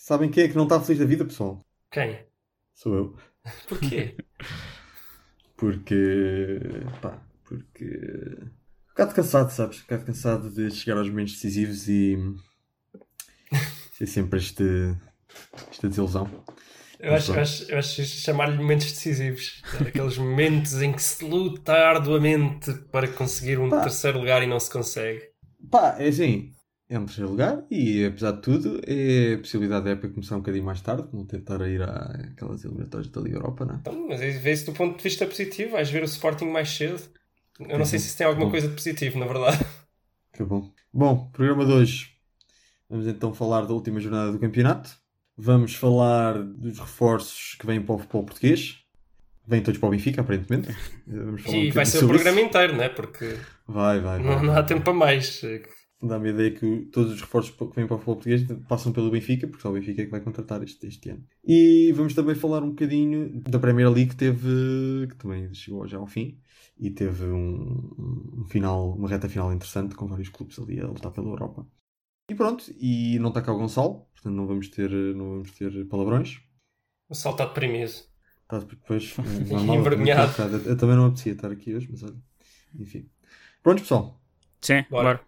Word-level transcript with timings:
Sabem 0.00 0.30
quem 0.30 0.44
é 0.44 0.48
que 0.48 0.54
não 0.54 0.62
está 0.62 0.80
feliz 0.80 1.00
da 1.00 1.04
vida, 1.04 1.24
pessoal? 1.24 1.66
Quem? 1.90 2.18
Sou 2.72 2.94
eu. 2.94 3.16
Porquê? 3.68 4.16
Porque. 5.56 6.60
pá, 7.02 7.20
porque. 7.44 7.84
Um 7.84 8.88
bocado 8.90 9.14
cansado, 9.14 9.50
sabes? 9.50 9.78
Um 9.78 9.82
bocado 9.82 10.04
cansado 10.06 10.50
de 10.50 10.70
chegar 10.70 10.96
aos 10.96 11.10
momentos 11.10 11.34
decisivos 11.34 11.88
e. 11.88 12.16
ser 13.92 14.06
sempre 14.06 14.38
este. 14.38 14.64
esta 15.68 15.88
desilusão. 15.88 16.30
Eu 17.00 17.14
acho, 17.14 17.32
eu 17.32 17.40
acho, 17.40 17.70
eu 17.70 17.78
acho 17.78 18.04
chamar-lhe 18.04 18.56
momentos 18.56 18.92
decisivos. 18.92 19.60
Aqueles 19.80 20.16
momentos 20.16 20.80
em 20.80 20.92
que 20.92 21.02
se 21.02 21.24
luta 21.24 21.72
arduamente 21.72 22.72
para 22.92 23.08
conseguir 23.08 23.58
um 23.58 23.68
Pá. 23.68 23.82
terceiro 23.82 24.20
lugar 24.20 24.44
e 24.44 24.46
não 24.46 24.60
se 24.60 24.70
consegue. 24.70 25.22
Pá, 25.70 25.96
é 25.98 26.06
assim. 26.06 26.54
É 26.90 26.98
um 26.98 27.04
terceiro 27.04 27.30
lugar 27.30 27.64
e, 27.70 28.04
apesar 28.06 28.32
de 28.32 28.40
tudo, 28.40 28.80
é 28.86 29.34
a 29.34 29.38
possibilidade 29.38 29.84
da 29.84 29.90
época 29.90 30.08
começar 30.08 30.36
um 30.36 30.38
bocadinho 30.38 30.64
mais 30.64 30.80
tarde, 30.80 31.06
não 31.12 31.26
tentar 31.26 31.60
ir 31.68 31.82
àquelas 31.82 32.64
eliminatórias 32.64 33.10
da 33.10 33.20
Liga 33.20 33.36
Europa, 33.36 33.64
não 33.66 33.74
é? 33.74 33.78
Então, 33.78 34.08
mas 34.08 34.20
vê-se 34.20 34.64
do 34.64 34.72
ponto 34.72 34.96
de 34.96 35.02
vista 35.02 35.26
positivo, 35.26 35.72
vais 35.72 35.90
ver 35.90 36.02
o 36.02 36.06
Sporting 36.06 36.46
mais 36.46 36.70
cedo. 36.70 36.98
Eu 37.60 37.78
não 37.78 37.84
sei 37.84 37.98
se 37.98 38.06
isso 38.06 38.16
tem 38.16 38.26
alguma 38.26 38.46
Bom. 38.46 38.50
coisa 38.52 38.68
de 38.68 38.74
positivo, 38.74 39.18
na 39.18 39.26
verdade. 39.26 39.58
Que 40.32 40.44
bom. 40.44 40.70
Bom, 40.92 41.28
programa 41.32 41.66
de 41.66 41.72
hoje. 41.72 42.10
Vamos 42.88 43.08
então 43.08 43.34
falar 43.34 43.62
da 43.66 43.74
última 43.74 43.98
jornada 43.98 44.30
do 44.30 44.38
campeonato. 44.38 44.96
Vamos 45.36 45.74
falar 45.74 46.40
dos 46.40 46.78
reforços 46.78 47.56
que 47.58 47.66
vêm 47.66 47.82
para 47.82 47.96
o 47.96 47.98
futebol 47.98 48.22
português. 48.22 48.78
Vêm 49.44 49.60
todos 49.62 49.80
para 49.80 49.88
o 49.88 49.90
Benfica, 49.90 50.20
aparentemente. 50.20 50.68
Vamos 51.08 51.42
falar 51.42 51.56
um 51.56 51.60
E 51.60 51.70
vai 51.72 51.84
ser 51.84 52.04
o 52.04 52.06
programa 52.08 52.38
isso. 52.38 52.48
inteiro, 52.48 52.76
né? 52.76 52.88
Porque 52.88 53.36
Vai, 53.66 53.98
vai, 53.98 54.22
vai. 54.22 54.36
não, 54.36 54.42
não 54.44 54.56
há 54.56 54.62
tempo 54.62 54.82
para 54.82 54.94
mais. 54.94 55.40
Dá-me 56.00 56.28
a 56.28 56.32
ideia 56.32 56.50
que 56.52 56.82
todos 56.92 57.12
os 57.12 57.20
reforços 57.20 57.50
que 57.50 57.64
vêm 57.74 57.86
para 57.86 57.96
o 57.96 57.98
futebol 57.98 58.14
português 58.14 58.46
passam 58.68 58.92
pelo 58.92 59.10
Benfica, 59.10 59.48
porque 59.48 59.62
só 59.62 59.70
o 59.70 59.72
Benfica 59.72 60.02
é 60.02 60.04
que 60.04 60.10
vai 60.10 60.20
contratar 60.20 60.62
este, 60.62 60.86
este 60.86 61.10
ano. 61.10 61.24
E 61.44 61.92
vamos 61.92 62.14
também 62.14 62.36
falar 62.36 62.62
um 62.62 62.70
bocadinho 62.70 63.40
da 63.42 63.58
Premier 63.58 63.90
League 63.90 64.10
que 64.10 64.16
teve, 64.16 65.08
que 65.08 65.16
também 65.16 65.52
chegou 65.52 65.88
já 65.88 65.98
ao 65.98 66.06
fim, 66.06 66.40
e 66.78 66.90
teve 66.90 67.24
um, 67.24 67.90
um 68.38 68.44
final, 68.48 68.92
uma 68.92 69.08
reta 69.08 69.28
final 69.28 69.52
interessante 69.52 69.96
com 69.96 70.06
vários 70.06 70.28
clubes 70.28 70.56
ali 70.60 70.80
a 70.80 70.86
lutar 70.86 71.10
pela 71.10 71.28
Europa. 71.28 71.66
E 72.30 72.34
pronto, 72.34 72.64
e 72.78 73.18
não 73.18 73.30
está 73.30 73.42
cá 73.42 73.52
o 73.52 73.58
Gonçalo, 73.58 74.06
portanto 74.12 74.34
não 74.34 74.46
vamos 74.46 74.68
ter, 74.68 74.90
não 74.90 75.30
vamos 75.30 75.50
ter 75.50 75.84
palavrões. 75.86 76.40
O 77.08 77.14
sol 77.14 77.32
está 77.32 77.46
deprimido. 77.46 77.90
Está 78.42 78.58
depois 78.60 79.16
Envergonhado. 79.50 80.42
Eu, 80.42 80.60
eu 80.60 80.76
também 80.76 80.94
não 80.94 81.06
apetecia 81.06 81.32
estar 81.32 81.50
aqui 81.50 81.74
hoje, 81.74 81.88
mas 81.90 82.02
olha, 82.04 82.16
enfim. 82.78 83.08
Pronto, 83.62 83.80
pessoal. 83.80 84.20
Sim, 84.60 84.84
Bora. 84.90 85.14
bora. 85.14 85.27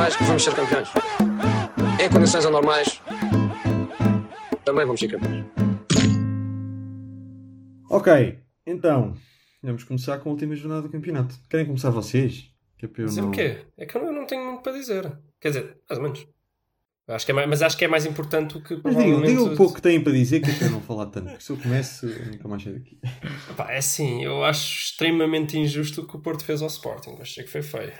Em 0.00 0.16
condições 0.16 0.16
normais 0.16 0.16
vamos 0.20 0.44
ser 0.44 0.54
campeões. 0.54 0.88
Em 2.00 2.08
condições 2.08 2.46
anormais 2.46 3.02
também 4.64 4.86
vamos 4.86 4.98
ser 4.98 5.08
campeões. 5.08 5.44
Ok, 7.90 8.38
então 8.64 9.14
vamos 9.62 9.84
começar 9.84 10.18
com 10.18 10.30
a 10.30 10.32
última 10.32 10.56
jornada 10.56 10.82
do 10.82 10.88
campeonato. 10.88 11.34
Querem 11.50 11.66
começar 11.66 11.90
vocês? 11.90 12.50
Que 12.78 12.86
é 12.86 12.88
para 12.88 13.04
Dizer 13.04 13.20
não... 13.20 13.28
o 13.28 13.32
quê? 13.32 13.58
É 13.76 13.84
que 13.84 13.94
eu 13.94 14.10
não, 14.10 14.26
tenho 14.26 14.42
muito 14.46 14.62
para 14.62 14.72
dizer. 14.72 15.12
Quer 15.38 15.48
dizer, 15.48 15.76
mais 15.86 15.98
ou 15.98 16.02
menos. 16.02 16.26
Acho 17.06 17.26
que 17.26 17.32
é 17.32 17.34
mais, 17.34 17.48
mas 17.48 17.60
acho 17.60 17.76
que 17.76 17.84
é 17.84 17.88
mais 17.88 18.06
importante 18.06 18.54
do 18.54 18.62
que 18.62 18.80
Mas 18.82 18.96
digam, 18.96 19.02
provavelmente... 19.02 19.28
digam 19.28 19.52
o 19.52 19.56
pouco 19.56 19.74
que 19.74 19.82
têm 19.82 20.00
para 20.02 20.12
dizer 20.12 20.40
que 20.40 20.50
é 20.50 20.54
para 20.54 20.66
eu 20.68 20.70
não 20.70 20.80
falar 20.80 21.06
tanto. 21.06 21.26
Porque 21.26 21.42
se 21.42 21.50
eu 21.50 21.56
começo, 21.58 22.06
eu 22.06 22.26
nunca 22.26 22.48
mais 22.48 22.62
saio 22.62 22.78
daqui. 22.78 22.98
É 23.68 23.76
assim, 23.76 24.24
eu 24.24 24.44
acho 24.44 24.84
extremamente 24.84 25.58
injusto 25.58 26.02
o 26.02 26.06
que 26.06 26.16
o 26.16 26.20
Porto 26.20 26.42
fez 26.42 26.62
ao 26.62 26.68
Sporting. 26.68 27.16
Achei 27.20 27.44
que 27.44 27.50
foi 27.50 27.62
feio. 27.62 27.92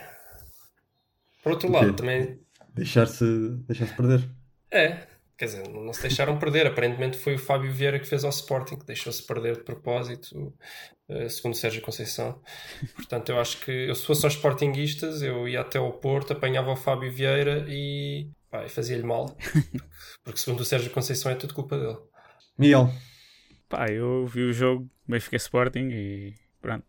Por 1.43 1.53
outro 1.53 1.71
lado, 1.71 1.93
também 1.93 2.39
Deixar-se 2.73 3.25
deixar 3.67 3.95
perder. 3.95 4.29
é. 4.71 5.07
Quer 5.37 5.45
dizer, 5.45 5.67
não 5.69 5.91
se 5.91 6.03
deixaram 6.03 6.37
perder. 6.37 6.67
Aparentemente 6.67 7.17
foi 7.17 7.33
o 7.33 7.39
Fábio 7.39 7.73
Vieira 7.73 7.97
que 7.97 8.05
fez 8.05 8.23
ao 8.23 8.29
Sporting, 8.29 8.77
que 8.77 8.85
deixou-se 8.85 9.25
perder 9.25 9.57
de 9.57 9.63
propósito, 9.63 10.53
eh, 11.09 11.27
segundo 11.29 11.55
Sérgio 11.55 11.81
Conceição. 11.81 12.39
Portanto, 12.95 13.29
eu 13.29 13.39
acho 13.39 13.59
que 13.59 13.71
eu, 13.71 13.95
se 13.95 14.05
fosse 14.05 14.23
aos 14.23 14.35
Sportinguistas, 14.35 15.23
eu 15.23 15.47
ia 15.47 15.61
até 15.61 15.79
ao 15.79 15.93
Porto, 15.93 16.33
apanhava 16.33 16.69
o 16.71 16.75
Fábio 16.75 17.11
Vieira 17.11 17.65
e, 17.67 18.29
e 18.53 18.69
fazia-lhe 18.69 19.01
mal. 19.01 19.35
Porque, 20.23 20.39
segundo 20.39 20.59
o 20.59 20.65
Sérgio 20.65 20.91
Conceição 20.91 21.31
é 21.31 21.35
tudo 21.35 21.55
culpa 21.55 21.75
dele. 21.75 21.97
Miguel, 22.55 22.93
Pá, 23.67 23.87
eu 23.89 24.27
vi 24.27 24.43
o 24.43 24.53
jogo 24.53 24.87
Benfica 25.07 25.37
Sporting 25.37 25.89
e 25.91 26.35
pronto. 26.61 26.85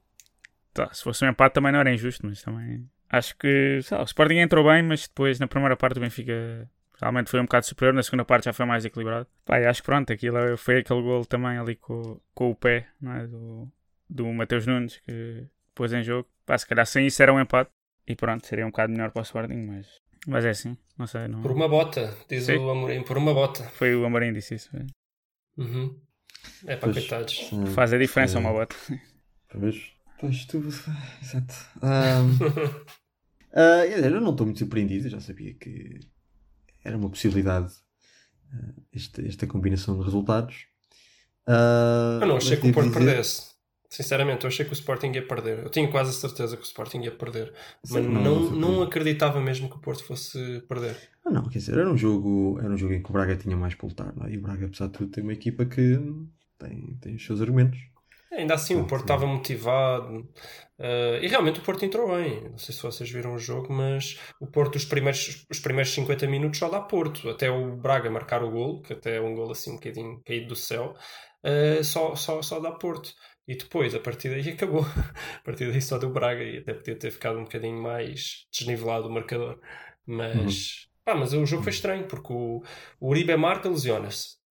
Tá, 0.74 0.92
se 0.92 1.02
fosse 1.02 1.24
um 1.24 1.28
empate 1.30 1.54
também 1.54 1.72
não 1.72 1.80
era 1.80 1.94
injusto, 1.94 2.26
mas 2.26 2.42
também 2.42 2.86
acho 3.12 3.36
que 3.36 3.80
lá, 3.90 4.00
o 4.00 4.04
Sporting 4.04 4.36
entrou 4.38 4.64
bem, 4.64 4.82
mas 4.82 5.06
depois 5.06 5.38
na 5.38 5.46
primeira 5.46 5.76
parte 5.76 5.98
o 5.98 6.00
Benfica 6.00 6.68
realmente 7.00 7.30
foi 7.30 7.40
um 7.40 7.44
bocado 7.44 7.66
superior, 7.66 7.94
na 7.94 8.02
segunda 8.02 8.24
parte 8.24 8.46
já 8.46 8.52
foi 8.52 8.64
mais 8.66 8.84
equilibrado. 8.84 9.26
Pá, 9.44 9.58
acho 9.58 9.82
que 9.82 9.86
pronto, 9.86 10.12
aquilo 10.12 10.56
foi 10.56 10.78
aquele 10.78 11.02
gol 11.02 11.24
também 11.26 11.58
ali 11.58 11.76
com, 11.76 12.20
com 12.34 12.50
o 12.50 12.54
pé 12.54 12.86
não 13.00 13.12
é? 13.12 13.26
do, 13.26 13.68
do 14.08 14.26
Mateus 14.32 14.66
Nunes 14.66 14.98
que 15.00 15.46
pôs 15.74 15.92
em 15.92 16.02
jogo. 16.02 16.28
Pá, 16.46 16.56
se 16.56 16.66
calhar 16.66 16.86
sem 16.86 17.06
isso 17.06 17.22
era 17.22 17.32
um 17.32 17.40
empate 17.40 17.70
e 18.06 18.16
pronto, 18.16 18.46
seria 18.46 18.64
um 18.64 18.70
bocado 18.70 18.92
melhor 18.92 19.10
para 19.10 19.20
o 19.20 19.22
Sporting, 19.22 19.66
mas, 19.66 19.86
mas 20.26 20.44
é 20.44 20.50
assim, 20.50 20.76
não 20.98 21.06
sei. 21.06 21.28
Não... 21.28 21.42
Por 21.42 21.52
uma 21.52 21.68
bota, 21.68 22.16
diz 22.28 22.44
Sim. 22.44 22.56
o 22.56 22.70
Amorim, 22.70 23.02
por 23.02 23.18
uma 23.18 23.34
bota. 23.34 23.64
Foi 23.64 23.94
o 23.94 24.04
Amorim 24.04 24.28
que 24.28 24.34
disse 24.34 24.54
isso. 24.54 24.70
Uhum. 25.56 26.00
É 26.66 26.76
para 26.76 26.92
Pois. 26.92 26.98
coitados. 27.06 27.52
hum, 27.52 27.66
Faz 27.66 27.92
a 27.92 27.98
diferença 27.98 28.38
é. 28.38 28.40
uma 28.40 28.52
bota. 28.52 28.74
Pois, 29.48 29.92
pois 30.18 30.44
tu. 30.46 30.58
Exato. 31.22 31.54
Ahm, 31.82 32.38
dizer, 33.54 34.12
eu 34.12 34.20
não 34.20 34.30
estou 34.32 34.46
muito 34.46 34.58
surpreendido, 34.58 35.08
já 35.08 35.20
sabia 35.20 35.54
que 35.54 36.00
era 36.84 36.96
uma 36.96 37.10
possibilidade 37.10 37.72
ah, 38.52 38.72
esta, 38.92 39.22
esta 39.26 39.46
combinação 39.46 39.98
de 39.98 40.04
resultados. 40.04 40.66
Ah, 41.46 42.18
Eu 42.22 42.28
não 42.28 42.36
achei 42.36 42.56
que 42.56 42.68
o 42.68 42.72
Porto 42.72 42.88
dizer- 42.88 43.04
perdesse. 43.04 43.52
Sinceramente, 43.90 44.44
eu 44.44 44.48
achei 44.48 44.64
que 44.64 44.72
o 44.72 44.72
Sporting 44.72 45.12
ia 45.12 45.26
perder. 45.26 45.58
Eu 45.64 45.68
tinha 45.68 45.86
quase 45.90 46.08
a 46.10 46.14
certeza 46.14 46.56
que 46.56 46.62
o 46.62 46.64
Sporting 46.64 47.00
ia 47.02 47.10
perder. 47.14 47.52
Sim, 47.84 48.00
Mas 48.00 48.04
não, 48.06 48.40
não, 48.40 48.50
não 48.52 48.82
acreditava 48.82 49.38
mesmo 49.38 49.68
que 49.68 49.76
o 49.76 49.80
Porto 49.80 50.02
fosse 50.04 50.62
perder. 50.66 50.96
Ah, 51.22 51.30
não, 51.30 51.42
quer 51.46 51.58
dizer, 51.58 51.76
era 51.76 51.90
um 51.90 51.96
jogo, 51.96 52.58
era 52.58 52.72
um 52.72 52.76
jogo 52.78 52.94
em 52.94 53.02
que 53.02 53.10
o 53.10 53.12
Braga 53.12 53.36
tinha 53.36 53.54
mais 53.54 53.74
para 53.74 53.86
lutar, 53.86 54.16
não 54.16 54.26
é? 54.26 54.32
E 54.32 54.38
o 54.38 54.40
Braga, 54.40 54.64
apesar 54.64 54.86
de 54.86 54.92
tudo, 54.94 55.10
tem 55.10 55.22
uma 55.22 55.34
equipa 55.34 55.66
que 55.66 55.98
tem, 56.58 56.96
tem 57.02 57.16
os 57.16 57.22
seus 57.24 57.42
argumentos. 57.42 57.78
Ainda 58.32 58.54
assim, 58.54 58.74
o 58.74 58.86
Porto 58.86 59.02
estava 59.02 59.26
motivado. 59.26 60.26
eh, 60.78 61.20
e 61.22 61.28
realmente 61.28 61.60
o 61.60 61.62
Porto 61.62 61.84
entrou 61.84 62.08
bem. 62.16 62.48
Não 62.50 62.58
sei 62.58 62.74
se 62.74 62.82
vocês 62.82 63.10
viram 63.10 63.34
o 63.34 63.38
jogo, 63.38 63.72
mas 63.72 64.18
o 64.40 64.46
Porto, 64.46 64.76
os 64.76 64.84
primeiros, 64.84 65.46
os 65.50 65.60
primeiros 65.60 65.92
50 65.92 66.26
minutos, 66.26 66.58
só 66.58 66.68
dá 66.68 66.80
Porto. 66.80 67.28
Até 67.28 67.50
o 67.50 67.76
Braga 67.76 68.10
marcar 68.10 68.42
o 68.42 68.50
gol, 68.50 68.80
que 68.82 68.94
até 68.94 69.16
é 69.16 69.20
um 69.20 69.34
gol 69.34 69.50
assim 69.52 69.72
um 69.72 69.74
bocadinho 69.74 70.22
caído 70.24 70.48
do 70.48 70.56
céu, 70.56 70.94
eh, 71.44 71.82
só, 71.82 72.14
só, 72.16 72.40
só 72.42 72.58
dá 72.60 72.72
Porto. 72.72 73.12
E 73.46 73.56
depois, 73.56 73.94
a 73.94 74.00
partir 74.00 74.30
daí, 74.30 74.48
acabou. 74.54 74.82
A 74.82 75.42
partir 75.44 75.70
daí 75.70 75.82
só 75.82 75.98
deu 75.98 76.10
Braga 76.10 76.42
e 76.42 76.58
até 76.58 76.72
podia 76.74 76.98
ter 76.98 77.10
ficado 77.10 77.38
um 77.38 77.44
bocadinho 77.44 77.80
mais 77.82 78.46
desnivelado 78.52 79.08
o 79.08 79.12
marcador. 79.12 79.60
Mas, 80.06 80.88
pá, 81.04 81.14
mas 81.14 81.32
o 81.34 81.44
jogo 81.46 81.62
foi 81.62 81.72
estranho, 81.72 82.06
porque 82.08 82.32
o, 82.32 82.62
o 83.00 83.08
Uribe 83.10 83.36
marca, 83.36 83.68
lesiona-se. 83.68 84.41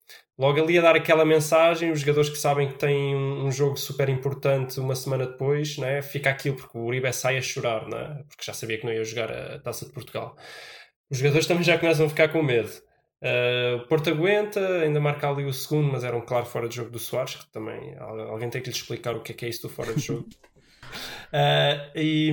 Logo 0.42 0.60
ali 0.60 0.80
a 0.80 0.82
dar 0.82 0.96
aquela 0.96 1.24
mensagem, 1.24 1.92
os 1.92 2.00
jogadores 2.00 2.28
que 2.28 2.36
sabem 2.36 2.68
que 2.68 2.74
têm 2.74 3.16
um, 3.16 3.46
um 3.46 3.52
jogo 3.52 3.78
super 3.78 4.10
importante 4.10 4.80
uma 4.80 4.96
semana 4.96 5.28
depois, 5.28 5.78
né, 5.78 6.02
fica 6.02 6.32
aquilo, 6.32 6.56
porque 6.56 6.76
o 6.76 6.82
Uribe 6.82 7.14
sai 7.14 7.38
a 7.38 7.42
chorar, 7.44 7.88
né, 7.88 8.24
porque 8.28 8.44
já 8.44 8.52
sabia 8.52 8.80
que 8.80 8.84
não 8.84 8.92
ia 8.92 9.04
jogar 9.04 9.32
a 9.32 9.60
Taça 9.60 9.86
de 9.86 9.92
Portugal. 9.92 10.36
Os 11.12 11.20
jogadores 11.20 11.46
também 11.46 11.64
já 11.64 11.78
começam 11.78 12.08
a 12.08 12.10
ficar 12.10 12.30
com 12.30 12.42
medo. 12.42 12.72
Uh, 13.22 13.88
Porto 13.88 14.10
aguenta, 14.10 14.80
ainda 14.80 15.00
marca 15.00 15.30
ali 15.30 15.46
o 15.46 15.54
segundo, 15.54 15.92
mas 15.92 16.04
era 16.04 16.18
um 16.18 16.22
claro 16.22 16.48
fora 16.48 16.68
de 16.68 16.76
jogo 16.76 16.90
do 16.90 16.98
Soares, 16.98 17.36
que 17.36 17.52
também 17.52 17.96
al- 18.00 18.32
alguém 18.32 18.50
tem 18.50 18.64
que 18.64 18.72
lhe 18.72 18.76
explicar 18.76 19.16
o 19.16 19.22
que 19.22 19.34
é 19.34 19.36
que 19.36 19.46
é 19.46 19.50
isso 19.50 19.62
do 19.62 19.70
fora 19.70 19.94
de 19.94 20.02
jogo. 20.02 20.28
Uh, 21.32 21.92
e, 21.96 22.32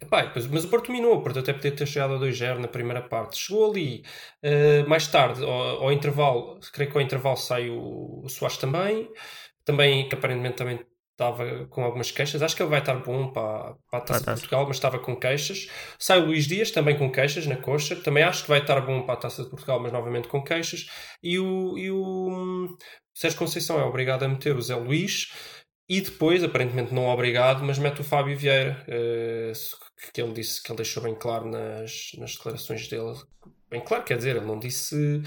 epá, 0.00 0.22
depois- 0.22 0.46
mas 0.46 0.64
o 0.64 0.68
Porto 0.68 0.86
dominou, 0.86 1.16
o 1.16 1.22
Porto 1.22 1.38
até 1.40 1.52
podia 1.52 1.72
ter 1.72 1.86
chegado 1.86 2.14
a 2.14 2.18
2-0 2.18 2.60
na 2.60 2.68
primeira 2.68 3.02
parte. 3.02 3.38
Chegou 3.38 3.70
ali 3.70 4.04
uh, 4.44 4.88
mais 4.88 5.06
tarde, 5.08 5.42
ao, 5.44 5.84
ao 5.84 5.92
intervalo, 5.92 6.58
creio 6.72 6.90
que 6.90 6.96
ao 6.96 7.02
intervalo 7.02 7.36
sai 7.36 7.70
o, 7.70 8.22
o 8.24 8.28
Soares 8.28 8.56
também, 8.58 9.08
também 9.64 10.08
que 10.08 10.14
aparentemente 10.14 10.56
também 10.56 10.80
estava 11.12 11.66
com 11.66 11.82
algumas 11.84 12.10
queixas. 12.12 12.42
Acho 12.42 12.54
que 12.56 12.62
ele 12.62 12.70
vai 12.70 12.78
estar 12.78 12.94
bom 12.94 13.32
para, 13.32 13.74
para 13.90 13.98
a 13.98 14.02
Taça 14.02 14.24
de. 14.24 14.30
Portugal, 14.30 14.64
mas 14.66 14.76
estava 14.76 14.98
com 15.00 15.16
queixas. 15.16 15.68
Sai 15.98 16.20
o 16.20 16.26
Luís 16.26 16.46
Dias, 16.46 16.70
também 16.70 16.96
com 16.96 17.10
queixas 17.10 17.44
na 17.46 17.56
coxa. 17.56 17.96
Também 17.96 18.22
acho 18.22 18.42
que 18.44 18.48
vai 18.48 18.60
estar 18.60 18.80
bom 18.80 19.02
para 19.02 19.14
a 19.14 19.16
Taça 19.16 19.42
de 19.42 19.50
Portugal, 19.50 19.80
mas 19.80 19.92
novamente 19.92 20.28
com 20.28 20.42
queixas. 20.42 20.86
E 21.22 21.38
o, 21.38 21.76
e 21.76 21.90
o 21.90 22.28
hum, 22.30 22.76
Sérgio 23.12 23.38
Conceição 23.38 23.80
é 23.80 23.84
obrigado 23.84 24.22
a 24.22 24.28
meter 24.28 24.54
o 24.56 24.62
Zé 24.62 24.76
Luís. 24.76 25.32
E 25.88 26.00
depois, 26.02 26.44
aparentemente 26.44 26.92
não 26.92 27.06
obrigado, 27.06 27.64
mas 27.64 27.78
mete 27.78 28.00
o 28.02 28.04
Fábio 28.04 28.36
Vieira, 28.36 28.84
eh, 28.86 29.52
que 30.12 30.20
ele 30.20 30.34
disse 30.34 30.62
que 30.62 30.70
ele 30.70 30.76
deixou 30.76 31.02
bem 31.02 31.14
claro 31.14 31.50
nas, 31.50 32.12
nas 32.18 32.34
declarações 32.34 32.86
dele. 32.88 33.16
Bem 33.70 33.82
claro, 33.82 34.04
quer 34.04 34.18
dizer, 34.18 34.36
ele 34.36 34.44
não 34.44 34.58
disse 34.58 35.22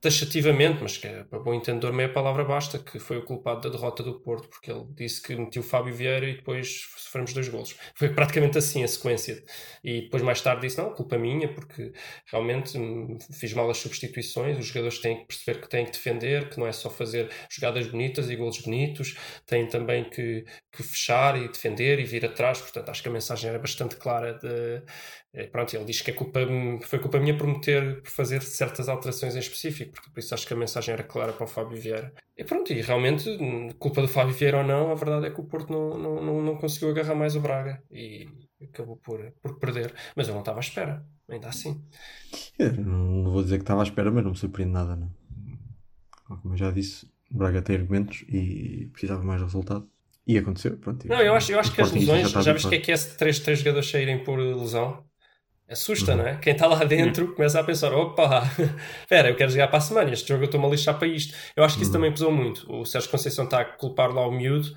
taxativamente, 0.00 0.82
mas 0.82 0.96
que 0.96 1.06
é, 1.06 1.24
para 1.24 1.38
bom 1.38 1.52
entendedor 1.52 1.92
meia 1.92 2.12
palavra 2.12 2.44
basta, 2.44 2.78
que 2.78 2.98
foi 2.98 3.18
o 3.18 3.24
culpado 3.24 3.60
da 3.62 3.68
derrota 3.68 4.02
do 4.02 4.18
Porto, 4.20 4.48
porque 4.48 4.70
ele 4.70 4.86
disse 4.94 5.22
que 5.22 5.36
metiu 5.36 5.62
Fábio 5.62 5.94
Vieira 5.94 6.26
e 6.26 6.36
depois 6.36 6.88
sofremos 6.96 7.32
dois 7.34 7.48
golos. 7.48 7.76
Foi 7.94 8.08
praticamente 8.08 8.56
assim 8.56 8.82
a 8.82 8.88
sequência. 8.88 9.42
E 9.84 10.02
depois 10.02 10.22
mais 10.22 10.40
tarde 10.40 10.62
disse, 10.62 10.78
não, 10.78 10.92
culpa 10.94 11.18
minha, 11.18 11.52
porque 11.52 11.92
realmente 12.26 12.78
hum, 12.78 13.18
fiz 13.32 13.52
mal 13.52 13.68
as 13.68 13.78
substituições, 13.78 14.58
os 14.58 14.66
jogadores 14.66 14.98
têm 14.98 15.18
que 15.18 15.26
perceber 15.26 15.60
que 15.60 15.68
têm 15.68 15.84
que 15.84 15.92
defender, 15.92 16.48
que 16.48 16.58
não 16.58 16.66
é 16.66 16.72
só 16.72 16.88
fazer 16.88 17.30
jogadas 17.50 17.86
bonitas 17.86 18.30
e 18.30 18.36
golos 18.36 18.60
bonitos, 18.60 19.16
têm 19.46 19.68
também 19.68 20.08
que, 20.08 20.44
que 20.72 20.82
fechar 20.82 21.36
e 21.36 21.48
defender 21.48 21.98
e 21.98 22.04
vir 22.04 22.24
atrás, 22.24 22.60
portanto 22.60 22.88
acho 22.88 23.02
que 23.02 23.08
a 23.08 23.12
mensagem 23.12 23.50
era 23.50 23.58
bastante 23.58 23.96
clara 23.96 24.34
de, 24.34 24.82
pronto, 25.52 25.74
ele 25.74 25.84
diz 25.84 26.00
que 26.00 26.10
é 26.10 26.14
culpa, 26.14 26.40
foi 26.82 26.98
culpa 26.98 27.20
minha 27.20 27.36
por 27.36 27.46
meter, 27.46 28.02
por 28.02 28.10
fazer 28.10 28.42
certas 28.42 28.88
alterações 28.88 29.36
em 29.36 29.38
específico, 29.38 29.92
porque 29.92 30.10
por 30.10 30.18
isso 30.18 30.34
acho 30.34 30.46
que 30.46 30.52
a 30.52 30.56
mensagem 30.56 30.92
era 30.92 31.02
clara 31.02 31.32
para 31.32 31.44
o 31.44 31.46
Fábio 31.46 31.80
Vieira. 31.80 32.12
E 32.36 32.42
pronto, 32.42 32.72
e 32.72 32.80
realmente, 32.80 33.30
culpa 33.78 34.00
do 34.00 34.08
Fábio 34.08 34.34
Vieira 34.34 34.58
ou 34.58 34.64
não, 34.64 34.90
a 34.90 34.94
verdade 34.94 35.26
é 35.26 35.30
que 35.30 35.40
o 35.40 35.44
Porto 35.44 35.72
não, 35.72 35.96
não, 35.96 36.22
não, 36.22 36.42
não 36.42 36.56
conseguiu 36.56 36.90
agarrar 36.90 37.14
mais 37.14 37.36
o 37.36 37.40
Braga 37.40 37.82
e 37.90 38.28
acabou 38.62 38.96
por, 38.96 39.20
por 39.40 39.58
perder. 39.58 39.94
Mas 40.16 40.26
eu 40.26 40.34
não 40.34 40.40
estava 40.40 40.58
à 40.58 40.60
espera, 40.60 41.06
ainda 41.28 41.48
assim. 41.48 41.80
Não 42.58 43.30
vou 43.30 43.42
dizer 43.42 43.56
que 43.56 43.62
estava 43.62 43.80
à 43.80 43.84
espera, 43.84 44.10
mas 44.10 44.24
não 44.24 44.32
me 44.32 44.36
surpreende 44.36 44.72
nada, 44.72 44.96
não. 44.96 45.10
Como 46.42 46.54
eu 46.54 46.58
já 46.58 46.70
disse, 46.70 47.06
o 47.32 47.38
Braga 47.38 47.62
tem 47.62 47.76
argumentos 47.76 48.24
e 48.28 48.88
precisava 48.92 49.22
mais 49.22 49.40
de 49.40 49.44
resultado. 49.44 49.88
E 50.26 50.38
aconteceu, 50.38 50.76
pronto. 50.76 51.08
Não, 51.08 51.20
eu 51.20 51.34
acho, 51.34 51.50
eu 51.50 51.58
acho 51.58 51.72
que 51.72 51.80
as 51.80 51.90
lesões, 51.90 52.26
está 52.26 52.40
já 52.40 52.52
viste 52.52 52.68
que 52.68 52.74
é 52.74 52.80
que 52.80 52.92
é 52.92 52.96
três, 52.96 53.38
três 53.40 53.60
jogadores 53.60 53.90
saírem 53.90 54.22
por 54.22 54.38
lesão? 54.38 55.04
Assusta, 55.70 56.12
Uhum. 56.12 56.18
não 56.18 56.26
é? 56.26 56.36
Quem 56.38 56.52
está 56.52 56.66
lá 56.66 56.82
dentro 56.84 57.32
começa 57.34 57.60
a 57.60 57.64
pensar: 57.64 57.92
opa, 57.92 58.42
espera, 59.02 59.28
eu 59.30 59.36
quero 59.36 59.50
jogar 59.50 59.68
para 59.68 59.78
a 59.78 59.80
semana, 59.80 60.10
este 60.12 60.28
jogo 60.28 60.42
eu 60.42 60.46
estou-me 60.46 60.66
a 60.66 60.70
lixar 60.70 60.98
para 60.98 61.06
isto. 61.08 61.34
Eu 61.56 61.62
acho 61.62 61.76
que 61.76 61.82
isso 61.82 61.90
Uhum. 61.92 61.98
também 61.98 62.10
pesou 62.10 62.32
muito. 62.32 62.70
O 62.72 62.84
Sérgio 62.84 63.10
Conceição 63.10 63.44
está 63.44 63.60
a 63.60 63.64
culpar 63.64 64.10
lá 64.12 64.26
o 64.26 64.32
miúdo, 64.32 64.68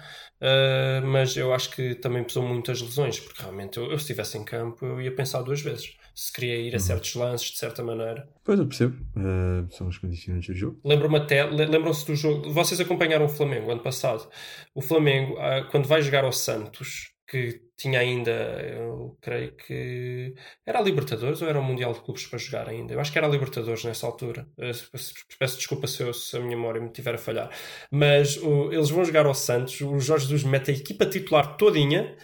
ah, 0.41 1.01
mas 1.03 1.35
eu 1.35 1.53
acho 1.53 1.71
que 1.71 1.95
também 1.95 2.23
pesou 2.23 2.43
muito 2.43 2.71
as 2.71 2.81
lesões, 2.81 3.19
porque 3.19 3.41
realmente 3.41 3.77
eu, 3.77 3.85
eu, 3.85 3.97
se 3.97 4.03
estivesse 4.03 4.37
em 4.37 4.43
campo 4.43 4.85
eu 4.85 5.01
ia 5.01 5.13
pensar 5.15 5.41
duas 5.41 5.61
vezes 5.61 5.95
se 6.15 6.31
queria 6.31 6.55
ir 6.57 6.73
a 6.73 6.77
Uhum. 6.77 6.79
certos 6.79 7.15
lances 7.15 7.49
de 7.49 7.57
certa 7.57 7.81
maneira. 7.83 8.29
Pois 8.43 8.59
eu 8.59 8.67
percebo, 8.67 8.95
eh, 9.17 9.65
são 9.71 9.87
os 9.87 9.97
condicionantes 9.97 10.47
do 10.49 10.53
jogo. 10.55 10.79
Lembro-me 10.85 11.17
até, 11.17 11.43
le- 11.43 11.65
lembram-se 11.65 12.05
do 12.05 12.15
jogo. 12.15 12.51
Vocês 12.53 12.79
acompanharam 12.79 13.25
o 13.25 13.29
Flamengo 13.29 13.71
ano 13.71 13.81
passado. 13.81 14.29
O 14.75 14.81
Flamengo, 14.81 15.35
ah, 15.39 15.67
quando 15.71 15.87
vai 15.87 16.03
jogar 16.03 16.23
ao 16.23 16.31
Santos, 16.31 17.12
que 17.33 17.61
tinha 17.75 17.99
ainda, 17.99 18.31
eu 18.31 19.17
creio 19.21 19.55
que 19.55 20.33
era 20.65 20.79
a 20.79 20.81
Libertadores 20.81 21.41
ou 21.41 21.47
era 21.49 21.59
o 21.59 21.63
Mundial 21.63 21.91
de 21.93 22.01
Clubes 22.01 22.27
para 22.27 22.37
jogar 22.39 22.69
ainda? 22.69 22.93
Eu 22.93 22.99
acho 22.99 23.11
que 23.11 23.17
era 23.17 23.27
a 23.27 23.29
Libertadores 23.29 23.83
nessa 23.83 24.05
altura. 24.05 24.47
Eh, 24.59 24.71
Peço 25.39 25.57
desculpa 25.57 25.87
se, 25.87 26.03
eu- 26.03 26.13
se 26.13 26.37
a 26.37 26.39
minha 26.39 26.55
memória 26.55 26.79
me 26.79 26.87
estiver 26.87 27.15
a 27.15 27.17
falhar. 27.17 27.49
Mas 27.91 28.37
o- 28.37 28.71
eles 28.71 28.89
vão 28.89 29.03
jogar 29.03 29.25
ao 29.25 29.33
Santos. 29.33 29.81
O 29.81 29.99
Jorge 29.99 30.25
Jesus 30.27 30.43
mete 30.43 30.71
a 30.71 30.73
equipa 30.73 31.05
titular 31.05 31.57
todinha 31.57 32.15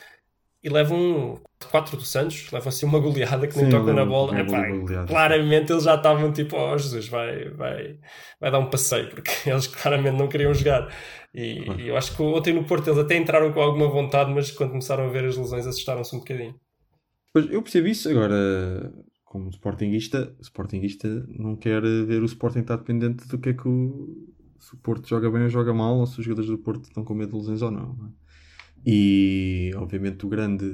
e 0.64 0.70
levam 0.70 1.42
4 1.68 1.98
do 1.98 2.04
Santos, 2.06 2.50
levam 2.52 2.70
assim 2.70 2.86
uma 2.86 3.00
goleada 3.00 3.48
que 3.48 3.56
nem 3.58 3.66
Sim, 3.66 3.72
tocam 3.72 3.94
na 3.94 4.06
bola. 4.06 4.32
goleada. 4.44 5.06
claramente 5.08 5.72
eles 5.72 5.84
já 5.84 5.96
estavam 5.96 6.32
tipo, 6.32 6.56
oh 6.58 6.78
Jesus, 6.78 7.08
vai, 7.10 7.50
vai, 7.50 7.98
vai 8.40 8.52
dar 8.52 8.60
um 8.60 8.70
passeio, 8.70 9.10
porque 9.12 9.32
eles 9.46 9.68
claramente 9.68 10.18
não 10.18 10.28
queriam 10.30 10.54
jogar. 10.54 10.94
E, 11.34 11.64
Claro. 11.66 11.80
e 11.82 11.88
eu 11.90 11.98
acho 11.98 12.16
que 12.16 12.22
ontem 12.24 12.54
no 12.54 12.64
Porto 12.64 12.88
eles 12.88 12.98
até 13.00 13.16
entraram 13.18 13.52
com 13.52 13.62
alguma 13.62 13.88
vontade, 13.90 14.34
mas 14.34 14.50
quando 14.52 14.70
começaram 14.72 15.06
a 15.06 15.10
ver 15.10 15.26
as 15.26 15.38
lesões 15.38 15.68
assustaram-se 15.68 16.16
um 16.16 16.20
bocadinho. 16.20 16.56
Pois, 17.34 17.46
eu 17.52 17.62
percebo 17.62 17.88
isso, 17.88 18.10
agora, 18.10 18.92
como 19.24 19.50
Sportingista, 19.50 20.36
Sportingista 20.42 21.08
não 21.38 21.56
quer 21.56 21.82
ver 21.82 22.22
o 22.24 22.26
Sporting 22.26 22.60
estar 22.62 22.78
dependente 22.78 23.28
do 23.28 23.38
que 23.38 23.50
é 23.50 23.54
que 23.54 23.68
o, 23.68 24.28
se 24.58 24.74
o 24.74 24.78
Porto 24.78 25.08
joga 25.08 25.30
bem 25.30 25.44
ou 25.44 25.50
joga 25.50 25.72
mal, 25.74 25.98
ou 26.00 26.08
se 26.08 26.20
os 26.20 26.26
jogadores 26.26 26.50
do 26.50 26.58
Porto 26.58 26.86
estão 26.86 27.04
com 27.04 27.14
medo 27.14 27.32
de 27.34 27.38
lesões 27.38 27.62
ou 27.62 27.70
não. 27.70 27.94
não 27.96 28.08
é? 28.08 28.10
E, 28.86 29.72
obviamente, 29.76 30.26
o 30.26 30.30
grande 30.30 30.66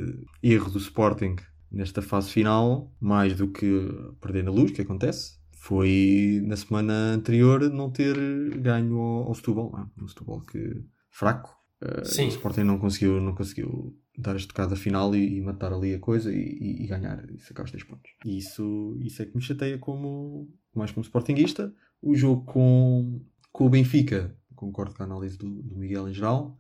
erro 0.42 0.70
do 0.72 0.78
Sporting 0.78 1.36
nesta 1.72 2.02
fase 2.02 2.30
final, 2.32 2.94
mais 3.00 3.36
do 3.36 3.48
que 3.52 3.90
perder 4.22 4.44
na 4.44 4.52
luz, 4.52 4.72
que 4.72 4.82
acontece, 4.82 5.38
foi 5.52 6.42
na 6.46 6.56
semana 6.56 6.94
anterior 7.14 7.70
não 7.72 7.90
ter 7.92 8.16
ganho 8.60 8.98
ao, 8.98 9.28
ao 9.28 9.34
Setúbal. 9.36 9.72
é? 9.80 10.04
Um 10.04 10.08
Setúbal 10.08 10.42
que 10.42 10.84
fraco. 11.10 11.54
Eh, 11.82 12.06
Sim. 12.06 12.26
O 12.26 12.30
Sporting 12.30 12.62
não 12.64 12.78
conseguiu, 12.78 13.20
não 13.20 13.34
conseguiu 13.36 13.98
dar 14.18 14.34
a 14.34 14.38
estocada 14.38 14.76
final 14.76 15.14
e, 15.16 15.38
e 15.38 15.42
matar 15.42 15.74
ali 15.74 15.94
a 15.94 16.00
coisa 16.00 16.32
e, 16.34 16.38
e- 16.38 16.84
e 16.84 16.88
ganhar 16.88 17.26
e 17.30 17.40
sacar 17.42 17.66
os 17.66 17.72
3 17.72 17.84
pontos. 17.84 18.12
E 18.24 18.38
isso, 18.38 18.96
isso 19.02 19.22
é 19.22 19.26
que 19.26 19.36
me 19.36 19.42
chateia 19.42 19.78
como, 19.78 20.48
mais 20.74 20.92
como 20.92 21.04
Sportingista. 21.04 21.74
O 22.02 22.16
jogo 22.16 22.46
com, 22.46 23.22
com 23.52 23.66
o 23.66 23.70
Benfica, 23.70 24.38
concordo 24.56 24.94
com 24.96 25.04
a 25.04 25.06
análise 25.06 25.38
do, 25.38 25.50
do 25.64 25.76
Miguel 25.76 26.08
em 26.08 26.14
geral, 26.14 26.58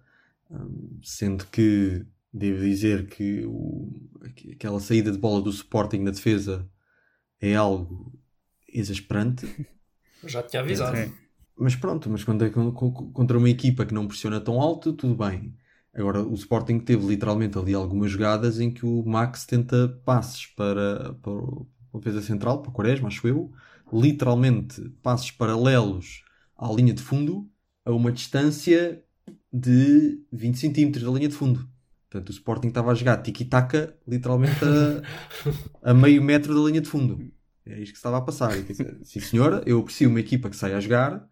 sendo 1.03 1.45
que 1.47 2.05
devo 2.33 2.61
dizer 2.61 3.07
que 3.07 3.45
o- 3.45 3.91
aqu- 4.21 4.51
aquela 4.53 4.79
saída 4.79 5.11
de 5.11 5.17
bola 5.17 5.41
do 5.41 5.49
Sporting 5.49 5.99
na 5.99 6.11
defesa 6.11 6.69
é 7.39 7.55
algo 7.55 8.13
exasperante. 8.67 9.47
Já 10.23 10.43
tinha 10.43 10.61
avisado. 10.61 10.97
Sim. 10.97 11.13
Mas 11.57 11.75
pronto, 11.75 12.09
mas 12.09 12.21
é 12.21 12.49
con- 12.49 12.71
con- 12.73 13.11
contra 13.13 13.37
uma 13.37 13.49
equipa 13.49 13.85
que 13.85 13.93
não 13.93 14.07
pressiona 14.07 14.41
tão 14.41 14.59
alto, 14.59 14.91
tudo 14.93 15.15
bem. 15.15 15.55
Agora, 15.93 16.21
o 16.21 16.33
Sporting 16.33 16.79
teve 16.79 17.05
literalmente 17.07 17.57
ali 17.57 17.73
algumas 17.73 18.11
jogadas 18.11 18.59
em 18.59 18.69
que 18.73 18.85
o 18.85 19.03
Max 19.05 19.45
tenta 19.45 19.87
passes 20.03 20.45
para, 20.47 21.13
para, 21.13 21.41
para 21.41 21.61
a 21.93 21.97
defesa 21.99 22.21
central, 22.21 22.61
para 22.61 22.69
o 22.69 22.73
Quaresma, 22.73 23.07
acho 23.07 23.25
eu, 23.25 23.53
literalmente 23.93 24.81
passes 25.01 25.31
paralelos 25.31 26.23
à 26.57 26.69
linha 26.73 26.93
de 26.93 27.01
fundo 27.01 27.49
a 27.85 27.93
uma 27.93 28.11
distância 28.11 29.01
de 29.57 30.19
20 30.31 30.57
centímetros 30.57 31.03
da 31.03 31.11
linha 31.11 31.29
de 31.29 31.35
fundo. 31.35 31.67
Portanto, 32.09 32.29
o 32.29 32.31
Sporting 32.31 32.67
estava 32.67 32.91
a 32.91 32.95
jogar 32.95 33.17
tiki-taka 33.17 33.95
literalmente 34.07 34.59
a, 34.63 35.01
a 35.91 35.93
meio 35.93 36.21
metro 36.21 36.53
da 36.53 36.69
linha 36.69 36.81
de 36.81 36.89
fundo. 36.89 37.31
É 37.65 37.79
isto 37.79 37.93
que 37.93 37.97
estava 37.97 38.17
a 38.17 38.21
passar. 38.21 38.51
Sim, 39.03 39.19
senhora, 39.19 39.63
eu 39.65 39.79
aprecio 39.79 40.09
uma 40.09 40.19
equipa 40.19 40.49
que 40.49 40.55
sai 40.55 40.73
a 40.73 40.79
jogar, 40.79 41.27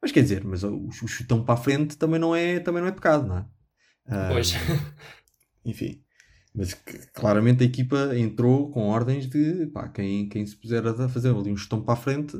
mas 0.00 0.12
quer 0.12 0.22
dizer, 0.22 0.44
mas 0.44 0.62
o, 0.62 0.86
o 0.86 0.92
chutão 1.08 1.44
para 1.44 1.54
a 1.54 1.56
frente 1.56 1.96
também 1.96 2.20
não 2.20 2.34
é, 2.34 2.60
também 2.60 2.80
não 2.82 2.88
é 2.88 2.92
pecado, 2.92 3.26
não 3.26 3.38
é? 3.38 3.46
Ah, 4.06 4.28
Pois. 4.30 4.52
Enfim. 5.64 6.02
Mas 6.54 6.74
que- 6.74 6.98
claramente 7.14 7.62
a 7.62 7.66
equipa 7.66 8.16
entrou 8.16 8.70
com 8.70 8.88
ordens 8.88 9.26
de 9.28 9.66
pá, 9.68 9.88
quem, 9.88 10.28
quem 10.28 10.46
se 10.46 10.56
puser 10.56 10.86
a 10.86 11.08
fazer 11.08 11.34
ali 11.34 11.50
um 11.50 11.56
chutão 11.56 11.82
para 11.82 11.94
a 11.94 11.96
frente, 11.96 12.36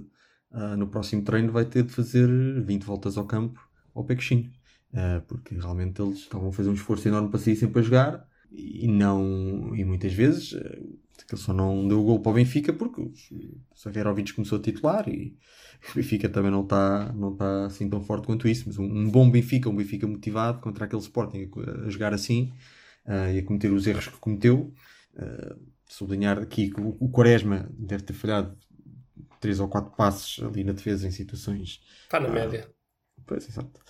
ah, 0.51 0.77
no 0.77 0.87
próximo 0.89 1.23
treino 1.23 1.51
vai 1.51 1.65
ter 1.65 1.83
de 1.85 1.93
fazer 1.93 2.29
20 2.63 2.85
voltas 2.85 3.17
ao 3.17 3.27
campo 3.27 3.61
ao. 3.95 4.05
Ah, 4.05 4.62
porque 5.27 5.55
realmente 5.55 6.01
eles 6.03 6.19
estavam 6.19 6.49
a 6.49 6.53
fazer 6.53 6.69
um 6.69 6.75
esforço 6.75 7.09
enorme 7.09 7.31
para 7.31 7.39
sair 7.39 7.57
sempre 7.57 7.81
a 7.81 7.83
jogar 7.83 8.29
e 8.51 8.87
não 8.87 9.75
e 9.75 9.85
muitas 9.85 10.13
vezes 10.13 10.55
ah, 10.55 10.77
que 11.27 11.35
ele 11.35 11.41
só 11.41 11.53
não 11.53 11.87
deu 11.89 12.01
o 12.01 12.05
gol 12.05 12.21
para 12.21 12.33
o 12.33 12.35
Benfica 12.35 12.73
porque 12.73 13.01
o 13.01 13.13
Severovic 13.75 14.35
começou 14.35 14.59
a 14.59 14.63
titular 14.63 15.09
e 15.09 15.37
o 15.91 15.95
Benfica 15.95 16.29
também 16.29 16.51
não 16.51 16.63
está 16.63 17.13
não 17.13 17.35
tá 17.35 17.67
assim 17.67 17.89
tão 17.89 18.03
forte 18.03 18.27
quanto 18.27 18.49
isso, 18.49 18.65
mas 18.67 18.79
um, 18.79 18.85
um 18.85 19.11
bom 19.11 19.31
Benfica, 19.31 19.69
um 19.69 19.77
Benfica 19.77 20.07
motivado 20.07 20.61
contra 20.61 20.85
aquele 20.85 21.01
Sporting 21.01 21.51
a, 21.57 21.87
a 21.87 21.91
jogar 21.91 22.13
assim 22.13 22.53
ah, 23.07 23.33
e 23.33 23.39
a 23.39 23.45
cometer 23.45 23.73
os 23.73 23.87
erros 23.87 24.09
que 24.09 24.19
cometeu. 24.19 24.73
Ah, 25.17 25.57
sublinhar 25.93 26.39
aqui 26.39 26.71
que 26.71 26.81
o, 26.81 26.97
o 26.99 27.11
Quaresma 27.11 27.69
deve 27.73 28.03
ter 28.03 28.15
falhado 28.15 28.57
três 29.39 29.61
ou 29.61 29.69
quatro 29.69 29.95
passes 29.95 30.43
ali 30.43 30.65
na 30.65 30.73
defesa 30.73 31.07
em 31.07 31.11
situações 31.11 31.83
Está 32.05 32.19
na 32.19 32.29
média. 32.29 32.71
Pois, 33.27 33.49
exato. 33.49 33.81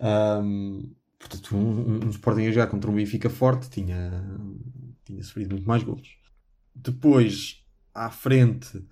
Ahm, 0.00 0.94
portanto, 1.18 1.56
um, 1.56 1.60
um, 1.60 2.04
um 2.06 2.10
Sporting 2.10 2.46
a 2.46 2.52
jogar 2.52 2.66
contra 2.68 2.90
um 2.90 2.94
Benfica 2.94 3.30
forte 3.30 3.70
tinha, 3.70 4.22
tinha 5.04 5.22
sofrido 5.22 5.52
muito 5.52 5.66
mais 5.66 5.82
golos. 5.82 6.18
Depois, 6.74 7.64
à 7.94 8.10
frente, 8.10 8.84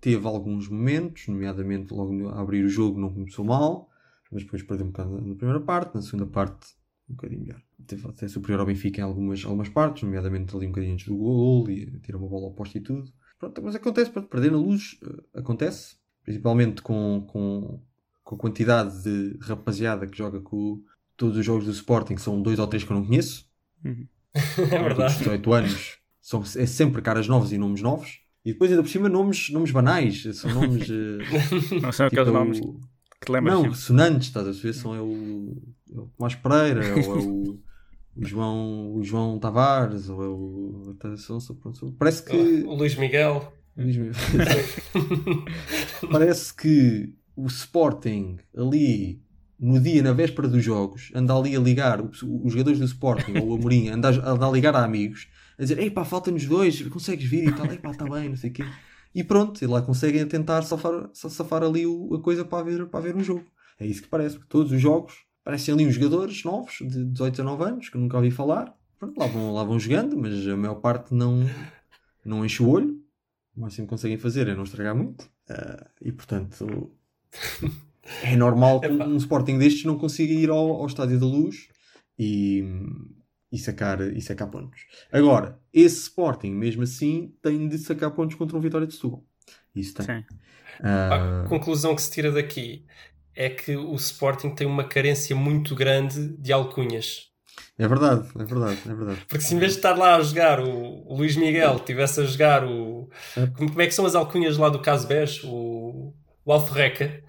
teve 0.00 0.26
alguns 0.26 0.68
momentos, 0.68 1.28
nomeadamente 1.28 1.92
logo 1.92 2.28
a 2.28 2.40
abrir 2.40 2.64
o 2.64 2.68
jogo 2.68 3.00
não 3.00 3.12
começou 3.12 3.44
mal, 3.44 3.90
mas 4.30 4.42
depois 4.42 4.62
perdeu 4.62 4.86
um 4.86 4.90
bocado 4.90 5.20
na 5.20 5.34
primeira 5.34 5.60
parte, 5.60 5.94
na 5.94 6.02
segunda 6.02 6.26
parte 6.26 6.74
um 7.08 7.14
bocadinho 7.14 7.42
melhor. 7.42 7.62
Teve 7.86 8.08
até 8.08 8.26
superior 8.28 8.60
ao 8.60 8.66
Benfica 8.66 9.00
em 9.00 9.04
algumas, 9.04 9.44
algumas 9.44 9.68
partes, 9.68 10.02
nomeadamente 10.02 10.56
ali 10.56 10.66
um 10.66 10.70
bocadinho 10.70 10.94
antes 10.94 11.06
do 11.06 11.16
gol 11.16 11.68
e 11.68 11.98
tira 12.00 12.16
uma 12.16 12.28
bola 12.28 12.46
oposta 12.46 12.78
e 12.78 12.80
tudo. 12.80 13.12
Pronto, 13.38 13.62
mas 13.62 13.74
acontece, 13.74 14.10
perder 14.10 14.52
na 14.52 14.58
luz 14.58 14.98
eh, 15.02 15.38
acontece, 15.40 15.96
principalmente 16.22 16.80
com, 16.80 17.26
com, 17.28 17.82
com 18.24 18.34
a 18.34 18.38
quantidade 18.38 19.02
de 19.02 19.36
rapaziada 19.42 20.06
que 20.06 20.16
joga 20.16 20.40
com 20.40 20.80
todos 21.16 21.36
os 21.36 21.44
jogos 21.44 21.64
do 21.64 21.70
Sporting 21.72 22.16
são 22.16 22.40
dois 22.42 22.58
ou 22.58 22.66
três 22.66 22.84
que 22.84 22.90
eu 22.92 22.96
não 22.96 23.04
conheço. 23.06 23.46
É 24.34 24.40
Todos 24.66 24.70
verdade. 24.70 25.18
18 25.18 25.52
anos 25.52 25.98
são, 26.22 26.40
é 26.56 26.64
sempre 26.64 27.02
caras 27.02 27.28
novas 27.28 27.52
e 27.52 27.58
nomes 27.58 27.82
novos. 27.82 28.20
E 28.44 28.52
depois, 28.54 28.70
ainda 28.70 28.82
por 28.82 28.88
cima, 28.88 29.06
nomes, 29.08 29.50
nomes 29.50 29.70
banais. 29.70 30.22
São 30.36 30.50
nomes. 30.54 30.88
eh, 30.88 31.18
Não 31.82 31.92
são 31.92 32.08
tipo, 32.08 32.20
aqueles 32.22 32.28
é 32.28 32.32
nomes 32.32 32.58
que 32.60 33.26
te 33.26 33.30
lembras 33.30 33.52
Não, 33.54 33.60
sempre. 33.62 33.76
ressonantes, 33.76 34.28
estás 34.28 34.48
a 34.48 34.52
ver? 34.52 34.72
São 34.72 34.94
é 34.94 35.02
o, 35.02 35.54
é 35.94 35.98
o 36.00 36.06
Tomás 36.16 36.34
Pereira, 36.34 36.80
ou 37.06 37.14
é 37.14 37.18
o, 37.22 37.58
o 38.16 38.26
João, 38.26 38.94
o 38.94 39.04
João 39.04 39.38
Tavares, 39.38 40.08
ou 40.08 40.24
é 40.24 40.28
o. 40.28 40.96
São, 41.18 41.38
são, 41.38 41.54
pronto, 41.56 41.76
são- 41.78 41.92
parece 41.92 42.24
que. 42.24 42.34
O 42.64 42.74
Luís 42.74 42.94
Miguel. 42.96 43.52
Diz-me. 43.76 44.10
Parece 46.10 46.54
que 46.54 47.12
o 47.36 47.46
Sporting 47.46 48.38
ali 48.56 49.22
no 49.58 49.78
dia, 49.80 50.02
na 50.02 50.12
véspera 50.12 50.48
dos 50.48 50.62
jogos, 50.64 51.10
anda 51.14 51.34
ali 51.36 51.54
a 51.54 51.60
ligar, 51.60 52.00
os 52.02 52.18
jogadores 52.52 52.78
do 52.80 52.84
Sporting 52.84 53.38
ou 53.38 53.50
o 53.50 53.54
Amorim, 53.54 53.88
anda, 53.88 54.08
a- 54.10 54.32
anda 54.32 54.46
a 54.46 54.50
ligar 54.50 54.74
a 54.74 54.84
amigos, 54.84 55.28
a 55.58 55.62
dizer: 55.62 55.78
Epá, 55.78 56.04
falta-nos 56.04 56.46
dois, 56.46 56.82
consegues 56.88 57.28
vir 57.28 57.48
e 57.48 57.52
tal, 57.52 57.66
epá, 57.72 57.90
está 57.92 58.04
bem, 58.08 58.28
não 58.30 58.36
sei 58.36 58.50
o 58.50 58.52
quê. 58.52 58.64
E 59.14 59.22
pronto, 59.22 59.62
e 59.62 59.66
lá 59.66 59.80
conseguem 59.82 60.26
tentar 60.26 60.62
safar, 60.62 61.10
sa- 61.12 61.28
safar 61.30 61.62
ali 61.62 61.86
o- 61.86 62.14
a 62.14 62.20
coisa 62.20 62.44
para 62.44 62.64
ver, 62.64 62.86
para 62.86 63.00
ver 63.00 63.14
um 63.14 63.22
jogo. 63.22 63.44
É 63.78 63.86
isso 63.86 64.02
que 64.02 64.08
parece, 64.08 64.36
porque 64.36 64.48
todos 64.50 64.72
os 64.72 64.80
jogos 64.80 65.14
parecem 65.44 65.74
ali 65.74 65.86
uns 65.86 65.94
jogadores 65.94 66.42
novos, 66.44 66.78
de 66.80 67.04
18 67.04 67.40
a 67.42 67.44
9 67.44 67.64
anos, 67.64 67.88
que 67.88 67.98
nunca 67.98 68.16
ouvi 68.16 68.30
falar. 68.30 68.74
Pronto, 68.98 69.18
lá 69.18 69.26
vão, 69.26 69.52
lá 69.54 69.64
vão 69.64 69.78
jogando, 69.78 70.16
mas 70.16 70.46
a 70.48 70.56
maior 70.56 70.76
parte 70.76 71.12
não, 71.14 71.44
não 72.24 72.44
enche 72.44 72.62
o 72.62 72.68
olho. 72.68 73.00
O 73.56 73.60
máximo 73.60 73.86
que 73.86 73.90
conseguem 73.90 74.16
fazer 74.16 74.48
é 74.48 74.54
não 74.56 74.62
estragar 74.64 74.94
muito. 74.96 75.28
Ah, 75.50 75.86
e 76.00 76.10
portanto, 76.10 76.90
é 78.22 78.36
normal 78.36 78.80
que 78.80 78.88
um 78.88 79.16
Sporting 79.16 79.58
destes 79.58 79.84
não 79.84 79.96
consiga 79.98 80.32
ir 80.32 80.50
ao, 80.50 80.58
ao 80.72 80.86
Estádio 80.86 81.18
da 81.18 81.26
Luz 81.26 81.68
e, 82.18 82.64
e, 83.50 83.58
sacar, 83.58 84.00
e 84.00 84.20
sacar 84.20 84.50
pontos. 84.50 84.80
Agora, 85.10 85.58
esse 85.72 86.02
Sporting, 86.02 86.50
mesmo 86.50 86.82
assim, 86.82 87.32
tem 87.42 87.68
de 87.68 87.78
sacar 87.78 88.10
pontos 88.10 88.36
contra 88.36 88.56
um 88.56 88.60
Vitória 88.60 88.86
de 88.86 88.94
Setúbal. 88.94 89.24
Isso 89.74 89.94
tem. 89.94 90.06
Sim. 90.06 90.24
Ah, 90.82 91.42
A 91.44 91.48
conclusão 91.48 91.94
que 91.94 92.02
se 92.02 92.10
tira 92.10 92.30
daqui 92.30 92.84
é 93.34 93.48
que 93.48 93.76
o 93.76 93.94
Sporting 93.94 94.50
tem 94.54 94.66
uma 94.66 94.84
carência 94.84 95.34
muito 95.34 95.74
grande 95.74 96.28
de 96.36 96.52
alcunhas. 96.52 97.30
é 97.78 97.88
verdade, 97.88 98.28
é 98.38 98.44
verdade, 98.44 98.78
é 98.86 98.94
verdade. 98.94 99.20
Porque 99.26 99.44
se 99.44 99.54
em 99.54 99.58
vez 99.58 99.72
de 99.72 99.78
estar 99.78 99.96
lá 99.96 100.16
a 100.16 100.22
jogar 100.22 100.60
o, 100.60 101.06
o 101.06 101.16
Luís 101.16 101.36
Miguel, 101.36 101.78
tivesse 101.80 102.20
a 102.20 102.24
jogar 102.24 102.64
o. 102.64 103.08
É. 103.36 103.46
Como, 103.48 103.70
como 103.70 103.80
é 103.82 103.86
que 103.86 103.94
são 103.94 104.04
as 104.04 104.14
alcunhas 104.14 104.56
lá 104.58 104.68
do 104.68 104.80
Casbés? 104.80 105.40
O, 105.44 106.14
o 106.44 106.52
Alferreca. 106.52 107.22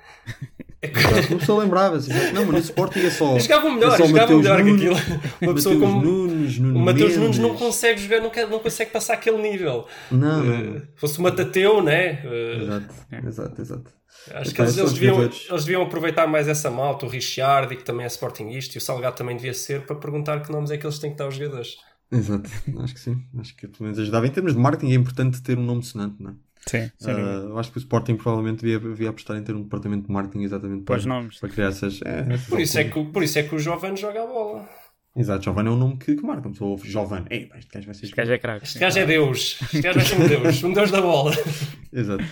Que- 0.81 0.89
Uma 1.31 1.39
pessoa 1.39 1.63
lembrava-se. 1.63 2.09
Não, 2.33 2.43
mas 2.45 2.47
no 2.53 2.57
Sporting 2.59 2.99
é 2.99 3.09
só. 3.09 3.39
Jogavam 3.39 3.71
melhor, 3.73 3.93
é 3.93 3.97
só 3.97 4.05
jogavam 4.05 4.37
Mateus 4.37 4.43
melhor 4.43 4.57
que 4.57 4.63
Nunes, 4.63 5.01
aquilo. 5.01 5.29
Uma 5.41 5.53
pessoa 5.53 5.75
Mateus 5.75 5.93
como. 5.93 6.05
Nunes, 6.05 6.59
Nuno 6.59 6.79
O 6.79 6.81
Mateus 6.83 7.17
Nunes 7.17 7.37
não 7.39 7.55
consegue 7.55 8.01
jogar, 8.01 8.19
não, 8.19 8.31
não 8.49 8.59
consegue 8.59 8.91
passar 8.91 9.13
aquele 9.13 9.37
nível. 9.37 9.87
Não, 10.11 10.43
não, 10.43 10.57
não. 10.73 10.81
fosse 10.97 11.19
o 11.19 11.21
Matateu, 11.21 11.81
né? 11.81 12.21
Eh, 12.25 12.57
Exato, 12.61 12.93
exato, 13.27 13.61
exato. 13.61 13.91
Acho 14.33 14.53
que 14.53 14.61
eles, 14.61 14.77
eles 14.77 14.93
deviam, 14.93 15.21
eles 15.23 15.65
deviam 15.65 15.81
aproveitar 15.83 16.27
mais 16.27 16.47
essa 16.49 16.69
malta, 16.69 17.05
o 17.05 17.09
Richard, 17.09 17.75
que 17.75 17.83
também 17.83 18.03
é 18.05 18.07
Sportingista, 18.09 18.77
e 18.77 18.79
o 18.79 18.81
Salgado 18.81 19.15
também 19.15 19.35
devia 19.37 19.53
ser, 19.53 19.85
para 19.85 19.95
perguntar 19.95 20.41
que 20.41 20.51
nomes 20.51 20.69
é 20.69 20.77
que 20.77 20.85
eles 20.85 20.99
têm 20.99 21.11
que 21.11 21.17
dar 21.17 21.25
aos 21.25 21.35
jogadores. 21.35 21.77
Exato, 22.11 22.49
acho 22.83 22.93
que 22.93 22.99
sim. 22.99 23.17
Acho 23.39 23.55
que 23.55 23.67
pelo 23.67 23.83
menos 23.85 23.99
ajudava. 23.99 24.27
Em 24.27 24.31
termos 24.31 24.53
de 24.53 24.59
marketing 24.59 24.91
é 24.91 24.95
importante 24.95 25.41
ter 25.41 25.57
um 25.57 25.63
nome 25.63 25.81
sonante, 25.83 26.21
não 26.21 26.31
é? 26.31 26.33
Sim, 26.69 26.89
eu 27.09 27.57
acho 27.59 27.71
que 27.71 27.77
o 27.77 27.79
Sporting 27.79 28.15
provavelmente 28.15 28.61
devia, 28.61 28.79
devia 28.79 29.09
apostar 29.09 29.37
em 29.37 29.43
ter 29.43 29.53
um 29.55 29.63
departamento 29.63 30.07
de 30.07 30.13
marketing 30.13 30.43
exatamente 30.43 30.83
Para 30.85 31.01
nomes. 31.03 31.39
para 31.39 31.49
criar 31.49 31.67
essas. 31.67 31.99
é, 32.03 32.23
Por 32.49 32.59
isso, 32.59 32.77
é 32.79 32.83
que, 32.85 32.97
o- 32.99 33.05
por 33.11 33.21
isso 33.23 33.37
é 33.39 33.43
que 33.43 33.53
o 33.55 33.59
Giovanni 33.59 33.97
joga 33.97 34.23
a 34.23 34.27
bola. 34.27 34.69
Exato, 35.15 35.43
Giovanni 35.43 35.69
é 35.69 35.71
um 35.71 35.75
nome 35.77 35.97
que, 35.97 36.15
que 36.15 36.23
marca. 36.23 36.47
Uma 36.47 36.51
pessoa 36.53 36.71
ouve 36.71 36.89
Giovanni. 36.89 37.27
Ei, 37.29 37.49
este 37.57 37.69
gajo 37.71 37.85
vai 37.85 37.93
ser. 37.95 38.05
Este 38.05 38.15
gajo 38.15 38.31
é 38.33 38.37
craque. 38.39 38.65
Este 38.65 38.79
gajo 38.79 38.99
é 38.99 39.05
Deus. 39.05 39.59
Este 39.61 39.81
gajo 39.81 39.99
vai 39.99 40.07
ser 40.07 40.15
um 40.19 40.27
Deus. 40.27 40.63
Um 40.63 40.73
Deus 40.73 40.91
da 40.91 41.01
bola. 41.01 41.31
Exato. 41.93 42.23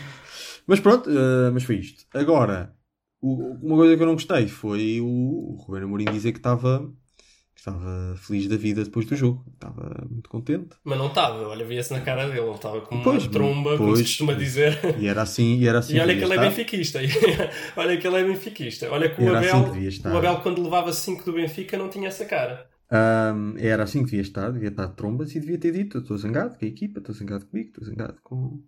Mas 0.66 0.80
pronto, 0.80 1.10
ah, 1.10 1.52
mas 1.54 1.64
foi 1.64 1.76
isto. 1.76 2.06
Agora, 2.14 2.74
o- 3.22 3.54
uma 3.62 3.76
coisa 3.76 3.96
que 3.96 4.02
eu 4.02 4.08
não 4.08 4.14
gostei 4.14 4.48
foi 4.48 5.00
o, 5.02 5.06
o 5.06 5.56
Ruben 5.64 5.84
Amorim 5.84 6.06
dizer 6.06 6.32
que 6.32 6.40
estava, 6.40 6.92
estava 7.62 8.15
feliz 8.18 8.48
da 8.48 8.58
vida 8.58 8.84
depois 8.84 9.06
do 9.06 9.15
jogo. 9.15 9.46
Estava 9.53 10.08
muito 10.10 10.30
contente. 10.30 10.70
Mas 10.84 10.98
não 10.98 11.08
estava, 11.08 11.48
olha, 11.48 11.63
via-se 11.65 11.94
na 11.94 12.01
cara 12.01 12.25
dele. 12.27 12.39
Ele 12.39 12.51
estava 12.56 12.82
com 12.82 12.96
uma 12.96 13.03
Pois, 13.03 13.27
tromba, 13.27 13.77
como 13.77 13.96
se 13.96 14.01
pois. 14.01 14.10
costuma 14.10 14.34
dizer. 14.34 14.80
E 15.00 15.08
era 15.08 15.22
assim, 15.22 15.58
e 15.60 15.68
era 15.68 15.80
assim 15.80 15.96
E 15.96 16.00
olha 16.00 16.15
que 16.18 16.24
ele 16.24 16.34
é 16.34 16.36
estar. 16.36 16.50
benfiquista. 16.50 17.00
olha 17.77 17.98
que 17.98 18.08
ele 18.08 18.15
é 18.18 18.24
benfiquista. 18.24 18.89
Olha 18.91 19.10
que 19.13 19.22
o 19.22 19.27
Era 19.27 19.39
assim 19.39 19.50
Abel, 19.50 19.63
que 19.65 19.72
devia 19.74 19.89
estar. 19.89 20.13
o 20.13 20.18
Abel, 20.18 20.38
quando 20.41 20.63
levava 20.63 20.91
5 20.91 21.24
do 21.24 21.34
Benfica, 21.34 21.77
não 21.77 21.88
tinha 21.89 22.08
essa 22.08 22.25
cara. 22.25 22.68
Ahm, 22.94 23.56
era 23.58 23.84
assim 23.84 24.00
que 24.00 24.06
devia 24.06 24.22
estar, 24.22 24.51
devia 24.51 24.68
estar 24.70 24.88
de 24.88 24.96
trombas 24.96 25.34
e 25.36 25.39
devia 25.39 25.58
ter 25.58 25.72
dito: 25.72 25.98
eu 25.98 26.01
estou 26.01 26.18
zangado 26.18 26.58
com 26.58 26.65
a 26.65 26.68
equipa, 26.68 27.00
estou 27.00 27.15
zangado 27.15 27.46
comigo, 27.46 27.70
estou 27.70 27.86
zangado 27.86 28.18
com, 28.24 28.60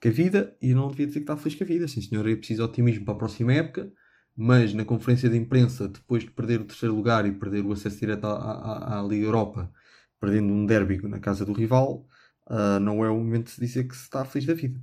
com 0.00 0.08
a 0.08 0.10
vida 0.10 0.54
e 0.62 0.72
não 0.72 0.86
devia 0.88 1.06
dizer 1.06 1.20
que 1.20 1.24
está 1.24 1.36
feliz 1.36 1.56
com 1.58 1.64
a 1.64 1.66
vida. 1.66 1.88
Sim, 1.88 2.00
senhor, 2.02 2.28
é 2.28 2.36
preciso 2.36 2.62
otimismo 2.64 3.04
para 3.04 3.14
a 3.14 3.18
próxima 3.18 3.52
época, 3.54 3.90
mas 4.36 4.74
na 4.74 4.84
conferência 4.84 5.28
de 5.30 5.36
imprensa, 5.36 5.88
depois 5.88 6.24
de 6.24 6.30
perder 6.30 6.60
o 6.60 6.64
terceiro 6.64 6.94
lugar 6.94 7.26
e 7.26 7.32
perder 7.32 7.64
o 7.64 7.72
acesso 7.72 7.98
direto 7.98 8.26
à, 8.26 8.32
à, 8.34 9.00
à 9.00 9.02
Liga 9.02 9.26
Europa, 9.26 9.72
perdendo 10.20 10.52
um 10.52 10.66
derby 10.66 10.98
na 11.08 11.18
casa 11.20 11.44
do 11.44 11.52
rival, 11.52 12.06
ah, 12.46 12.78
não 12.80 13.04
é 13.04 13.10
o 13.10 13.16
momento 13.16 13.46
de 13.46 13.50
se 13.52 13.60
dizer 13.60 13.84
que 13.88 13.96
se 13.96 14.02
está 14.04 14.24
feliz 14.24 14.46
da 14.46 14.54
vida. 14.54 14.80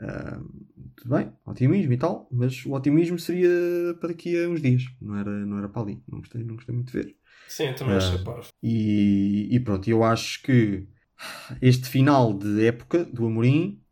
Ah, 0.00 0.40
tudo 0.96 1.16
bem, 1.16 1.32
otimismo 1.46 1.92
e 1.92 1.96
tal, 1.98 2.28
mas 2.32 2.64
o 2.66 2.72
otimismo 2.72 3.18
seria 3.18 3.48
para 4.00 4.08
daqui 4.10 4.42
a 4.42 4.48
uns 4.48 4.60
dias, 4.62 4.84
não 5.00 5.16
era, 5.16 5.30
não 5.30 5.58
era 5.58 5.68
para 5.68 5.82
ali. 5.82 6.02
Não 6.08 6.20
gostei, 6.20 6.42
não 6.44 6.56
gostei 6.56 6.74
muito 6.74 6.92
de 6.92 6.98
ver. 7.02 7.16
Sim, 7.48 7.64
eu 7.66 7.74
também 7.74 7.94
Ah. 7.94 7.98
achei 7.98 8.18
parvo. 8.24 8.48
E, 8.62 9.48
e 9.50 9.60
pronto, 9.60 9.88
eu 9.88 10.04
acho 10.04 10.42
que 10.42 10.86
este 11.60 11.88
final 11.88 12.32
de 12.36 12.66
época 12.66 13.04
do 13.04 13.26
Amorim 13.26 13.82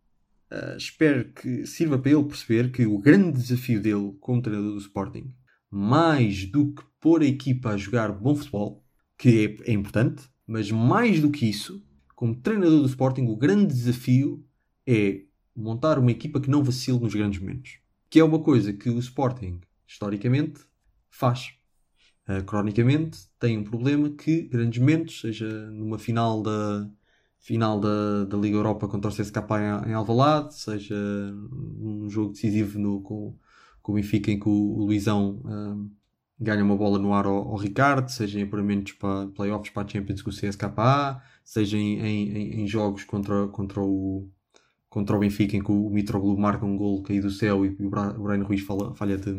ah, 0.50 0.75
espero 0.76 1.33
que 1.33 1.67
sirva 1.67 1.99
para 1.99 2.12
ele 2.12 2.25
perceber 2.25 2.71
que 2.71 2.87
o 2.87 2.99
grande 2.99 3.38
desafio 3.38 3.81
dele 3.81 4.17
como 4.21 4.43
treinador 4.43 4.73
do 4.73 4.81
Sporting, 4.81 5.33
mais 5.71 6.47
do 6.47 6.73
que 6.73 6.83
pôr 7.00 7.23
a 7.23 7.26
equipa 7.26 7.71
a 7.71 7.76
jogar 7.76 8.12
bom 8.12 8.35
futebol, 8.35 8.85
que 9.17 9.57
é, 9.64 9.71
é 9.71 9.75
importante, 9.75 10.23
mas 10.47 10.71
mais 10.71 11.21
do 11.21 11.31
que 11.31 11.49
isso, 11.49 11.85
como 12.14 12.35
treinador 12.35 12.81
do 12.81 12.87
Sporting, 12.87 13.26
o 13.26 13.37
grande 13.37 13.75
desafio 13.75 14.45
é 14.87 15.23
montar 15.55 15.99
uma 15.99 16.11
equipa 16.11 16.40
que 16.40 16.50
não 16.50 16.62
vacile 16.62 16.99
nos 16.99 17.14
grandes 17.14 17.40
momentos. 17.40 17.78
Que 18.09 18.21
é 18.21 18.25
uma 18.25 18.38
coisa 18.38 18.73
que 18.73 18.88
o 18.88 18.99
Sporting, 18.99 19.61
historicamente, 19.87 20.61
faz. 21.11 21.52
Uh, 22.28 22.43
cronicamente 22.45 23.19
tem 23.38 23.59
um 23.59 23.64
problema 23.64 24.11
que 24.11 24.43
grandes 24.43 24.78
momentos, 24.78 25.21
seja 25.21 25.49
numa 25.71 25.99
final 25.99 26.43
da 26.43 26.90
final 27.40 27.80
da, 27.80 28.25
da 28.25 28.37
Liga 28.37 28.57
Europa 28.57 28.88
contra 28.88 29.11
o 29.11 29.14
CSKA 29.14 29.61
em, 29.87 29.90
em 29.90 29.95
Alvalade, 29.95 30.54
seja 30.54 30.95
num 30.97 32.09
jogo 32.09 32.33
decisivo 32.33 32.78
no, 32.78 33.00
com, 33.02 33.37
com 33.83 33.92
o 33.92 33.95
Benfica 33.95 34.30
em 34.30 34.38
que 34.38 34.49
o, 34.49 34.52
o 34.52 34.85
Luizão 34.87 35.40
um, 35.45 35.90
ganha 36.38 36.62
uma 36.64 36.76
bola 36.76 36.99
no 36.99 37.12
ar 37.12 37.26
ao, 37.26 37.37
ao 37.49 37.57
Ricardo, 37.57 38.09
seja 38.11 38.38
em 38.40 38.42
apuramentos 38.45 38.92
para 38.95 39.28
playoffs 39.28 39.71
para 39.73 39.85
a 39.87 39.88
Champions 39.88 40.23
com 40.23 40.30
o 40.30 40.33
CSKA, 40.33 41.21
seja 41.45 41.76
em, 41.76 41.99
em, 42.00 42.62
em- 42.62 42.66
jogos 42.66 43.04
contra, 43.04 43.49
contra, 43.49 43.80
o, 43.83 44.28
contra 44.88 45.16
o 45.16 45.21
Benfica 45.21 45.57
em 45.57 45.62
que 45.62 45.73
o 45.73 45.90
Mitroglou 45.90 46.37
marca 46.38 46.64
um 46.66 46.76
gol 46.76 47.02
caído 47.02 47.28
do 47.28 47.33
céu 47.33 47.64
e 47.66 47.71
o 47.80 47.90
Bra- 47.90 48.14
o 48.18 48.25
Brian 48.25 48.45
Ruiz 48.45 48.62
falha 48.97 49.18
de, 49.18 49.35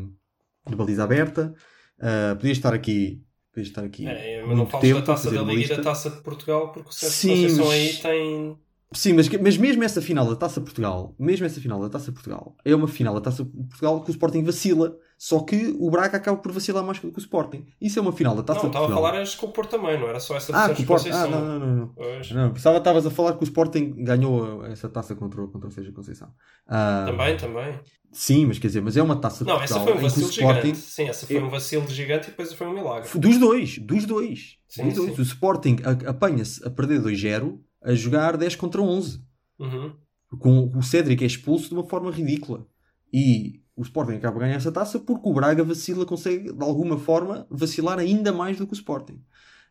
de 0.68 0.76
baliza 0.76 1.04
aberta. 1.04 1.54
Uh, 2.00 2.36
podia 2.38 2.52
estar 2.52 2.74
aqui, 2.74 3.24
podia 3.60 3.70
estar 3.72 3.84
aqui 3.84 4.08
É, 4.08 4.40
mas 4.42 4.50
não 4.50 4.56
muito 4.58 4.70
falas 4.72 4.88
tempo 4.88 5.00
da 5.00 5.06
taça 5.06 5.32
da 5.32 5.42
Liga 5.44 5.74
e 5.74 5.78
da 5.78 5.84
taça 5.84 6.10
de 6.10 6.22
Portugal, 6.22 6.72
porque 6.72 6.90
o 6.90 6.92
Sérgio 6.92 7.18
Sim, 7.18 7.30
Conceição 7.44 7.66
mas- 7.66 7.74
aí 7.74 7.94
tem. 7.98 8.58
Sim, 8.94 9.14
mas, 9.14 9.30
mas 9.30 9.58
mesmo 9.58 9.84
essa 9.84 10.02
final 10.02 10.28
da 10.28 10.36
Taça 10.36 10.60
Portugal, 10.60 11.16
mesmo 11.20 11.46
essa 11.46 11.62
final 11.62 11.80
da 11.80 11.90
Taça 11.90 12.12
Portugal, 12.12 12.58
é 12.66 12.74
uma 12.74 12.88
final 12.88 13.14
da 13.14 13.22
Taça 13.22 13.46
Portugal 13.46 14.04
que 14.04 14.10
o 14.10 14.12
Sporting 14.12 14.44
vacila, 14.44 14.98
só 15.22 15.42
que 15.42 15.76
o 15.78 15.92
Braga 15.92 16.16
acaba 16.16 16.38
por 16.38 16.50
vacilar 16.54 16.82
mais 16.82 16.98
que 16.98 17.06
o 17.06 17.14
Sporting. 17.18 17.66
Isso 17.82 18.00
é 18.00 18.02
uma 18.02 18.14
final 18.14 18.34
da 18.38 18.42
Taça 18.42 18.62
Não, 18.62 18.68
estava 18.68 18.86
a 18.86 18.90
falar 18.96 19.16
acho 19.22 19.38
que 19.38 19.44
o 19.46 19.50
Porto 19.50 19.72
também, 19.72 20.00
não 20.00 20.08
era 20.08 20.18
só 20.20 20.38
essa 20.38 20.56
Ah, 20.56 20.74
com 20.74 20.82
o 20.82 20.86
Porto. 20.86 21.10
Ah, 21.12 21.28
não, 21.28 21.42
não, 21.46 21.60
não. 21.60 21.76
não. 21.76 21.88
Pois. 21.90 22.32
Não, 22.32 22.54
que 22.54 22.58
estavas 22.60 23.06
a 23.06 23.12
falar 23.12 23.34
que 23.34 23.44
o 23.44 23.44
Sporting 23.44 23.96
ganhou 24.02 24.66
essa 24.66 24.88
taça 24.88 25.14
contra, 25.16 25.44
o- 25.44 25.50
contra 25.50 25.68
o 25.68 25.72
Sérgio 25.72 25.92
Conceição. 25.92 26.32
Ah, 26.66 27.04
Também, 27.06 27.36
também. 27.36 27.78
Sim, 28.14 28.46
mas 28.46 28.58
quer 28.58 28.68
dizer, 28.68 28.82
mas 28.82 28.96
é 28.96 29.04
uma 29.04 29.18
taça 29.18 29.44
de 29.44 29.50
Não, 29.52 29.62
essa 29.62 29.74
Portugal 29.76 29.84
foi 29.84 29.94
um 29.94 29.98
que 29.98 30.04
vacilo 30.04 30.30
Sporting. 30.30 30.62
gigante. 30.68 30.78
Sim, 30.80 31.10
essa 31.10 31.28
foi 31.28 31.44
um 31.44 31.50
vacilo 31.50 31.86
de 31.86 31.94
gigante 31.94 32.28
e 32.28 32.32
depois 32.32 32.54
foi 32.54 32.68
um 32.68 32.74
milagre. 32.74 33.10
Dos 33.20 33.38
dois, 33.38 33.78
dos 33.78 34.06
dois. 34.06 34.58
Sim, 34.70 34.86
dos 34.86 34.94
dois. 34.96 35.16
sim. 35.16 35.22
O 35.22 35.24
Sporting 35.26 35.76
apanha-se 36.08 36.66
a 36.66 36.70
perder 36.72 37.02
2-0 37.02 37.60
a 37.84 37.94
jogar 37.94 38.38
10 38.38 38.56
contra 38.56 38.82
11. 38.82 39.22
Uhum. 39.60 39.94
com 40.40 40.72
o 40.76 40.82
Cédric 40.82 41.22
é 41.24 41.28
expulso 41.28 41.68
de 41.70 41.74
uma 41.76 41.84
forma 41.84 42.10
ridícula. 42.10 42.66
E 43.14 43.62
o 43.80 43.84
Sporting 43.84 44.14
acaba 44.14 44.38
a 44.38 44.40
ganhar 44.42 44.56
essa 44.58 44.72
taça 44.72 45.00
porque 45.00 45.28
o 45.30 45.34
Braga 45.34 45.64
vacila, 45.64 46.06
consegue 46.06 46.52
de 46.54 46.64
alguma 46.64 46.98
forma 46.98 47.48
vacilar 47.50 48.00
ainda 48.00 48.32
mais 48.34 48.58
do 48.58 48.68
que 48.68 48.74
o 48.74 48.76
Sporting. 48.76 49.20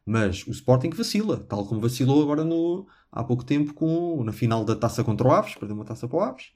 Mas 0.07 0.47
o 0.47 0.51
Sporting 0.51 0.91
vacila, 0.91 1.39
tal 1.49 1.67
como 1.67 1.81
vacilou 1.81 2.23
agora 2.23 2.45
no, 2.45 2.87
há 3.13 3.23
pouco 3.25 3.45
tempo 3.45 3.75
com, 3.75 4.23
na 4.25 4.33
final 4.33 4.65
da 4.65 4.75
taça 4.77 5.05
contra 5.05 5.27
o 5.29 5.33
Aves, 5.33 5.55
perdeu 5.57 5.77
uma 5.77 5.85
taça 5.85 6.09
para 6.09 6.17
o 6.19 6.21
Aves. 6.23 6.47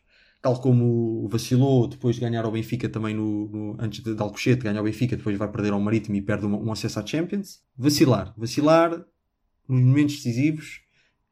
tal 0.41 0.59
como 0.61 1.29
vacilou 1.29 1.87
depois 1.87 2.17
de 2.17 2.21
ganhar 2.23 2.45
ao 2.45 2.53
Benfica 2.53 2.89
também 2.89 3.15
no, 3.15 3.49
no- 3.49 3.77
antes 3.79 4.03
de, 4.03 4.15
de 4.15 4.23
Alcochete, 4.23 4.63
ganha 4.63 4.79
ao 4.79 4.85
Benfica, 4.85 5.17
depois 5.17 5.37
vai 5.39 5.49
perder 5.51 5.73
ao 5.73 5.81
Marítimo 5.81 6.17
e 6.17 6.23
perde 6.23 6.47
um, 6.47 6.69
um 6.69 6.73
acesso 6.73 6.99
à 6.99 7.07
Champions. 7.07 7.61
Vacilar. 7.77 8.35
Vacilar 8.37 9.05
nos 9.69 9.81
momentos 9.83 10.17
decisivos 10.17 10.81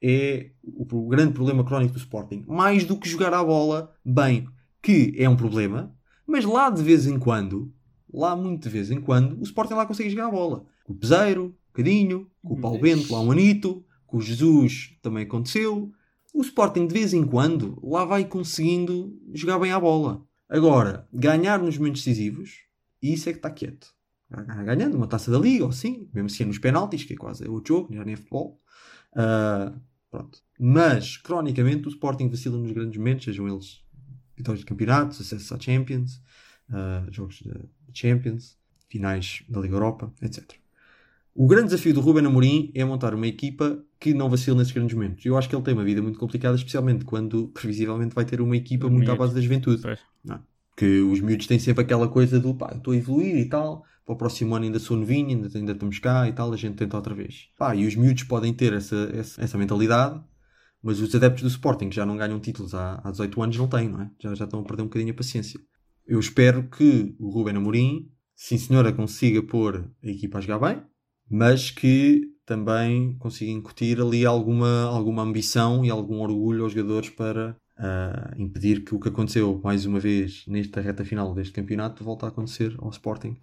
é 0.02 0.50
o, 0.62 0.86
o 0.96 1.08
grande 1.08 1.32
problema 1.32 1.64
crónico 1.64 1.94
do 1.94 1.98
Sporting. 1.98 2.44
Mais 2.46 2.84
do 2.84 2.96
que 2.98 3.08
jogar 3.08 3.34
a 3.34 3.42
bola 3.44 3.94
bem, 4.04 4.46
que 4.82 5.14
é 5.18 5.28
um 5.28 5.36
problema, 5.36 5.94
mas 6.30 6.44
lá 6.44 6.70
de 6.70 6.82
vez 6.82 7.06
em 7.06 7.18
quando, 7.18 7.72
lá 8.12 8.36
muito 8.36 8.62
de 8.62 8.68
vez 8.68 8.90
em 8.90 9.00
quando, 9.00 9.38
o 9.38 9.42
Sporting 9.42 9.74
lá 9.74 9.84
consegue 9.84 10.10
jogar 10.10 10.26
a 10.26 10.30
bola. 10.30 10.64
Com 10.84 10.92
o 10.92 10.96
Peseiro, 10.96 11.46
um 11.46 11.52
bocadinho, 11.68 12.30
com 12.42 12.54
o 12.54 12.60
Paulo 12.60 12.80
Bento, 12.80 13.12
lá 13.12 13.20
um 13.20 13.32
anito, 13.32 13.84
com 14.06 14.18
o 14.18 14.22
Jesus 14.22 14.96
também 15.02 15.24
aconteceu. 15.24 15.92
O 16.32 16.42
Sporting 16.42 16.86
de 16.86 16.94
vez 16.94 17.12
em 17.12 17.24
quando 17.24 17.78
lá 17.82 18.04
vai 18.04 18.24
conseguindo 18.24 19.20
jogar 19.34 19.58
bem 19.58 19.72
a 19.72 19.80
bola. 19.80 20.24
Agora, 20.48 21.08
ganhar 21.12 21.58
nos 21.58 21.76
momentos 21.76 22.04
decisivos, 22.04 22.60
isso 23.02 23.28
é 23.28 23.32
que 23.32 23.38
está 23.38 23.50
quieto. 23.50 23.88
Ganhando 24.64 24.96
uma 24.96 25.08
taça 25.08 25.30
da 25.30 25.38
liga, 25.38 25.64
ou 25.64 25.70
assim, 25.70 26.08
mesmo 26.14 26.26
assim 26.26 26.44
nos 26.44 26.58
penaltis, 26.58 27.02
que 27.02 27.14
é 27.14 27.16
quase 27.16 27.48
o 27.48 27.62
jogo, 27.66 27.92
já 27.92 28.04
nem 28.04 28.14
é 28.14 28.16
futebol. 28.16 28.60
Ah, 29.14 29.72
pronto. 30.10 30.38
Mas, 30.58 31.16
cronicamente, 31.16 31.88
o 31.88 31.90
Sporting 31.90 32.28
vacila 32.28 32.58
nos 32.58 32.70
grandes 32.70 32.96
momentos, 32.96 33.24
sejam 33.24 33.48
eles 33.48 33.82
vitórias 34.40 34.60
de 34.60 34.66
campeonatos, 34.66 35.20
acesso 35.20 35.54
à 35.54 35.58
Champions, 35.58 36.20
ah, 36.70 37.06
jogos 37.10 37.42
da 37.42 37.60
Champions, 37.92 38.56
finais 38.88 39.42
da 39.48 39.60
Liga 39.60 39.74
Europa, 39.74 40.12
etc. 40.20 40.60
O 41.34 41.46
grande 41.46 41.66
desafio 41.66 41.94
do 41.94 42.00
Ruben 42.00 42.26
Amorim 42.26 42.72
é 42.74 42.84
montar 42.84 43.14
uma 43.14 43.26
equipa 43.26 43.82
que 44.00 44.12
não 44.12 44.28
vacile 44.28 44.56
nesses 44.56 44.72
grandes 44.72 44.94
momentos. 44.94 45.24
Eu 45.24 45.38
acho 45.38 45.48
que 45.48 45.54
ele 45.54 45.62
tem 45.62 45.74
uma 45.74 45.84
vida 45.84 46.02
muito 46.02 46.18
complicada, 46.18 46.56
especialmente 46.56 47.04
quando, 47.04 47.48
previsivelmente, 47.48 48.14
vai 48.14 48.24
ter 48.24 48.40
uma 48.40 48.56
equipa 48.56 48.88
muito 48.88 49.04
à 49.10 49.14
miúdos. 49.14 49.18
base 49.18 49.34
da 49.34 49.40
juventude. 49.40 49.80
Pois. 49.80 50.00
Que 50.76 51.00
os 51.00 51.20
miúdos 51.20 51.46
têm 51.46 51.58
sempre 51.58 51.84
aquela 51.84 52.08
coisa 52.08 52.40
do 52.40 52.54
pá, 52.54 52.72
estou 52.74 52.92
a 52.92 52.96
evoluir 52.96 53.36
e 53.36 53.44
tal, 53.44 53.84
para 54.04 54.14
o 54.14 54.16
próximo 54.16 54.54
ano 54.56 54.64
ainda 54.64 54.78
sou 54.78 54.96
novinho, 54.96 55.28
ainda, 55.28 55.56
ainda 55.56 55.72
estamos 55.72 55.98
cá 55.98 56.28
e 56.28 56.32
tal, 56.32 56.52
a 56.52 56.56
gente 56.56 56.74
tenta 56.74 56.96
outra 56.96 57.14
vez. 57.14 57.48
Pá, 57.56 57.76
e 57.76 57.86
os 57.86 57.94
miúdos 57.94 58.24
podem 58.24 58.52
ter 58.52 58.72
essa, 58.72 59.10
essa, 59.14 59.42
essa 59.42 59.58
mentalidade, 59.58 60.20
mas 60.82 61.00
os 61.00 61.14
adeptos 61.14 61.42
do 61.42 61.48
Sporting 61.48 61.88
que 61.88 61.96
já 61.96 62.06
não 62.06 62.16
ganham 62.16 62.40
títulos 62.40 62.74
há, 62.74 63.00
há 63.04 63.10
18 63.10 63.42
anos 63.42 63.56
não 63.56 63.68
têm, 63.68 63.88
não 63.88 64.02
é? 64.02 64.10
Já, 64.18 64.34
já 64.34 64.44
estão 64.44 64.60
a 64.60 64.64
perder 64.64 64.82
um 64.82 64.86
bocadinho 64.86 65.12
a 65.12 65.16
paciência. 65.16 65.60
Eu 66.06 66.18
espero 66.18 66.68
que 66.68 67.14
o 67.18 67.28
Ruben 67.28 67.56
Amorim, 67.56 68.10
sim 68.34 68.58
senhora, 68.58 68.92
consiga 68.92 69.42
pôr 69.42 69.88
a 70.02 70.08
equipa 70.08 70.38
a 70.38 70.40
jogar 70.40 70.58
bem, 70.58 70.82
mas 71.30 71.70
que 71.70 72.22
também 72.44 73.16
consiga 73.18 73.52
incutir 73.52 74.00
ali 74.00 74.26
alguma, 74.26 74.84
alguma 74.84 75.22
ambição 75.22 75.84
e 75.84 75.90
algum 75.90 76.20
orgulho 76.20 76.64
aos 76.64 76.72
jogadores 76.72 77.08
para 77.10 77.56
ah, 77.78 78.34
impedir 78.36 78.84
que 78.84 78.94
o 78.94 78.98
que 78.98 79.08
aconteceu 79.08 79.60
mais 79.62 79.86
uma 79.86 80.00
vez 80.00 80.44
nesta 80.46 80.80
reta 80.80 81.04
final 81.04 81.32
deste 81.32 81.52
campeonato 81.52 82.02
volte 82.02 82.24
a 82.24 82.28
acontecer 82.28 82.74
ao 82.78 82.90
Sporting. 82.90 83.36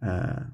Ah, 0.00 0.50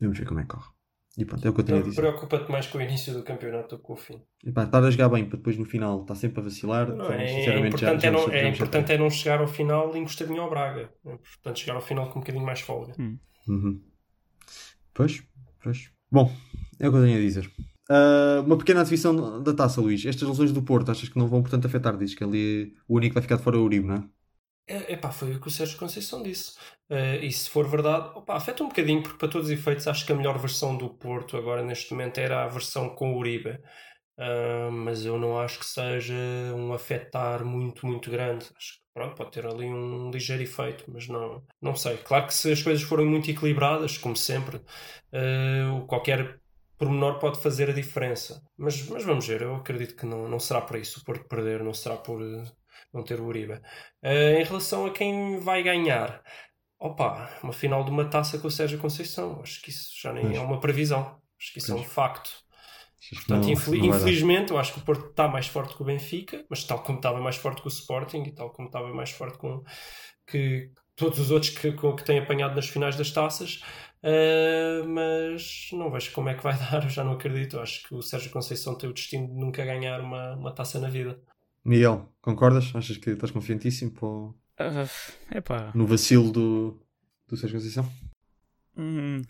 vamos 0.00 0.18
ver 0.18 0.26
como 0.26 0.40
é 0.40 0.42
que 0.44 0.50
corre. 0.50 0.73
E 1.16 1.24
pronto, 1.24 1.46
é 1.46 1.50
o 1.50 1.54
que 1.54 1.60
eu 1.60 1.64
tenho 1.64 1.78
a 1.78 1.82
dizer. 1.82 2.00
Preocupa-te 2.00 2.50
mais 2.50 2.66
com 2.66 2.78
o 2.78 2.82
início 2.82 3.12
do 3.14 3.22
campeonato 3.22 3.76
do 3.76 3.78
que 3.78 3.84
com 3.84 3.92
o 3.92 3.96
fim. 3.96 4.20
E 4.44 4.50
pá, 4.50 4.64
estar 4.64 4.82
a 4.82 4.90
jogar 4.90 5.08
bem 5.10 5.24
para 5.24 5.36
depois 5.36 5.56
no 5.56 5.64
final 5.64 6.00
estar 6.02 6.16
sempre 6.16 6.40
a 6.40 6.42
vacilar. 6.42 6.88
Não, 6.92 7.10
é, 7.12 7.22
é 7.24 7.26
sinceramente, 7.28 7.78
já- 7.80 7.92
importante, 7.92 8.02
já 8.02 8.08
é, 8.08 8.10
não, 8.10 8.28
é 8.28 8.42
me 8.42 8.48
importante 8.50 8.92
é 8.92 8.98
não 8.98 9.10
chegar 9.10 9.40
ao 9.40 9.46
final 9.46 9.96
encostadinho 9.96 10.42
ao 10.42 10.50
Braga. 10.50 10.90
É 11.06 11.12
importante 11.14 11.60
chegar 11.60 11.74
ao 11.76 11.80
final 11.82 12.08
com 12.10 12.18
um 12.18 12.22
bocadinho 12.22 12.44
mais 12.44 12.60
folga. 12.60 12.94
Uhum. 13.46 13.80
Pois, 14.92 15.22
pois. 15.62 15.90
Bom, 16.10 16.32
é 16.80 16.88
o 16.88 16.90
que 16.92 16.98
eu 16.98 17.02
tenho 17.04 17.16
a 17.16 17.20
dizer. 17.20 17.50
Ah, 17.90 18.42
uma 18.44 18.56
pequena 18.56 18.80
adição 18.80 19.42
da 19.42 19.52
taça, 19.54 19.80
Luís. 19.80 20.04
Estas 20.04 20.28
lesões 20.28 20.52
do 20.52 20.62
Porto, 20.62 20.90
achas 20.90 21.08
que 21.08 21.18
não 21.18 21.28
vão, 21.28 21.42
portanto, 21.42 21.66
afetar? 21.66 21.96
Diz 21.96 22.14
que 22.14 22.24
ali 22.24 22.74
o 22.88 22.96
único 22.96 23.10
que 23.10 23.14
vai 23.14 23.22
ficar 23.22 23.36
de 23.36 23.42
fora 23.42 23.56
é 23.56 23.60
o 23.60 23.64
Uribe, 23.64 23.86
não 23.86 23.94
é? 23.96 24.04
É, 24.66 24.94
epá, 24.94 25.12
foi 25.12 25.34
o 25.34 25.40
que 25.40 25.48
o 25.48 25.50
Sérgio 25.50 25.78
Conceição 25.78 26.22
disse. 26.22 26.56
Eh, 26.88 27.18
e 27.26 27.30
se 27.32 27.50
for 27.50 27.68
verdade, 27.68 28.08
opá, 28.16 28.36
afeta 28.36 28.64
um 28.64 28.68
bocadinho, 28.68 29.02
porque 29.02 29.18
para 29.18 29.28
todos 29.28 29.48
os 29.48 29.52
efeitos 29.52 29.86
acho 29.86 30.06
que 30.06 30.12
a 30.12 30.14
melhor 30.14 30.38
versão 30.38 30.76
do 30.76 30.88
Porto 30.88 31.36
agora 31.36 31.62
neste 31.62 31.92
momento 31.92 32.18
era 32.18 32.44
a 32.44 32.48
versão 32.48 32.88
com 32.94 33.12
o 33.14 33.18
Uribe. 33.18 33.58
Ah, 34.18 34.70
mas 34.72 35.04
eu 35.06 35.18
não 35.18 35.38
acho 35.40 35.58
que 35.60 35.66
seja 35.66 36.14
um 36.56 36.72
afetar 36.74 37.44
muito, 37.44 37.86
muito 37.86 38.10
grande. 38.10 38.46
Acho 38.56 38.74
que 38.74 38.80
pronto, 38.94 39.16
pode 39.16 39.32
ter 39.32 39.46
ali 39.46 39.66
um 39.66 40.10
ligeiro 40.10 40.42
efeito, 40.42 40.84
mas 40.88 41.08
não, 41.08 41.44
não 41.62 41.76
sei. 41.76 41.98
Claro 41.98 42.26
que 42.28 42.34
se 42.34 42.52
as 42.52 42.62
coisas 42.62 42.82
forem 42.84 43.06
muito 43.06 43.30
equilibradas, 43.30 43.98
como 43.98 44.16
sempre, 44.16 44.60
o- 45.72 45.86
qualquer 45.86 46.38
pormenor 46.78 47.18
pode 47.18 47.40
fazer 47.40 47.70
a 47.70 47.72
diferença. 47.72 48.42
Mas, 48.56 48.86
mas 48.88 49.04
vamos 49.04 49.26
ver, 49.26 49.42
eu 49.42 49.54
acredito 49.56 49.96
que 49.96 50.06
não, 50.06 50.28
não 50.28 50.40
será 50.40 50.60
por 50.60 50.76
isso. 50.76 51.00
O 51.00 51.04
Porto 51.04 51.26
perder 51.28 51.62
não 51.62 51.74
será 51.74 51.96
por 51.96 52.20
não 52.94 53.02
ter 53.04 53.20
o 53.20 53.26
Uribe. 53.26 53.60
Eh, 54.02 54.40
em 54.40 54.44
relação 54.44 54.86
a 54.86 54.90
quem 54.92 55.38
vai 55.40 55.62
ganhar, 55.62 56.22
opa, 56.78 57.28
uma 57.42 57.52
final 57.52 57.84
de 57.84 57.90
uma 57.90 58.08
taça 58.08 58.38
com 58.38 58.46
o 58.48 58.50
Sérgio 58.50 58.78
Conceição. 58.78 59.40
Acho 59.42 59.60
que 59.62 59.70
isso 59.70 59.90
já 60.00 60.12
nem 60.12 60.24
Pois. 60.26 60.36
é 60.36 60.40
uma 60.40 60.60
previsão. 60.60 61.20
Acho 61.40 61.52
que 61.52 61.58
isso 61.58 61.72
é 61.72 61.74
um 61.74 61.78
Pois. 61.78 61.92
facto. 61.92 62.30
Portanto, 63.14 63.44
não- 63.44 63.50
infeli- 63.52 63.78
não 63.86 63.96
infelizmente, 63.96 64.50
eu 64.50 64.58
acho 64.58 64.72
que 64.72 64.78
o 64.78 64.82
Porto 64.82 65.10
está 65.10 65.28
mais 65.28 65.46
forte 65.46 65.74
que 65.76 65.82
o 65.82 65.84
Benfica, 65.84 66.44
mas 66.48 66.64
tal 66.64 66.82
como 66.82 66.98
estava 66.98 67.20
mais 67.20 67.36
forte 67.36 67.60
que 67.60 67.68
o 67.68 67.70
Sporting 67.70 68.22
e 68.22 68.32
tal 68.34 68.50
como 68.50 68.68
estava 68.68 68.92
mais 68.94 69.10
forte 69.10 69.36
com 69.36 69.62
que 70.26 70.70
todos 70.96 71.18
os 71.18 71.30
outros 71.30 71.50
que, 71.52 71.72
que 71.72 72.04
têm 72.04 72.18
apanhado 72.20 72.54
nas 72.54 72.66
finais 72.68 72.96
das 72.96 73.10
taças. 73.10 73.60
eh, 74.02 74.82
mas 74.86 75.68
não 75.72 75.90
vejo 75.90 76.12
como 76.12 76.28
é 76.30 76.34
que 76.34 76.42
vai 76.42 76.54
dar, 76.58 76.84
eu 76.84 76.88
já 76.90 77.04
não 77.04 77.12
acredito. 77.12 77.56
Eu 77.56 77.62
acho 77.62 77.82
que 77.86 77.94
o 77.94 78.00
Sérgio 78.02 78.30
Conceição 78.30 78.76
tem 78.76 78.88
o 78.88 78.92
destino 78.94 79.26
de 79.28 79.34
nunca 79.34 79.64
ganhar 79.64 80.00
uma, 80.00 80.34
uma 80.36 80.54
taça 80.54 80.78
na 80.80 80.88
vida. 80.88 81.20
Miguel, 81.64 82.08
concordas? 82.20 82.72
Achas 82.74 82.96
que 82.98 83.10
estás 83.10 83.30
confiantíssimo 83.32 83.90
para 83.92 84.06
o- 84.06 84.34
Ah, 84.58 84.84
epá, 85.34 85.72
no 85.74 85.86
vacilo 85.86 86.30
do, 86.30 86.78
do 87.26 87.36
Sérgio 87.36 87.58
Conceição? 87.58 87.90
hum, 88.76 89.22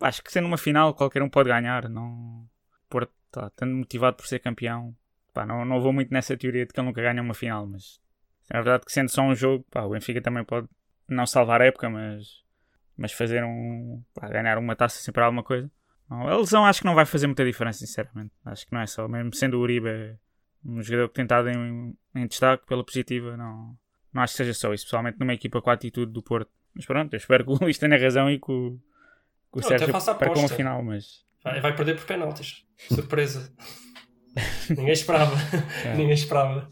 acho 0.00 0.22
que 0.22 0.32
sendo 0.32 0.46
uma 0.46 0.58
final 0.58 0.94
qualquer 0.94 1.22
um 1.22 1.28
pode 1.28 1.48
ganhar. 1.48 1.88
Não, 1.88 2.48
Porto 2.88 3.12
tá 3.30 3.50
tanto 3.50 3.74
motivado 3.74 4.16
por 4.16 4.26
ser 4.26 4.38
campeão. 4.38 4.94
Pá, 5.34 5.44
não, 5.44 5.64
não 5.64 5.80
vou 5.80 5.92
muito 5.92 6.12
nessa 6.12 6.36
teoria 6.36 6.64
de 6.66 6.72
que 6.72 6.80
ele 6.80 6.86
nunca 6.86 7.02
ganha 7.02 7.20
uma 7.22 7.34
final, 7.34 7.66
mas 7.66 8.00
é 8.50 8.54
verdade 8.54 8.84
que 8.86 8.92
sendo 8.92 9.10
só 9.10 9.22
um 9.22 9.34
jogo, 9.34 9.64
pá, 9.70 9.82
o 9.82 9.90
Benfica 9.90 10.20
também 10.22 10.44
pode 10.44 10.68
não 11.08 11.26
salvar 11.26 11.60
a 11.60 11.66
época, 11.66 11.90
mas, 11.90 12.42
mas 12.96 13.12
fazer 13.12 13.44
um. 13.44 14.02
pá, 14.14 14.28
ganhar 14.28 14.58
uma 14.58 14.74
taça 14.76 15.00
sempre 15.02 15.22
alguma 15.22 15.42
coisa. 15.42 15.70
Não, 16.08 16.26
a 16.26 16.36
lesão 16.38 16.64
acho 16.64 16.80
que 16.80 16.86
não 16.86 16.94
vai 16.94 17.04
fazer 17.04 17.26
muita 17.26 17.44
diferença, 17.44 17.80
sinceramente. 17.80 18.32
Acho 18.44 18.64
que 18.66 18.72
não 18.72 18.80
é 18.80 18.86
só, 18.86 19.06
mesmo 19.06 19.34
sendo 19.34 19.58
o 19.58 19.60
Uribe 19.60 20.18
um 20.68 20.82
jogador 20.82 21.08
que 21.08 21.14
tem 21.14 21.24
estado 21.24 21.48
em, 21.48 21.96
em 22.14 22.26
destaque 22.26 22.66
pela 22.66 22.84
positiva, 22.84 23.36
não, 23.36 23.76
não 24.12 24.22
acho 24.22 24.34
que 24.34 24.38
seja 24.38 24.54
só 24.54 24.68
isso, 24.72 24.84
especialmente 24.84 25.18
numa 25.18 25.34
equipa 25.34 25.60
com 25.62 25.70
a 25.70 25.72
atitude 25.72 26.12
do 26.12 26.22
Porto. 26.22 26.50
Mas 26.74 26.84
pronto, 26.86 27.12
eu 27.12 27.16
espero 27.16 27.44
que 27.44 27.50
o 27.50 27.58
Luís 27.60 27.78
tenha 27.78 27.98
razão 27.98 28.30
e 28.30 28.38
que 28.38 28.50
o, 28.52 28.78
que 29.52 29.58
o 29.58 29.62
Sérgio 29.62 29.92
perca 30.18 30.38
uma 30.38 30.48
final, 30.48 30.82
mas 30.82 31.26
Vai, 31.42 31.60
vai 31.60 31.74
perder 31.74 31.96
por 31.96 32.04
penaltis. 32.04 32.64
Surpresa. 32.88 33.52
Ninguém 34.70 34.92
esperava. 34.92 35.34
É. 35.84 35.94
Ninguém 35.94 36.14
esperava. 36.14 36.70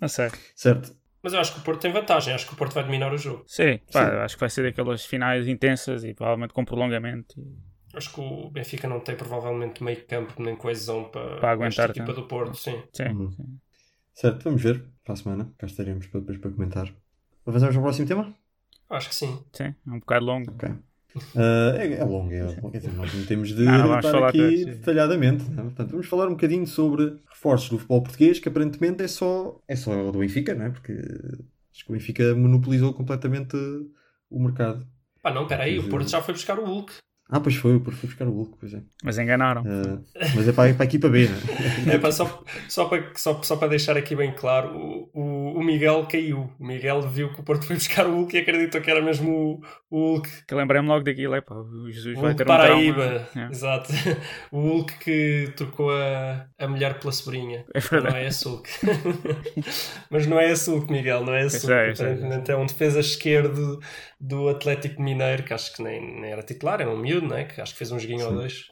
não 0.00 0.08
sei. 0.08 0.30
Certo. 0.54 0.94
Mas 1.22 1.32
eu 1.32 1.40
acho 1.40 1.54
que 1.54 1.60
o 1.60 1.62
Porto 1.62 1.80
tem 1.80 1.92
vantagem. 1.92 2.34
Acho 2.34 2.46
que 2.46 2.52
o 2.52 2.56
Porto 2.56 2.74
vai 2.74 2.82
dominar 2.84 3.12
o 3.12 3.16
jogo. 3.16 3.44
Sim, 3.46 3.78
pá, 3.92 4.10
Sim. 4.10 4.16
acho 4.18 4.34
que 4.36 4.40
vai 4.40 4.50
ser 4.50 4.62
daquelas 4.64 5.04
finais 5.04 5.46
intensas 5.46 6.02
e 6.04 6.12
provavelmente 6.14 6.52
com 6.52 6.64
prolongamento. 6.64 7.40
E- 7.40 7.71
Acho 7.94 8.12
que 8.14 8.20
o 8.20 8.50
Benfica 8.50 8.88
não 8.88 9.00
tem 9.00 9.14
provavelmente 9.16 9.82
meio 9.84 10.04
campo 10.06 10.42
nem 10.42 10.56
coesão 10.56 11.04
para, 11.04 11.36
Para 11.36 11.50
aguentar 11.52 11.90
esta 11.90 11.98
equipa 12.00 12.06
tanto. 12.06 12.20
do 12.22 12.26
Porto. 12.26 12.56
Sim. 12.56 12.82
Sim, 12.92 13.08
Uhum. 13.08 13.30
sim. 13.32 13.58
Certo, 14.14 14.44
vamos 14.44 14.62
ver. 14.62 14.82
Para 15.04 15.14
a 15.14 15.16
semana. 15.16 15.52
Cá 15.58 15.66
estaremos 15.66 16.06
para, 16.06 16.20
depois 16.20 16.38
para 16.38 16.50
comentar. 16.50 16.88
Avançamos 17.46 17.76
ao 17.76 17.82
próximo 17.82 18.06
tema? 18.08 18.34
Acho 18.88 19.08
que 19.08 19.14
sim. 19.14 19.42
Sim, 19.52 19.64
é 19.86 19.90
um 19.90 19.98
bocado 19.98 20.24
longo. 20.26 20.50
Ok. 20.52 20.68
Ah, 21.36 21.74
é, 21.76 21.92
é 21.94 22.04
longo, 22.04 22.32
é 22.32 22.42
longo. 22.42 22.70
Dizer, 22.70 22.92
nós 22.94 23.12
não 23.12 23.26
temos 23.26 23.48
de 23.54 23.62
Não, 23.64 23.72
não 23.72 23.88
vamos 23.88 23.96
estar 23.98 24.12
falar 24.12 24.28
aqui 24.30 24.64
detalhadamente. 24.64 25.44
não 25.50 25.60
é? 25.60 25.62
Portanto, 25.64 25.90
vamos 25.90 26.06
falar 26.06 26.26
um 26.28 26.32
bocadinho 26.32 26.66
sobre 26.66 27.18
reforços 27.28 27.68
do 27.68 27.76
futebol 27.78 28.02
português, 28.02 28.38
que 28.38 28.48
aparentemente 28.48 29.02
é 29.02 29.08
só, 29.08 29.60
é 29.68 29.76
só 29.76 30.10
do 30.10 30.18
Benfica, 30.20 30.54
não 30.54 30.66
é? 30.66 30.70
Porque 30.70 30.92
acho 30.92 31.84
que 31.84 31.90
o 31.90 31.92
Benfica 31.92 32.34
monopolizou 32.34 32.94
completamente 32.94 33.56
o 34.30 34.40
mercado. 34.42 34.86
Ah, 35.22 35.32
não, 35.32 35.46
peraí. 35.46 35.78
O. 35.78 35.88
Porto 35.88 36.08
já 36.08 36.22
foi 36.22 36.32
buscar 36.34 36.58
o 36.58 36.64
Hulk. 36.64 36.94
Ah, 37.34 37.40
pois 37.40 37.56
foi, 37.56 37.80
porque 37.80 37.98
foi 37.98 38.10
buscar 38.10 38.28
o 38.28 38.30
Hulk, 38.30 38.58
pois 38.60 38.74
é. 38.74 38.82
Mas 39.02 39.18
enganaram. 39.18 39.64
Ah, 39.66 39.98
mas 40.36 40.46
é 40.46 40.52
para, 40.52 40.74
para 40.74 40.82
a 40.82 40.84
equipa 40.84 41.08
B, 41.08 41.26
não 41.28 41.92
é? 41.92 41.96
É, 41.96 41.98
pá, 41.98 42.12
só, 42.12 42.44
só, 42.68 42.84
para, 42.84 43.10
só, 43.14 43.42
só 43.42 43.56
para 43.56 43.68
deixar 43.68 43.96
aqui 43.96 44.14
bem 44.14 44.32
claro, 44.32 44.68
o, 44.76 45.10
o, 45.14 45.58
o 45.58 45.64
Miguel 45.64 46.06
caiu. 46.10 46.50
O 46.60 46.66
Miguel 46.66 47.00
viu 47.08 47.32
que 47.32 47.40
o 47.40 47.42
Porto 47.42 47.64
foi 47.64 47.76
buscar 47.76 48.06
o 48.06 48.14
Hulk 48.16 48.36
e 48.36 48.40
acreditou 48.40 48.82
que 48.82 48.90
era 48.90 49.00
mesmo 49.00 49.62
o, 49.90 49.96
o 49.96 50.12
Hulk. 50.12 50.28
Que 50.46 50.54
lembrei-me 50.54 50.88
logo 50.88 51.04
daquilo, 51.04 51.34
é 51.34 51.40
pá, 51.40 51.54
o 51.54 51.90
Jesus 51.90 52.18
O 52.18 52.20
vai 52.20 52.34
ter 52.34 52.42
um 52.42 52.46
Paraíba. 52.46 53.26
É, 53.34 53.46
Exato. 53.50 53.90
O 54.50 54.60
Hulk 54.60 54.98
que 54.98 55.52
trocou 55.56 55.90
a, 55.90 56.46
a 56.58 56.68
mulher 56.68 56.98
pela 56.98 57.12
sobrinha. 57.12 57.64
É 57.74 57.80
verdade. 57.80 58.14
Não 58.14 58.20
é 58.20 58.26
esse 58.26 58.46
Hulk. 58.46 58.68
Mas 60.10 60.26
não 60.26 60.38
é 60.38 60.52
esse 60.52 60.70
Hulk, 60.70 60.92
Miguel, 60.92 61.24
não 61.24 61.32
é 61.34 61.46
esse 61.46 61.66
Hulk. 61.66 61.96
sei. 61.96 62.14
Portanto, 62.16 62.50
é 62.50 62.56
um 62.56 62.66
defesa 62.66 63.00
esquerdo 63.00 63.80
do 64.22 64.48
Atlético 64.48 65.02
Mineiro, 65.02 65.42
que 65.42 65.52
acho 65.52 65.74
que 65.74 65.82
nem, 65.82 66.20
nem 66.20 66.30
era 66.30 66.44
titular, 66.44 66.80
era 66.80 66.88
um 66.88 66.96
miúdo, 66.96 67.26
né? 67.26 67.44
que 67.44 67.60
acho 67.60 67.72
que 67.72 67.78
fez 67.78 67.90
um 67.90 67.98
joguinho 67.98 68.24
ou 68.24 68.30
Sim. 68.30 68.36
dois. 68.36 68.66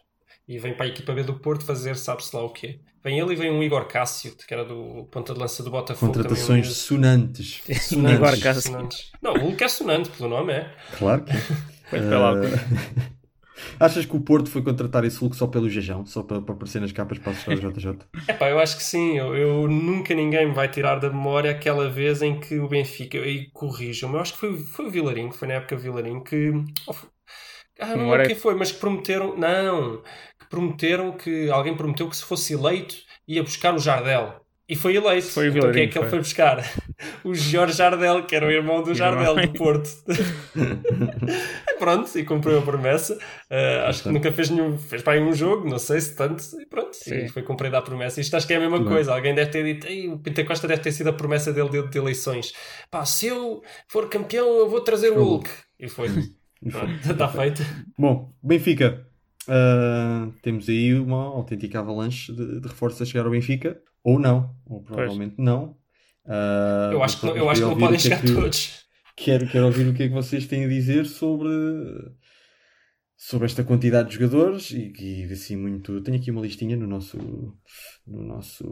E 0.47 0.59
vem 0.59 0.75
para 0.75 0.87
a 0.87 0.89
equipa 0.89 1.13
B 1.13 1.25
do 1.25 1.41
Porto 1.41 1.65
fazer 1.65 1.97
sabe-se 1.97 2.35
lá 2.35 2.45
o 2.45 2.53
quê. 2.53 2.81
Vem 3.03 3.19
ele 3.19 3.33
e 3.33 3.37
vem 3.37 3.51
um 3.51 3.63
Igor 3.63 3.87
Cássio, 3.87 4.37
que 4.37 4.53
era 4.53 4.65
do 4.65 5.09
ponta 5.11 5.33
de 5.33 5.41
lança 5.41 5.63
do 5.63 5.71
Botafogo. 5.71 6.13
Contratações 6.13 6.47
também, 6.47 6.63
sonantes. 6.75 7.63
Igor 7.69 7.81
sonantes. 7.81 8.43
Cássio. 8.43 8.63
sonantes. 8.63 9.13
Não, 9.21 9.35
o 9.35 9.39
Hulk 9.41 9.65
é 9.65 9.69
sonante, 9.69 10.11
pelo 10.11 10.29
nome 10.29 10.53
é. 10.53 10.75
Claro 10.99 11.25
que 11.25 11.33
é. 11.33 11.37
Eh, 11.93 13.11
Achas 13.79 14.07
que 14.07 14.16
o 14.16 14.20
Porto 14.20 14.51
foi 14.51 14.62
contratar 14.62 15.05
esse 15.05 15.18
Hulk 15.18 15.37
só 15.37 15.46
pelo 15.46 15.68
jejão? 15.68 16.05
Só 16.07 16.23
para, 16.23 16.40
para 16.42 16.55
aparecer 16.55 16.81
nas 16.81 16.92
capas 16.92 17.18
para 17.18 17.33
assustar 17.33 17.55
o 17.55 17.59
JJ? 17.61 17.99
Epá, 18.29 18.49
eu 18.51 18.59
acho 18.59 18.77
que 18.77 18.83
sim. 18.83 19.16
Eu, 19.18 19.35
eu- 19.37 19.68
nunca 19.68 20.14
ninguém 20.14 20.46
me 20.49 20.55
vai 20.55 20.68
tirar 20.70 20.96
da 20.99 21.09
memória 21.11 21.51
aquela 21.51 21.88
vez 21.88 22.23
em 22.23 22.38
que 22.40 22.59
o 22.59 22.68
Benfica, 22.68 23.18
e 23.18 23.51
corrijam-me, 23.51 24.16
eu 24.16 24.20
acho 24.20 24.33
que 24.35 24.38
foi, 24.40 24.59
foi 24.59 24.87
o 24.87 24.90
Vilarinho, 24.90 25.33
foi 25.33 25.49
na 25.49 25.55
época 25.55 25.77
Vilarinho, 25.77 26.23
que. 26.23 26.51
oh, 26.87 26.94
ah, 27.81 27.96
não 27.96 28.11
lembro 28.11 28.27
quem 28.27 28.37
foi, 28.37 28.55
mas 28.55 28.73
que 28.73 28.79
prometeram. 28.81 29.37
Não, 29.37 30.03
que 30.38 30.46
prometeram 30.49 31.12
que. 31.16 31.51
Alguém 31.51 31.77
prometeu 31.77 32.09
que 32.09 32.16
se 32.16 32.25
fosse 32.25 32.53
eleito 32.55 32.96
ia 33.27 33.42
buscar 33.42 33.75
o 33.75 33.79
Jardel. 33.79 34.40
E 34.71 34.77
foi 34.77 34.95
eleito. 34.97 35.27
Foi 35.27 35.49
o 35.49 35.51
então 35.51 35.61
quem 35.63 35.69
é 35.69 35.73
Vilarinho, 35.73 35.93
que 35.93 35.99
ele 35.99 36.05
foi. 36.05 36.11
foi 36.11 36.19
buscar? 36.21 36.65
O 37.25 37.35
Jorge 37.35 37.79
Jardel, 37.79 38.25
que 38.27 38.37
era 38.37 38.47
o 38.47 38.51
irmão 38.51 38.83
do 38.83 38.95
Jardel 38.95 39.35
do 39.35 39.53
Porto. 39.55 39.89
E 41.69 41.79
pronto, 41.79 42.19
e 42.19 42.25
cumpriu 42.25 42.59
a 42.59 42.63
promessa. 42.63 43.15
Uh, 43.51 43.87
acho 43.87 44.03
que 44.03 44.11
nunca 44.11 44.31
fez 44.31 44.51
nenhum. 44.51 44.77
Fez 44.77 45.03
para 45.03 45.15
aí 45.15 45.21
um 45.23 45.33
jogo, 45.33 45.69
não 45.69 45.79
sei 45.79 45.99
se 46.01 46.15
tanto. 46.15 46.43
E 46.61 46.67
pronto, 46.67 46.95
Sim. 46.95 47.25
e 47.25 47.29
foi 47.29 47.43
cumprida 47.43 47.79
a 47.79 47.83
promessa. 47.83 48.21
Isto 48.21 48.37
acho 48.37 48.47
que 48.47 48.53
é 48.53 48.57
a 48.57 48.61
mesma 48.61 48.79
bem. 48.79 48.87
coisa. 48.87 49.15
Alguém 49.15 49.35
deve 49.35 49.51
ter 49.51 49.65
dito. 49.65 49.87
"Ei, 49.87 50.09
o 50.09 50.19
Pinta 50.19 50.45
Costa 50.45 50.69
deve 50.69 50.83
ter 50.83 50.93
sido 50.93 51.09
a 51.09 51.13
promessa 51.13 51.53
dele 51.53 51.71
de, 51.71 51.89
de 51.89 51.99
eleições. 51.99 52.53
Pá, 52.91 53.05
se 53.07 53.27
eu 53.29 53.63
for 53.89 54.09
campeão, 54.11 54.47
eu 54.59 54.69
vou 54.69 54.81
trazer 54.83 55.11
o. 55.11 55.23
Hulk. 55.23 55.49
E 55.79 55.89
foi. 55.89 56.09
Pronto, 56.71 57.11
Está 57.11 57.29
feito. 57.29 57.63
Bom, 57.99 58.31
Benfica. 58.43 59.07
Ah, 59.49 60.29
temos 60.43 60.69
aí 60.69 60.93
uma 60.95 61.25
autêntica 61.25 61.81
avalanche 61.81 62.31
de, 62.33 62.61
de 62.61 62.69
reforços 62.69 63.01
a 63.01 63.05
chegar 63.07 63.25
ao 63.25 63.31
Benfica. 63.31 63.81
Ou 64.05 64.19
não. 64.19 64.55
Ou 64.67 64.83
provavelmente 64.83 65.35
não. 65.39 65.77
Ah, 66.27 66.91
Eu 66.93 67.03
acho 67.03 67.19
que, 67.21 67.27
não- 67.27 67.37
eu 67.37 67.49
acho 67.51 67.61
que 67.61 67.67
não 67.67 67.75
queria 67.75 67.87
podem 67.87 68.01
chegar 68.01 68.21
que 68.21 68.27
é 68.27 68.31
que- 68.35 68.41
todos. 68.41 68.81
Quero, 69.17 69.47
quero 69.49 69.67
ouvir 69.67 69.87
o 69.89 69.95
que 69.95 70.05
é 70.05 70.09
que 70.09 70.15
vocês 70.15 70.47
têm 70.47 70.65
a 70.65 70.69
dizer 70.69 71.05
sobre, 71.05 71.51
sobre 73.17 73.45
esta 73.47 73.63
quantidade 73.63 74.09
de 74.09 74.15
jogadores 74.15 74.71
e, 74.71 74.93
e 74.99 75.25
assim 75.33 75.57
muito. 75.57 76.01
Tenho 76.03 76.17
aqui 76.17 76.31
uma 76.31 76.41
listinha 76.41 76.77
no 76.77 76.87
nosso. 76.87 77.19
No 78.07 78.23
nosso. 78.23 78.65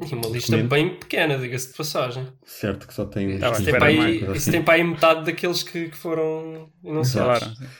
E 0.00 0.14
uma 0.14 0.26
lista 0.28 0.52
documento. 0.56 0.68
bem 0.70 0.98
pequena, 0.98 1.38
diga-se 1.38 1.68
de 1.70 1.76
passagem. 1.76 2.26
Certo, 2.44 2.88
que 2.88 2.94
só 2.94 3.04
tem. 3.04 3.38
Tá 3.38 3.52
Isso 3.52 3.64
tem, 3.64 3.72
para 3.74 3.86
aí, 3.86 4.24
assim. 4.26 4.50
tem 4.50 4.64
para 4.64 4.74
aí 4.74 4.82
metade 4.84 5.24
daqueles 5.26 5.62
que, 5.62 5.90
que 5.90 5.96
foram 5.96 6.68
enunciados. 6.84 7.38
Claro. 7.56 7.70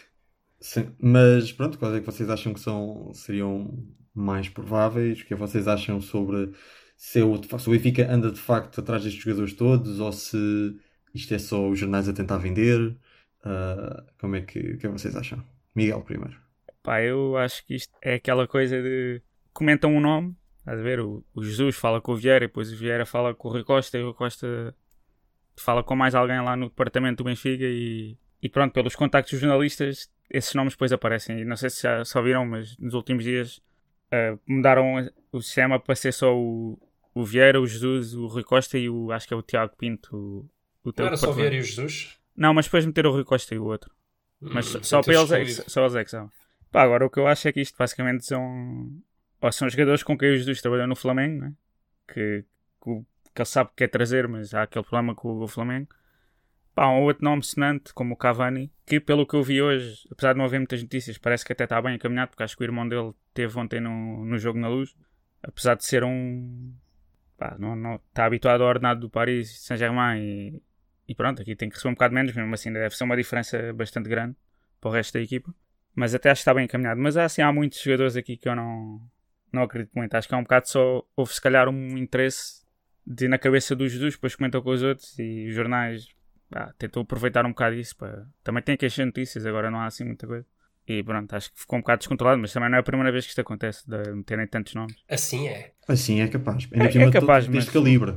Sim, 0.60 0.94
mas 1.00 1.50
pronto, 1.50 1.76
quais 1.78 1.96
é 1.96 2.00
que 2.00 2.06
vocês 2.06 2.30
acham 2.30 2.54
que 2.54 2.60
são, 2.60 3.12
seriam 3.14 3.76
mais 4.14 4.48
prováveis? 4.48 5.20
O 5.20 5.24
que 5.24 5.34
é 5.34 5.36
que 5.36 5.40
vocês 5.40 5.66
acham 5.66 6.00
sobre 6.00 6.52
se, 6.96 7.22
o, 7.22 7.40
se 7.58 7.68
o 7.68 7.72
Benfica 7.72 8.10
anda 8.12 8.30
de 8.30 8.38
facto 8.38 8.80
atrás 8.80 9.02
destes 9.02 9.22
jogadores 9.22 9.54
todos 9.54 10.00
ou 10.00 10.12
se 10.12 10.76
isto 11.14 11.34
é 11.34 11.38
só 11.38 11.68
os 11.68 11.78
jornais 11.78 12.08
a 12.08 12.12
tentar 12.12 12.38
vender? 12.38 12.96
Ah, 13.44 14.04
como 14.18 14.36
é 14.36 14.42
que 14.42 14.58
é 14.58 14.76
que 14.76 14.88
vocês 14.88 15.16
acham? 15.16 15.42
Miguel 15.74 16.02
primeiro. 16.02 16.36
Pá, 16.82 17.02
eu 17.02 17.36
acho 17.36 17.64
que 17.66 17.74
isto 17.74 17.92
é 18.02 18.14
aquela 18.14 18.46
coisa 18.46 18.80
de 18.82 19.22
comentam 19.52 19.94
um 19.94 20.00
nome, 20.00 20.36
estás 20.60 20.78
a 20.78 20.82
ver? 20.82 21.00
O, 21.00 21.24
o 21.34 21.42
Jesus 21.42 21.76
fala 21.76 22.00
com 22.00 22.12
o 22.12 22.16
Vieira, 22.16 22.46
depois 22.46 22.72
o 22.72 22.76
Vieira 22.76 23.06
fala 23.06 23.34
com 23.34 23.48
o 23.48 23.52
Rui 23.52 23.64
Costa 23.64 23.98
e 23.98 24.02
o 24.02 24.06
Rui 24.06 24.14
Costa 24.14 24.74
fala 25.56 25.82
com 25.82 25.94
mais 25.94 26.14
alguém 26.14 26.40
lá 26.40 26.56
no 26.56 26.68
departamento 26.68 27.22
do 27.22 27.28
Benfica 27.28 27.64
e, 27.64 28.16
e 28.42 28.48
pronto, 28.48 28.72
pelos 28.72 28.96
contactos 28.96 29.32
dos 29.32 29.40
jornalistas, 29.40 30.10
esses 30.30 30.54
nomes 30.54 30.74
depois 30.74 30.92
aparecem. 30.92 31.40
E 31.40 31.44
não 31.44 31.56
sei 31.56 31.70
se 31.70 31.82
já 31.82 32.04
só 32.04 32.22
viram, 32.22 32.46
mas 32.46 32.76
nos 32.78 32.94
últimos 32.94 33.24
dias 33.24 33.60
ah, 34.12 34.38
mudaram 34.46 34.94
o 35.32 35.42
sistema 35.42 35.80
para 35.80 35.96
ser 35.96 36.12
só 36.12 36.36
o, 36.36 36.78
o 37.14 37.24
Vieira, 37.24 37.60
o 37.60 37.66
Jesus, 37.66 38.14
o 38.14 38.26
Rui 38.28 38.44
Costa 38.44 38.78
e 38.78 38.88
o 38.90 39.12
acho 39.12 39.26
que 39.28 39.34
é 39.34 39.36
o 39.38 39.42
Tiago 39.42 39.74
Pinto. 39.76 40.16
O, 40.16 40.50
o 40.90 40.92
Não 40.96 41.06
era 41.06 41.16
só 41.16 41.26
departamento. 41.26 41.36
Vieira 41.36 41.56
e 41.56 41.60
o 41.60 41.64
Jesus? 41.64 42.18
Não, 42.36 42.54
mas 42.54 42.66
depois 42.66 42.86
meteram 42.86 43.10
o 43.10 43.14
Rui 43.14 43.24
Costa 43.24 43.54
e 43.54 43.58
o 43.58 43.64
outro. 43.64 43.90
Mas 44.52 44.66
Hum, 44.66 44.82
só 44.82 45.02
foi 45.02 45.14
para 45.14 45.38
eles, 45.40 45.58
é 45.60 45.64
só 45.68 45.82
eles 45.82 45.94
é 45.94 46.04
que 46.04 46.10
sabem. 46.10 46.30
Pá, 46.70 46.82
agora 46.82 47.06
o 47.06 47.10
que 47.10 47.20
eu 47.20 47.26
acho 47.26 47.48
é 47.48 47.52
que 47.52 47.60
isto 47.60 47.76
basicamente 47.78 48.24
são. 48.24 48.90
Ou 49.40 49.52
são 49.52 49.68
jogadores 49.68 50.02
com 50.02 50.16
quem 50.16 50.30
o 50.32 50.36
Jesus 50.36 50.60
trabalhou 50.62 50.86
no 50.86 50.96
Flamengo, 50.96 51.40
né? 51.42 51.52
que, 52.08 52.44
que, 52.82 52.90
o- 52.90 53.06
que 53.34 53.42
ele 53.42 53.46
sabe 53.46 53.70
que 53.70 53.76
quer 53.76 53.88
trazer, 53.88 54.28
mas 54.28 54.54
há 54.54 54.62
aquele 54.64 54.84
problema 54.84 55.14
com 55.14 55.38
o 55.40 55.48
Flamengo. 55.48 55.88
Pá, 56.74 56.88
um 56.88 57.02
outro 57.02 57.22
nome 57.24 57.42
sonante, 57.42 57.92
como 57.92 58.14
o 58.14 58.16
Cavani, 58.16 58.72
que 58.86 58.98
pelo 58.98 59.26
que 59.26 59.34
eu 59.34 59.42
vi 59.42 59.60
hoje, 59.60 60.08
apesar 60.10 60.32
de 60.32 60.38
não 60.38 60.46
haver 60.46 60.58
muitas 60.58 60.82
notícias, 60.82 61.18
parece 61.18 61.44
que 61.44 61.52
até 61.52 61.64
está 61.64 61.80
bem 61.82 61.96
encaminhado, 61.96 62.30
porque 62.30 62.42
acho 62.42 62.56
que 62.56 62.62
o 62.62 62.64
irmão 62.64 62.88
dele 62.88 63.12
teve 63.34 63.58
ontem 63.58 63.78
no, 63.78 64.24
no 64.24 64.38
jogo 64.38 64.58
na 64.58 64.68
luz. 64.68 64.94
Apesar 65.42 65.74
de 65.74 65.84
ser 65.84 66.02
um. 66.02 66.72
Pá, 67.36 67.56
não, 67.58 67.76
não, 67.76 67.96
está 67.96 68.24
habituado 68.24 68.62
ao 68.62 68.68
ordenado 68.68 69.00
do 69.00 69.10
Paris 69.10 69.60
Saint-Germain 69.64 70.18
e, 70.18 70.62
e 71.08 71.14
pronto, 71.14 71.42
aqui 71.42 71.54
tem 71.54 71.68
que 71.68 71.74
receber 71.74 71.90
um 71.90 71.94
bocado 71.94 72.14
menos, 72.14 72.32
mesmo 72.32 72.54
assim 72.54 72.72
deve 72.72 72.96
ser 72.96 73.04
uma 73.04 73.16
diferença 73.16 73.72
bastante 73.74 74.08
grande 74.08 74.36
para 74.80 74.88
o 74.88 74.92
resto 74.92 75.14
da 75.14 75.20
equipa. 75.20 75.54
Mas 75.94 76.14
até 76.14 76.30
acho 76.30 76.38
que 76.38 76.42
está 76.42 76.54
bem 76.54 76.64
encaminhado. 76.64 77.00
Mas 77.00 77.16
assim, 77.18 77.42
há 77.42 77.52
muitos 77.52 77.82
jogadores 77.82 78.16
aqui 78.16 78.36
que 78.36 78.48
eu 78.48 78.56
não, 78.56 79.00
não 79.52 79.62
acredito 79.62 79.92
muito. 79.94 80.14
Acho 80.14 80.26
que 80.26 80.34
é 80.34 80.38
um 80.38 80.42
bocado 80.42 80.68
só. 80.68 81.02
Houve 81.14 81.34
se 81.34 81.40
calhar 81.40 81.68
um 81.68 81.98
interesse 81.98 82.62
de 83.06 83.28
na 83.28 83.36
cabeça 83.36 83.76
dos 83.76 83.92
Jesus, 83.92 84.14
depois 84.14 84.34
comentou 84.34 84.62
com 84.62 84.70
os 84.70 84.82
outros 84.82 85.18
e 85.18 85.48
os 85.48 85.54
jornais 85.54 86.06
pá, 86.52 86.72
tentou 86.78 87.02
aproveitar 87.02 87.44
um 87.44 87.50
bocado 87.50 87.74
isso. 87.76 87.96
Para... 87.96 88.24
Também 88.44 88.62
tem 88.62 88.76
que 88.76 88.86
encher 88.86 89.04
notícias, 89.06 89.44
agora 89.46 89.70
não 89.70 89.80
há 89.80 89.86
assim 89.86 90.04
muita 90.04 90.26
coisa. 90.26 90.46
E 90.86 91.02
pronto, 91.02 91.32
acho 91.34 91.52
que 91.52 91.60
ficou 91.60 91.78
um 91.78 91.82
bocado 91.82 91.98
descontrolado, 92.00 92.40
mas 92.40 92.52
também 92.52 92.68
não 92.68 92.76
é 92.76 92.80
a 92.80 92.82
primeira 92.82 93.10
vez 93.12 93.24
que 93.24 93.30
isto 93.30 93.40
acontece, 93.40 93.88
de 93.88 94.12
meterem 94.12 94.46
tantos 94.46 94.74
nomes. 94.74 94.94
Assim 95.08 95.48
é. 95.48 95.72
Assim 95.88 96.20
é 96.20 96.28
capaz. 96.28 96.68
Ainda 96.72 96.84
É- 96.86 97.02
é 97.08 97.10
capaz, 97.10 97.46
deste 97.46 97.66
mas- 97.66 97.70
calibre. 97.74 98.14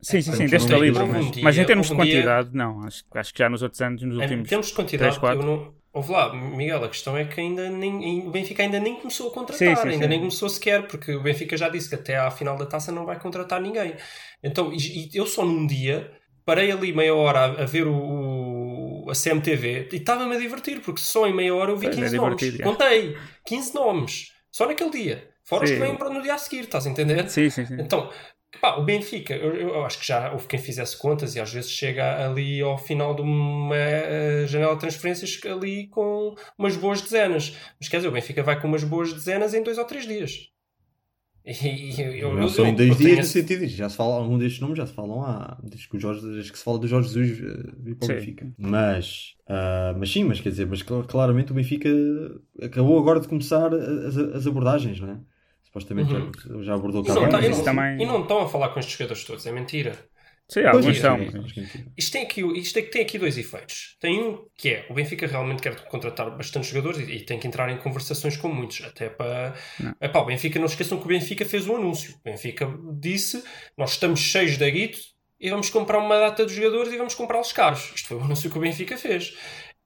Sim, 0.00 0.20
sim, 0.20 0.32
sim, 0.32 0.46
deste 0.46 0.68
calibre. 0.70 1.02
Mas, 1.06 1.30
dia- 1.32 1.44
mas 1.44 1.58
em 1.58 1.64
termos 1.64 1.86
de 1.86 1.92
um 1.94 1.96
dia- 1.96 2.14
quantidade, 2.14 2.50
não. 2.52 2.84
Acho, 2.84 3.02
acho 3.14 3.32
que 3.32 3.38
já 3.38 3.48
nos 3.48 3.62
outros 3.62 3.80
anos, 3.80 4.02
nos 4.02 4.18
Em 4.18 4.20
últimos. 4.22 4.48
termos 4.48 4.66
de 4.68 4.74
quantidade, 4.74 5.10
três, 5.10 5.18
quatro. 5.18 5.40
eu 5.42 5.46
não. 5.46 5.74
Ouve 5.94 6.10
lá, 6.12 6.34
Miguel, 6.34 6.82
a 6.84 6.88
questão 6.88 7.16
é 7.16 7.24
que 7.24 7.40
ainda 7.40 7.70
nem, 7.70 8.26
o 8.26 8.30
Benfica 8.32 8.64
ainda 8.64 8.80
nem 8.80 8.96
começou 8.96 9.30
a 9.30 9.32
contratar, 9.32 9.56
Sim, 9.76 9.76
sim, 9.76 9.88
ainda 9.90 10.02
sim. 10.04 10.08
nem 10.08 10.18
começou 10.18 10.48
sequer, 10.48 10.88
porque 10.88 11.14
o 11.14 11.22
Benfica 11.22 11.56
já 11.56 11.68
disse 11.68 11.88
que 11.88 11.94
até 11.94 12.16
à 12.16 12.28
final 12.32 12.56
da 12.56 12.66
taça 12.66 12.90
não 12.90 13.06
vai 13.06 13.16
contratar 13.18 13.60
ninguém. 13.60 13.94
Então, 14.42 14.72
e, 14.72 15.08
e 15.08 15.10
eu 15.16 15.24
só 15.24 15.44
num 15.44 15.64
dia 15.66 16.10
parei 16.44 16.70
ali 16.70 16.92
meia 16.92 17.14
hora 17.14 17.44
a, 17.62 17.64
ver 17.64 17.86
o, 17.86 17.94
o- 19.06 19.10
a 19.10 19.14
CMTV 19.14 19.88
e 19.92 19.96
estava-me 19.96 20.34
a 20.36 20.38
divertir, 20.38 20.80
porque 20.80 21.00
só 21.00 21.26
em 21.26 21.34
meia 21.34 21.54
hora 21.54 21.70
eu 21.72 21.76
vi 21.76 21.86
é 21.86 21.90
15 21.90 22.16
nomes. 22.16 22.36
divertido, 22.40 22.62
é. 22.62 22.64
Contei 22.72 23.16
15 23.44 23.74
nomes, 23.74 24.32
só 24.50 24.66
naquele 24.66 24.90
dia. 24.90 25.28
Fora 25.44 25.64
os 25.64 25.70
que 25.70 25.78
vêm 25.78 25.96
para 25.96 26.08
no 26.10 26.22
dia 26.22 26.34
a 26.34 26.38
seguir, 26.38 26.60
estás 26.64 26.86
a 26.86 26.90
entender? 26.90 27.28
Sim, 27.28 27.50
sim, 27.50 27.66
sim. 27.66 27.74
Então, 27.78 28.10
pá, 28.62 28.76
o 28.76 28.82
Benfica, 28.82 29.34
eu, 29.34 29.54
eu 29.54 29.84
acho 29.84 29.98
que 29.98 30.06
já 30.06 30.32
houve 30.32 30.46
quem 30.46 30.58
fizesse 30.58 30.96
contas 30.96 31.34
e 31.36 31.40
às 31.40 31.52
vezes 31.52 31.70
chega 31.70 32.24
ali 32.26 32.62
ao 32.62 32.78
final 32.78 33.14
de 33.14 33.20
uma 33.20 33.76
eh, 33.76 34.46
janela 34.46 34.72
de 34.74 34.80
transferências 34.80 35.38
ali 35.44 35.86
com 35.88 36.34
umas 36.58 36.76
boas 36.76 37.02
dezenas. 37.02 37.54
Mas 37.78 37.90
quer 37.90 37.98
dizer, 37.98 38.08
o 38.08 38.12
Benfica 38.12 38.42
vai 38.42 38.58
com 38.58 38.66
umas 38.66 38.84
boas 38.84 39.12
dezenas 39.12 39.52
em 39.52 39.62
dois 39.62 39.76
ou 39.76 39.84
três 39.84 40.06
dias. 40.06 40.48
E, 41.44 41.52
e 41.68 42.20
eu, 42.20 42.34
não 42.34 42.48
são 42.48 42.74
dois 42.74 42.88
eu 42.90 42.96
tenho 42.96 43.08
dias 43.10 43.18
no 43.18 43.24
sentido. 43.32 43.66
Já 43.66 43.88
se 43.88 43.96
fala, 43.96 44.14
algum 44.16 44.38
destes 44.38 44.60
nomes 44.60 44.78
já 44.78 44.86
se 44.86 44.92
falam 44.94 45.22
há. 45.22 45.58
Desde 45.62 45.88
que, 45.88 45.96
o 45.96 46.00
Jorge, 46.00 46.22
desde 46.22 46.50
que 46.52 46.58
se 46.58 46.64
fala 46.64 46.78
do 46.78 46.86
Jorge 46.86 47.08
Jesus 47.08 47.38
vir 47.78 47.94
para 47.96 48.06
o. 48.06 48.08
Benfica. 48.08 48.52
Mas, 48.58 49.34
ah, 49.46 49.94
mas 49.98 50.10
sim, 50.10 50.24
mas 50.24 50.40
quer 50.40 50.48
dizer, 50.50 50.66
mas 50.66 50.80
cl- 50.80 51.04
claramente 51.04 51.52
o 51.52 51.54
Benfica 51.54 51.88
acabou 52.62 52.98
agora 52.98 53.20
de 53.20 53.28
começar 53.28 53.72
as, 53.74 54.16
as 54.16 54.46
abordagens, 54.46 55.00
não 55.00 55.10
é? 55.10 55.18
Supostamente 55.64 56.14
Uhum. 56.14 56.30
já, 56.58 56.62
já 56.62 56.74
abordou 56.74 57.04
E 57.04 57.08
não, 57.08 57.28
tá- 57.28 57.42
e 57.42 57.48
não- 57.48 57.98
e 58.00 58.06
não 58.06 58.22
estão 58.22 58.38
a 58.42 58.48
falar 58.48 58.68
com 58.70 58.78
estes 58.80 58.96
jogadores 58.96 59.24
todos, 59.24 59.44
é 59.46 59.52
mentira. 59.52 59.98
Sim, 60.48 60.64
alguns 60.64 60.98
são. 60.98 61.16
é 61.16 61.18
mentira. 61.18 61.66
Isto 61.96 62.12
tem, 62.12 62.22
aqui, 62.22 62.42
isto 62.58 62.78
é 62.78 62.82
que 62.82 62.90
tem 62.90 63.02
aqui 63.02 63.18
dois 63.18 63.38
efeitos. 63.38 63.96
Tem 63.98 64.20
um 64.22 64.46
que 64.56 64.68
é 64.70 64.86
o 64.90 64.94
Benfica 64.94 65.26
realmente 65.26 65.62
quer 65.62 65.74
contratar 65.86 66.36
bastantes 66.36 66.70
jogadores 66.70 67.08
e, 67.08 67.12
e 67.12 67.24
tem 67.24 67.38
que 67.38 67.46
entrar 67.46 67.70
em 67.70 67.78
conversações 67.78 68.36
com 68.36 68.48
muitos. 68.48 68.82
Até 68.82 69.08
para. 69.08 69.54
Epá, 70.00 70.20
o 70.20 70.26
Benfica, 70.26 70.58
não 70.58 70.66
esqueçam 70.66 70.98
que 70.98 71.04
o 71.04 71.08
Benfica 71.08 71.44
fez 71.46 71.66
um 71.66 71.76
anúncio. 71.76 72.14
O 72.16 72.22
Benfica 72.22 72.68
disse: 72.98 73.42
Nós 73.76 73.92
estamos 73.92 74.20
cheios 74.20 74.58
de 74.58 74.64
aguito 74.64 74.98
e 75.40 75.48
vamos 75.48 75.70
comprar 75.70 75.98
uma 75.98 76.18
data 76.18 76.44
de 76.44 76.54
jogadores 76.54 76.92
e 76.92 76.98
vamos 76.98 77.14
comprá-los 77.14 77.52
caros. 77.52 77.92
Isto 77.94 78.08
foi 78.08 78.16
o 78.18 78.22
anúncio 78.22 78.50
que 78.50 78.58
o 78.58 78.60
Benfica 78.60 78.98
fez. 78.98 79.34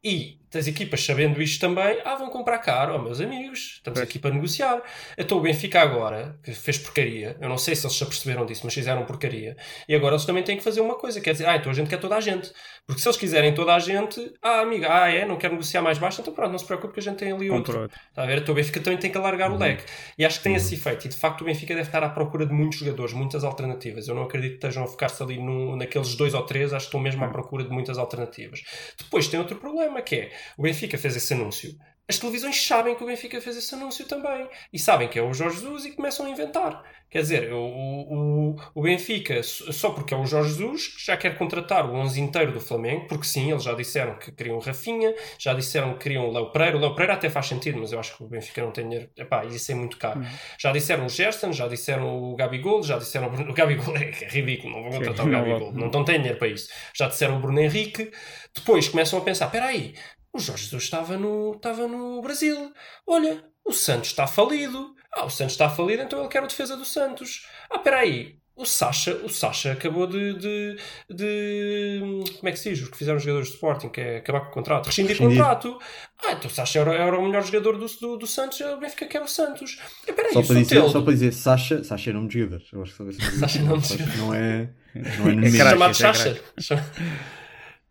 E 0.02 0.38
as 0.54 0.66
equipas, 0.66 1.04
sabendo 1.04 1.42
isto 1.42 1.60
também, 1.60 1.98
ah, 2.04 2.14
vão 2.14 2.30
comprar 2.30 2.58
caro, 2.58 2.94
oh, 2.94 2.98
meus 2.98 3.20
amigos, 3.20 3.74
estamos 3.76 4.00
aqui 4.00 4.18
para 4.18 4.34
negociar. 4.34 4.82
Então 5.16 5.38
o 5.38 5.40
Benfica 5.40 5.80
agora, 5.80 6.38
que 6.42 6.52
fez 6.52 6.78
porcaria, 6.78 7.36
eu 7.40 7.48
não 7.48 7.58
sei 7.58 7.74
se 7.74 7.86
eles 7.86 7.96
se 7.96 8.02
aperceberam 8.02 8.46
disso, 8.46 8.62
mas 8.64 8.74
fizeram 8.74 9.04
porcaria, 9.04 9.56
e 9.88 9.94
agora 9.94 10.14
eles 10.14 10.24
também 10.24 10.42
têm 10.42 10.56
que 10.56 10.62
fazer 10.62 10.80
uma 10.80 10.94
coisa, 10.96 11.20
quer 11.20 11.32
dizer, 11.32 11.46
ah, 11.46 11.56
então 11.56 11.70
a 11.70 11.74
gente 11.74 11.88
quer 11.88 11.98
toda 11.98 12.16
a 12.16 12.20
gente. 12.20 12.50
Porque 12.86 13.02
se 13.02 13.08
eles 13.08 13.18
quiserem 13.18 13.54
toda 13.54 13.74
a 13.74 13.78
gente, 13.78 14.32
ah, 14.42 14.60
amiga, 14.60 14.88
ah, 14.90 15.12
é, 15.12 15.26
não 15.26 15.36
quer 15.36 15.50
negociar 15.50 15.82
mais 15.82 15.98
baixo, 15.98 16.22
então 16.22 16.32
pronto, 16.32 16.52
não 16.52 16.58
se 16.58 16.64
preocupe 16.64 16.94
que 16.94 17.00
a 17.00 17.02
gente 17.02 17.16
tem 17.16 17.30
ali 17.30 17.50
outro. 17.50 17.84
Está 17.84 18.22
a 18.22 18.26
ver? 18.26 18.38
Então 18.38 18.54
o 18.54 18.56
Benfica 18.56 18.80
também 18.80 18.98
tem 18.98 19.10
que 19.10 19.18
alargar 19.18 19.52
o 19.52 19.58
leque. 19.58 19.84
E 20.16 20.24
acho 20.24 20.38
que 20.38 20.44
tem 20.44 20.54
esse 20.54 20.74
efeito. 20.74 21.04
E 21.04 21.08
de 21.10 21.16
facto 21.16 21.42
o 21.42 21.44
Benfica 21.44 21.74
deve 21.74 21.86
estar 21.86 22.02
à 22.02 22.08
procura 22.08 22.46
de 22.46 22.52
muitos 22.54 22.78
jogadores, 22.78 23.12
muitas 23.12 23.44
alternativas. 23.44 24.08
Eu 24.08 24.14
não 24.14 24.22
acredito 24.22 24.52
que 24.52 24.56
estejam 24.56 24.84
a 24.84 24.86
focar-se 24.86 25.22
ali 25.22 25.36
no, 25.36 25.76
naqueles 25.76 26.14
dois 26.14 26.32
ou 26.32 26.42
três, 26.44 26.72
acho 26.72 26.86
que 26.86 26.88
estão 26.88 27.00
mesmo 27.00 27.22
à 27.22 27.28
procura 27.28 27.62
de 27.62 27.70
muitas 27.70 27.98
alternativas. 27.98 28.62
Depois 28.96 29.28
tem 29.28 29.38
outro 29.38 29.56
problema 29.56 30.00
que 30.00 30.16
é: 30.16 30.32
o 30.56 30.62
Benfica 30.62 30.96
fez 30.98 31.16
esse 31.16 31.32
anúncio. 31.34 31.76
as 32.08 32.18
televisões 32.18 32.66
sabem 32.66 32.94
que 32.94 33.02
o 33.02 33.06
Benfica 33.06 33.40
fez 33.40 33.56
esse 33.56 33.74
anúncio 33.74 34.06
também. 34.06 34.48
E 34.72 34.78
sabem 34.78 35.08
que 35.08 35.18
é 35.18 35.22
o 35.22 35.34
Jorge 35.34 35.56
Jesus 35.56 35.84
e 35.84 35.90
começam 35.92 36.26
a 36.26 36.30
inventar. 36.30 36.82
Quer 37.10 37.22
dizer, 37.22 37.52
o, 37.54 37.58
o, 37.58 38.56
o 38.74 38.82
Benfica, 38.82 39.42
só 39.42 39.90
porque 39.90 40.12
é 40.12 40.16
o 40.16 40.26
Jorge 40.26 40.50
Jesus, 40.50 40.94
já 40.98 41.16
quer 41.16 41.38
contratar 41.38 41.88
o 41.88 41.94
11 41.94 42.20
inteiro 42.20 42.52
do 42.52 42.60
Flamengo, 42.60 43.06
porque 43.08 43.24
sim, 43.26 43.50
eles 43.50 43.62
já 43.62 43.72
disseram 43.72 44.18
que 44.18 44.30
queriam 44.30 44.56
o 44.56 44.60
Rafinha, 44.60 45.14
já 45.38 45.54
disseram 45.54 45.94
que 45.94 46.00
queriam 46.00 46.28
o 46.28 46.32
Léo 46.32 46.52
Pereira. 46.52 46.76
O 46.76 46.80
Léo 46.80 46.94
Pereira 46.94 47.14
até 47.14 47.30
faz 47.30 47.46
sentido, 47.46 47.78
mas 47.78 47.92
eu 47.92 47.98
acho 48.00 48.14
que 48.14 48.24
o 48.24 48.26
Benfica 48.26 48.62
não 48.62 48.72
tem 48.72 48.84
dinheiro. 48.88 49.10
Epá, 49.16 49.44
isso 49.46 49.72
é 49.72 49.74
muito 49.74 49.96
caro. 49.96 50.20
Já 50.58 50.70
disseram 50.70 51.06
o 51.06 51.08
Gerson, 51.08 51.50
já 51.52 51.66
disseram 51.66 52.14
o 52.14 52.36
Gabigol, 52.36 52.82
já 52.82 52.98
disseram 52.98 53.28
o 53.28 53.30
Bruno... 53.30 53.50
O 53.52 53.54
Gabigol 53.54 53.96
é, 53.96 54.10
é 54.10 54.28
ridículo, 54.28 54.74
não 54.74 54.82
vão 54.82 54.92
contratar 54.92 55.24
o 55.26 55.28
não 55.30 55.38
Gabigol. 55.38 55.72
vou. 55.72 55.72
Não, 55.72 55.90
não 55.90 56.04
tem 56.04 56.16
dinheiro 56.16 56.38
para 56.38 56.48
isso. 56.48 56.68
Já 56.94 57.08
disseram 57.08 57.38
o 57.38 57.40
Bruno 57.40 57.58
Henrique. 57.60 58.10
Depois 58.54 58.86
começam 58.88 59.18
a 59.18 59.22
pensar, 59.22 59.46
espera 59.46 59.66
aí, 59.66 59.94
o 60.38 60.40
Jorge 60.40 60.64
Jesus 60.64 60.84
estava 60.84 61.16
no, 61.16 61.52
estava 61.56 61.86
no 61.86 62.20
Brasil. 62.22 62.72
Olha, 63.06 63.44
o 63.64 63.72
Santos 63.72 64.08
está 64.08 64.26
falido. 64.26 64.94
Ah, 65.14 65.24
o 65.24 65.30
Santos 65.30 65.54
está 65.54 65.68
falido, 65.70 66.02
então 66.02 66.20
ele 66.20 66.28
quer 66.28 66.42
o 66.42 66.46
defesa 66.46 66.76
do 66.76 66.84
Santos. 66.84 67.46
Ah, 67.70 67.76
espera 67.76 67.98
aí. 67.98 68.36
O 68.54 68.64
Sacha, 68.66 69.14
o 69.22 69.28
Sacha 69.28 69.70
acabou 69.70 70.04
de, 70.04 70.34
de, 70.34 70.76
de- 71.08 72.00
Como 72.38 72.48
é 72.48 72.50
que 72.50 72.58
se 72.58 72.70
diz? 72.70 72.82
Os 72.82 72.88
que 72.88 72.96
fizeram 72.96 73.16
os 73.16 73.22
jogadores 73.22 73.48
de 73.50 73.54
Sporting, 73.54 73.88
que 73.88 74.00
é 74.00 74.16
acabar 74.16 74.40
com 74.40 74.48
o 74.48 74.52
contrato. 74.52 74.86
Rescindir 74.86 75.14
o 75.16 75.28
contrato. 75.28 75.78
Ah, 76.26 76.32
então 76.32 76.50
o 76.50 76.52
Sacha 76.52 76.80
era, 76.80 76.92
era 76.92 77.16
o 77.18 77.22
melhor 77.24 77.44
jogador 77.44 77.78
do, 77.78 77.86
do, 77.86 78.16
do 78.16 78.26
Santos. 78.26 78.58
O 78.60 78.76
Benfica 78.78 79.06
quer 79.06 79.22
o 79.22 79.28
Santos. 79.28 79.78
Ah, 79.80 80.10
Espera 80.10 80.26
aí, 80.28 80.32
Só 80.34 80.40
o 80.40 80.44
para, 80.46 80.54
dizer, 80.56 80.64
Soteldo. 80.74 80.90
só 80.92 81.02
para 81.02 81.12
dizer, 81.12 81.32
Sacha, 81.32 81.84
Sacha 81.84 82.10
é 82.10 82.12
nome 82.12 82.28
de 82.28 82.40
jogador. 82.40 82.64
Eu 82.72 82.82
acho 82.82 82.96
que 82.96 83.12
Sacha 83.38 83.58
é 83.60 83.62
nome 83.62 83.80
de 83.80 83.88
jogador. 83.96 84.16
Não 84.18 84.34
é. 84.34 84.70
Não 84.94 85.44
é 85.44 85.46
É 85.46 85.50
chamado 85.52 85.90
esse 85.92 86.04
é 86.04 86.12
Sacha. 86.14 86.42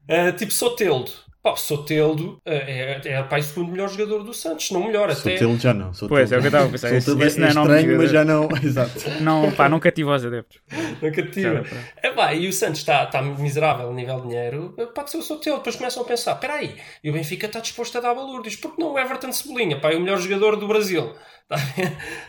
Ah, 0.09 0.31
tipo 0.37 0.51
Soteldo. 0.51 1.11
Pá, 1.47 1.53
o 1.53 1.55
Soteldo 1.55 2.41
ah, 2.45 2.51
é, 2.51 2.99
é 3.05 3.23
pá, 3.23 3.37
o 3.37 3.41
segundo 3.41 3.71
melhor 3.71 3.87
jogador 3.87 4.21
do 4.21 4.33
Santos. 4.33 4.69
Não 4.71 4.83
melhor, 4.83 5.09
até. 5.09 5.15
Sotelo 5.15 5.57
já 5.57 5.73
não. 5.73 5.93
Sotelo 5.93 6.09
Pois, 6.09 6.29
é 6.29 6.37
o 6.37 6.39
que 6.41 6.45
eu 6.45 6.49
estava 6.49 6.65
a 6.65 6.69
pensar. 6.69 6.93
Esse, 6.93 7.05
Sotelo 7.05 7.25
esse 7.25 7.39
não 7.39 7.45
é 7.45 7.47
é 7.47 7.51
estranho, 7.51 7.97
mas 7.97 8.11
já 8.11 8.25
não. 8.25 8.49
Exato. 8.61 9.09
Não, 9.21 9.51
pá, 9.53 9.69
não 9.69 9.79
cativa 9.79 10.13
os 10.13 10.25
adeptos. 10.25 10.59
Nunca 11.01 11.23
para- 11.23 11.83
É 12.03 12.11
pá, 12.11 12.33
e 12.33 12.49
o 12.49 12.51
Santos 12.51 12.79
está 12.79 13.05
está 13.05 13.21
miserável 13.21 13.89
a 13.89 13.93
nível 13.93 14.19
de 14.19 14.27
dinheiro, 14.27 14.75
pode 14.93 15.09
ser 15.09 15.17
o 15.17 15.21
Soteldo. 15.21 15.59
Depois 15.59 15.77
começam 15.77 16.03
a 16.03 16.05
pensar: 16.05 16.33
espera 16.33 16.55
aí, 16.55 16.75
e 17.01 17.09
o 17.09 17.13
Benfica 17.13 17.45
está 17.45 17.61
disposto 17.61 17.97
a 17.97 18.01
dar 18.01 18.13
valor. 18.13 18.41
Diz, 18.41 18.57
porque 18.57 18.81
não 18.81 18.91
o 18.91 18.99
Everton 18.99 19.31
Cebolinha? 19.31 19.79
Pá, 19.79 19.93
é 19.93 19.95
o 19.95 20.01
melhor 20.01 20.19
jogador 20.19 20.57
do 20.57 20.67
Brasil. 20.67 21.13
Tá 21.47 21.55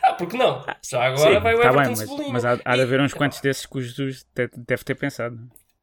ah, 0.04 0.12
porque 0.12 0.36
não? 0.36 0.64
Já 0.80 1.02
agora 1.02 1.34
Sim, 1.34 1.40
vai 1.40 1.54
o 1.56 1.60
tá 1.60 1.64
Everton 1.64 1.80
bem, 1.80 1.88
mas, 1.88 1.98
Cebolinha. 1.98 2.32
mas 2.32 2.44
há, 2.44 2.58
há 2.64 2.76
de 2.76 2.82
haver 2.82 3.00
uns 3.00 3.12
quantos 3.12 3.40
desses 3.40 3.66
que 3.66 3.78
o 3.78 3.82
Jesus 3.82 4.24
deve 4.34 4.84
ter 4.84 4.94
pensado. 4.94 5.36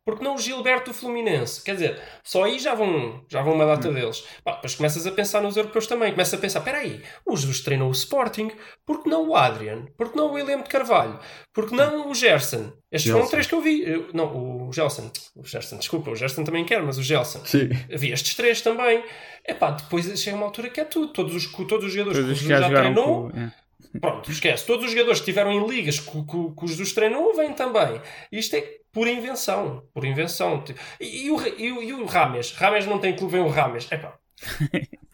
Porque 0.06 0.24
não 0.24 0.36
o 0.36 0.38
Gilberto 0.38 0.94
Fluminense? 0.94 1.64
Quer 1.64 1.74
dizer, 1.74 2.00
só 2.24 2.44
aí 2.44 2.60
já 2.60 2.76
vão, 2.76 3.26
já 3.28 3.42
vão 3.42 3.56
uma 3.56 3.66
data 3.66 3.92
deles. 3.92 4.24
Pá, 4.44 4.54
depois 4.54 4.76
começas 4.76 5.08
a 5.08 5.12
pensar 5.12 5.42
nos 5.42 5.58
europeus 5.58 5.88
também. 5.88 6.12
Começas 6.12 6.36
a 6.36 6.38
pensar, 6.38 6.60
espera 6.60 6.78
aí, 6.78 7.02
o 7.26 7.36
Jesus 7.36 7.62
treinou 7.62 7.90
o 7.90 7.92
Sporting, 7.92 8.52
porque 8.86 9.10
não 9.10 9.30
o 9.30 9.36
Adrian? 9.36 9.88
Porque 9.98 10.16
não 10.16 10.28
o 10.28 10.34
William 10.34 10.62
de 10.62 10.70
Carvalho? 10.70 11.20
Porque 11.52 11.76
não 11.76 12.12
o 12.12 12.14
Gerson? 12.14 12.72
Estes 12.92 13.10
foram 13.12 13.24
Gelson. 13.24 13.32
três 13.32 13.48
que 13.48 13.56
eu 13.56 13.62
vi. 13.62 14.08
Não, 14.14 14.68
o 14.68 14.72
Gelson. 14.72 15.12
O 15.36 15.44
Gerson, 15.44 15.78
desculpa, 15.78 16.12
o 16.12 16.16
Gerson 16.16 16.44
também 16.44 16.64
quer, 16.66 16.84
mas 16.84 17.00
o 17.00 17.04
Gelson. 17.04 17.44
Sim. 17.44 17.70
Havia 17.92 18.14
estes 18.14 18.36
três 18.36 18.62
também. 18.62 19.04
Epá, 19.48 19.72
depois 19.72 20.06
chega 20.20 20.38
uma 20.38 20.46
altura 20.46 20.70
que 20.70 20.80
é 20.82 20.86
tudo. 20.86 21.14
Todos 21.14 21.34
os, 21.36 21.52
todos 21.52 21.86
os 21.86 21.92
jogadores 21.92 22.20
Todos 22.20 22.40
que 22.40 22.46
o 22.46 22.48
Jesus 22.48 22.70
já 22.72 22.80
treinou, 22.80 23.32
com. 23.32 23.40
é. 23.40 23.52
Pronto, 24.00 24.32
esquece. 24.32 24.66
Todos 24.66 24.86
os 24.86 24.92
jogadores 24.92 25.20
que 25.20 25.30
estiveram 25.30 25.52
em 25.52 25.68
ligas 25.68 26.00
que, 26.00 26.12
que, 26.12 26.56
que 26.56 26.66
o 26.66 26.68
Jesus 26.68 26.94
treinou 26.94 27.36
vêm 27.36 27.54
também. 27.54 28.02
Isto 28.32 28.56
é 28.56 28.62
pura 28.92 29.12
invenção. 29.12 29.88
Pura 29.94 30.08
invenção. 30.08 30.64
E, 31.00 31.26
e 31.26 31.32
o, 31.32 31.42
e, 31.48 31.72
o, 31.72 31.84
e 31.84 31.94
o 31.94 32.06
Rames? 32.06 32.52
Rames 32.52 32.86
não 32.86 33.00
tem 33.00 33.16
clube, 33.16 33.34
vem 33.34 33.42
o 33.42 33.50
Rames. 33.50 33.88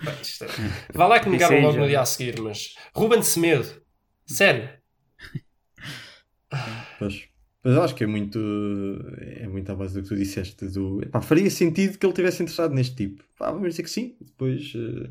É- 0.01 0.95
Vá 0.95 1.05
lá 1.05 1.19
que 1.19 1.29
negaram 1.29 1.61
logo 1.61 1.77
no 1.77 1.87
dia 1.87 2.01
a 2.01 2.05
seguir, 2.05 2.41
mas. 2.41 2.73
Ruben 2.95 3.21
Semedo. 3.21 3.81
Sério. 4.25 4.67
Pois. 6.97 7.29
Mas 7.63 7.75
eu 7.75 7.83
acho 7.83 7.95
que 7.95 8.03
é 8.03 8.07
muito. 8.07 8.39
É 9.19 9.47
muito 9.47 9.71
à 9.71 9.75
base 9.75 9.93
do 9.93 10.01
que 10.01 10.09
tu 10.09 10.15
disseste. 10.15 10.65
Do, 10.69 11.03
epá, 11.03 11.21
faria 11.21 11.49
sentido 11.49 11.97
que 11.97 12.05
ele 12.05 12.13
tivesse 12.13 12.41
interessado 12.41 12.73
neste 12.73 12.95
tipo. 12.95 13.23
Pá, 13.37 13.51
vamos 13.51 13.69
dizer 13.69 13.83
que 13.83 13.89
sim. 13.89 14.17
Depois 14.19 14.73
eh, 14.75 15.09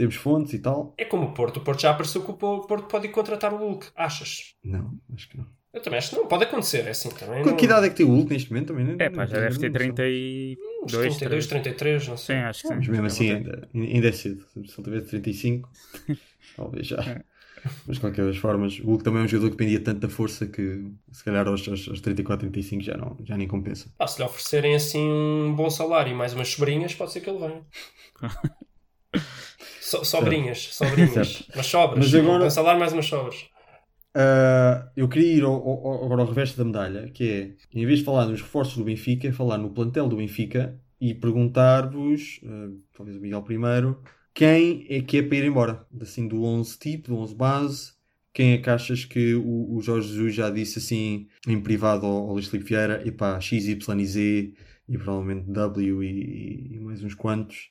temos 0.00 0.14
fontes 0.14 0.54
e 0.54 0.58
tal. 0.58 0.94
É 0.96 1.04
como 1.04 1.26
o 1.26 1.34
Porto. 1.34 1.58
O 1.58 1.60
Porto 1.60 1.82
já 1.82 1.90
apareceu 1.90 2.22
que 2.22 2.30
o 2.30 2.34
Porto 2.34 2.86
pode 2.88 3.06
ir 3.06 3.10
contratar 3.10 3.52
o 3.52 3.58
Hulk. 3.58 3.88
Achas? 3.94 4.54
Não, 4.64 4.98
acho 5.14 5.28
que 5.28 5.36
não. 5.36 5.46
Eu 5.74 5.82
também 5.82 5.98
acho 5.98 6.10
que 6.10 6.16
não. 6.16 6.26
Pode 6.26 6.44
acontecer, 6.44 6.86
é 6.86 6.90
assim 6.90 7.10
também. 7.10 7.42
Com 7.42 7.50
não... 7.50 7.56
que 7.56 7.66
idade 7.66 7.86
é 7.86 7.90
que 7.90 7.96
tem 7.96 8.06
o 8.06 8.08
Hulk 8.08 8.32
neste 8.32 8.50
momento 8.50 8.68
também? 8.68 8.96
É 8.98 9.10
pá, 9.10 9.26
já 9.26 9.38
deve 9.38 9.58
ter 9.58 9.70
32, 9.70 10.56
Uns 10.82 10.92
32, 10.92 11.46
33, 11.46 12.08
não 12.08 12.16
Sim, 12.16 12.24
sei. 12.24 12.36
acho 12.36 12.62
que 12.62 12.68
sim. 12.68 12.74
Mas 12.76 12.88
mesmo 12.88 13.06
assim 13.06 13.28
Já 13.28 13.36
ainda, 13.36 13.68
ainda 13.74 14.08
é 14.08 14.12
cedo. 14.12 14.46
Se 14.52 14.58
ele 14.58 14.82
tivesse 14.82 15.06
35, 15.08 15.70
talvez 16.56 16.86
já. 16.86 16.96
É. 17.02 17.22
Mas 17.86 17.96
de 17.96 18.00
qualquer 18.00 18.24
das 18.24 18.38
formas, 18.38 18.80
o 18.80 18.86
Hulk 18.86 19.04
também 19.04 19.20
é 19.20 19.24
um 19.26 19.28
jogador 19.28 19.50
que 19.50 19.56
dependia 19.58 19.80
tanto 19.80 20.00
da 20.00 20.08
força 20.08 20.46
que 20.46 20.82
se 21.12 21.22
calhar 21.22 21.46
aos, 21.46 21.68
aos, 21.68 21.86
aos 21.88 22.00
34, 22.00 22.48
35 22.48 22.82
já, 22.82 22.96
não, 22.96 23.18
já 23.22 23.36
nem 23.36 23.46
compensa. 23.46 23.92
Pá, 23.98 24.06
se 24.06 24.18
lhe 24.18 24.24
oferecerem 24.24 24.74
assim 24.74 25.06
um 25.06 25.54
bom 25.54 25.68
salário 25.68 26.10
e 26.10 26.14
mais 26.14 26.32
umas 26.32 26.48
sobrinhas, 26.48 26.94
pode 26.94 27.12
ser 27.12 27.20
que 27.20 27.28
ele 27.28 27.38
venha. 27.38 27.62
So, 29.90 30.04
sobrinhas, 30.04 30.58
sobrinhas. 30.72 31.42
Umas 31.54 31.66
sobras. 31.66 31.98
Mas 32.04 32.14
agora- 32.14 32.36
Um 32.36 32.44
bom 32.44 32.50
salário 32.50 32.78
mais 32.80 32.92
umas 32.92 33.06
sobras. 33.06 33.46
Ah, 34.14 34.90
eu 34.96 35.08
queria 35.08 35.32
ir 35.38 35.42
ao, 35.44 35.52
ao- 35.52 36.04
agora 36.04 36.22
ao 36.22 36.28
reverso 36.28 36.56
da 36.56 36.64
medalha, 36.64 37.08
que 37.10 37.24
é, 37.72 37.78
em 37.78 37.86
vez 37.86 38.00
de 38.00 38.04
falar 38.04 38.26
nos 38.26 38.40
reforços 38.40 38.76
do 38.76 38.84
Benfica, 38.84 39.32
falar 39.32 39.58
no 39.58 39.70
plantel 39.70 40.08
do 40.08 40.16
Benfica 40.16 40.80
e 41.00 41.14
perguntar-vos, 41.14 42.40
ah, 42.44 42.68
talvez 42.96 43.16
o 43.16 43.20
Miguel 43.20 43.42
primeiro, 43.42 44.00
quem 44.34 44.86
é 44.88 45.00
que 45.00 45.18
é 45.18 45.22
para 45.22 45.36
ir 45.38 45.44
embora? 45.44 45.86
Assim, 46.00 46.26
do 46.28 46.42
11 46.44 46.78
tipo, 46.78 47.08
do 47.08 47.16
11 47.18 47.34
base, 47.34 47.92
quem 48.32 48.52
é 48.52 48.58
que 48.58 48.70
achas 48.70 49.04
que 49.04 49.34
o, 49.34 49.74
o 49.76 49.80
Jorge 49.80 50.08
Jesus 50.08 50.34
já 50.34 50.50
disse 50.50 50.78
assim, 50.78 51.26
em 51.46 51.60
privado 51.60 52.06
ao, 52.06 52.28
ao 52.28 52.32
Luís 52.34 52.46
Filipe 52.48 52.68
Vieira, 52.68 53.02
epá, 53.06 53.40
X, 53.40 53.66
Y 53.66 54.00
e 54.00 54.06
Z, 54.06 54.54
e 54.88 54.98
provavelmente 54.98 55.50
W 55.50 56.02
e, 56.02 56.74
e 56.76 56.80
mais 56.80 57.02
uns 57.02 57.14
quantos, 57.14 57.70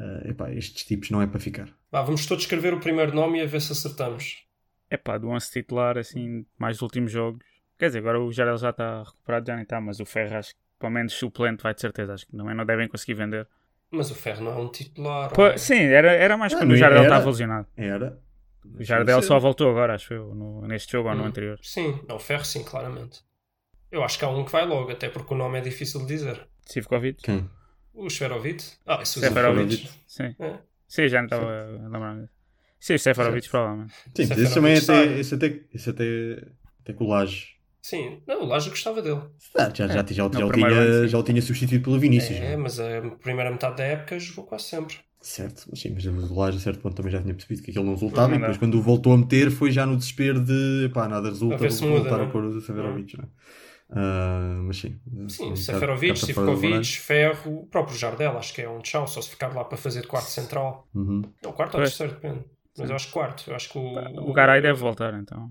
ah, 0.00 0.22
epá, 0.28 0.50
estes 0.52 0.84
tipos 0.84 1.10
não 1.10 1.20
é 1.22 1.26
para 1.26 1.38
ficar. 1.40 1.68
Vá, 1.92 2.02
vamos 2.02 2.26
todos 2.26 2.44
escrever 2.44 2.72
o 2.74 2.80
primeiro 2.80 3.14
nome 3.14 3.38
e 3.38 3.42
a 3.42 3.46
ver 3.46 3.60
se 3.60 3.72
acertamos. 3.72 4.44
É 4.88 4.96
pá, 4.96 5.18
do 5.18 5.28
11 5.28 5.50
titular, 5.50 5.96
assim, 5.98 6.44
mais 6.58 6.76
dos 6.76 6.82
últimos 6.82 7.12
jogos. 7.12 7.44
Quer 7.78 7.86
dizer, 7.86 7.98
agora 8.00 8.20
o 8.20 8.32
Jarel 8.32 8.56
já 8.58 8.70
está 8.70 9.02
recuperado, 9.02 9.46
já 9.46 9.54
nem 9.54 9.62
está, 9.62 9.80
mas 9.80 10.00
o 10.00 10.04
Ferro 10.04 10.36
acho 10.36 10.50
que 10.54 10.60
pelo 10.78 10.92
menos 10.92 11.12
suplente 11.12 11.62
vai 11.62 11.74
de 11.74 11.80
certeza. 11.80 12.14
Acho 12.14 12.26
que 12.26 12.36
também 12.36 12.54
não 12.54 12.64
devem 12.64 12.88
conseguir 12.88 13.14
vender. 13.14 13.46
Mas 13.90 14.10
o 14.10 14.14
Ferro 14.14 14.42
não 14.44 14.52
é 14.52 14.56
um 14.56 14.68
titular. 14.70 15.32
Pô, 15.32 15.42
olha. 15.42 15.58
sim, 15.58 15.74
era, 15.78 16.12
era 16.12 16.36
mais 16.36 16.52
Ah, 16.52 16.58
quando 16.58 16.68
não 16.68 16.74
o 16.74 16.78
Jardel 16.78 17.02
estava 17.02 17.26
lesionado. 17.26 17.66
Era. 17.76 18.18
O 18.64 18.84
Jardel 18.84 19.22
só 19.22 19.38
voltou 19.38 19.70
agora, 19.70 19.94
acho 19.94 20.12
eu, 20.14 20.34
no- 20.34 20.66
neste 20.66 20.92
jogo 20.92 21.08
ou 21.08 21.14
no 21.14 21.22
Hum. 21.22 21.26
anterior. 21.26 21.58
Sim, 21.62 22.00
não, 22.08 22.16
o 22.16 22.20
Ferro 22.20 22.44
sim, 22.44 22.62
claramente. 22.62 23.20
Eu 23.90 24.04
acho 24.04 24.18
que 24.18 24.24
há 24.24 24.28
um 24.28 24.44
que 24.44 24.52
vai 24.52 24.64
logo, 24.66 24.90
até 24.92 25.08
porque 25.08 25.34
o 25.34 25.36
nome 25.36 25.58
é 25.58 25.60
difícil 25.62 26.00
de 26.00 26.06
dizer. 26.06 26.46
Sivkovic? 26.66 27.22
Quem? 27.22 27.48
O 27.94 28.08
Seferovic? 28.08 28.64
Ah, 28.86 29.00
isso 29.02 29.18
o 29.18 29.22
Seferovic. 29.22 29.76
Seferovic. 29.76 29.90
Sim. 30.06 30.34
É. 30.38 30.58
Sim, 30.88 31.08
já 31.08 31.18
não 31.18 31.24
estava 31.26 31.46
a 31.46 31.88
lembrar. 31.88 32.28
Sim, 32.78 32.94
o 32.94 32.98
Seferovic, 32.98 33.48
provavelmente. 33.48 33.92
Sim, 34.14 34.26
mas 34.28 34.38
esse 34.38 34.54
também 34.54 34.76
sai. 34.76 35.04
até, 35.04 35.18
esse 35.20 35.34
até, 35.34 35.60
esse 35.74 35.90
até, 35.90 36.04
até 36.82 36.92
colagem. 36.92 37.48
Sim, 37.82 38.22
não, 38.26 38.42
o 38.42 38.46
Laje 38.46 38.68
gostava 38.70 39.00
dele. 39.00 39.20
Ah, 39.56 39.70
já, 39.74 39.86
já, 39.88 40.04
já, 40.06 40.12
já, 40.12 40.28
no 40.28 40.48
o 40.48 40.52
tinha, 40.52 41.08
já 41.08 41.18
o 41.18 41.22
tinha 41.22 41.40
substituído 41.40 41.84
pelo 41.84 41.98
Vinícius. 41.98 42.38
É, 42.38 42.40
não 42.40 42.46
é? 42.48 42.56
mas 42.56 42.78
a 42.78 43.00
primeira 43.22 43.50
metade 43.50 43.76
da 43.76 43.84
época 43.84 44.18
jogou 44.18 44.44
quase 44.44 44.64
sempre. 44.64 44.96
Certo, 45.20 45.66
mas 45.70 45.80
sim, 45.80 45.90
mas 45.94 46.04
o 46.06 46.28
colagem 46.28 46.58
a 46.58 46.62
certo 46.62 46.80
ponto 46.80 46.94
também 46.96 47.12
já 47.12 47.20
tinha 47.20 47.34
percebido 47.34 47.62
que 47.62 47.70
aquilo 47.70 47.84
não 47.84 47.92
resultava 47.94 48.28
Não 48.28 48.36
e 48.36 48.38
dá. 48.38 48.46
depois 48.46 48.58
quando 48.58 48.74
o 48.78 48.82
voltou 48.82 49.12
a 49.12 49.18
meter 49.18 49.50
foi 49.50 49.70
já 49.70 49.84
no 49.84 49.96
desespero 49.96 50.40
de 50.42 50.90
pá, 50.94 51.06
nada 51.08 51.28
resulta, 51.28 51.56
A 51.56 51.58
ver 51.58 51.72
se 51.72 51.80
vou 51.80 51.90
muda, 51.90 52.00
voltar 52.02 52.16
não 52.18 52.24
a 52.24 52.28
é? 52.28 52.30
pôr 52.32 52.44
o 52.44 52.60
Severovic. 52.60 53.16
não 53.18 53.24
é? 53.24 53.28
Ah, 53.92 54.60
mas 54.62 54.76
sim. 54.78 55.00
Sim, 55.28 55.52
Um 55.52 55.56
Seferovic, 55.56 56.18
Sivkovic, 56.18 56.98
Ferro, 56.98 57.60
o 57.60 57.66
próprio 57.66 57.96
Jardel, 57.96 58.36
acho 58.38 58.54
que 58.54 58.62
é 58.62 58.68
um 58.68 58.80
tchau, 58.80 59.06
só 59.06 59.20
se 59.20 59.30
ficar 59.30 59.54
lá 59.54 59.64
para 59.64 59.76
fazer 59.76 60.02
de 60.02 60.06
quarto 60.06 60.28
central. 60.28 60.88
Uhum. 60.94 61.22
Não, 61.42 61.52
quarto 61.52 61.74
ou 61.76 61.82
terceiro, 61.82 62.14
depende. 62.14 62.44
Mas 62.78 62.88
eu 62.88 62.96
acho 62.96 63.06
que 63.08 63.12
quarto. 63.12 63.50
Eu 63.50 63.56
acho 63.56 63.68
que 63.68 63.78
o. 63.78 64.30
O 64.30 64.32
Garay 64.32 64.62
deve 64.62 64.78
voltar, 64.78 65.12
então. 65.14 65.50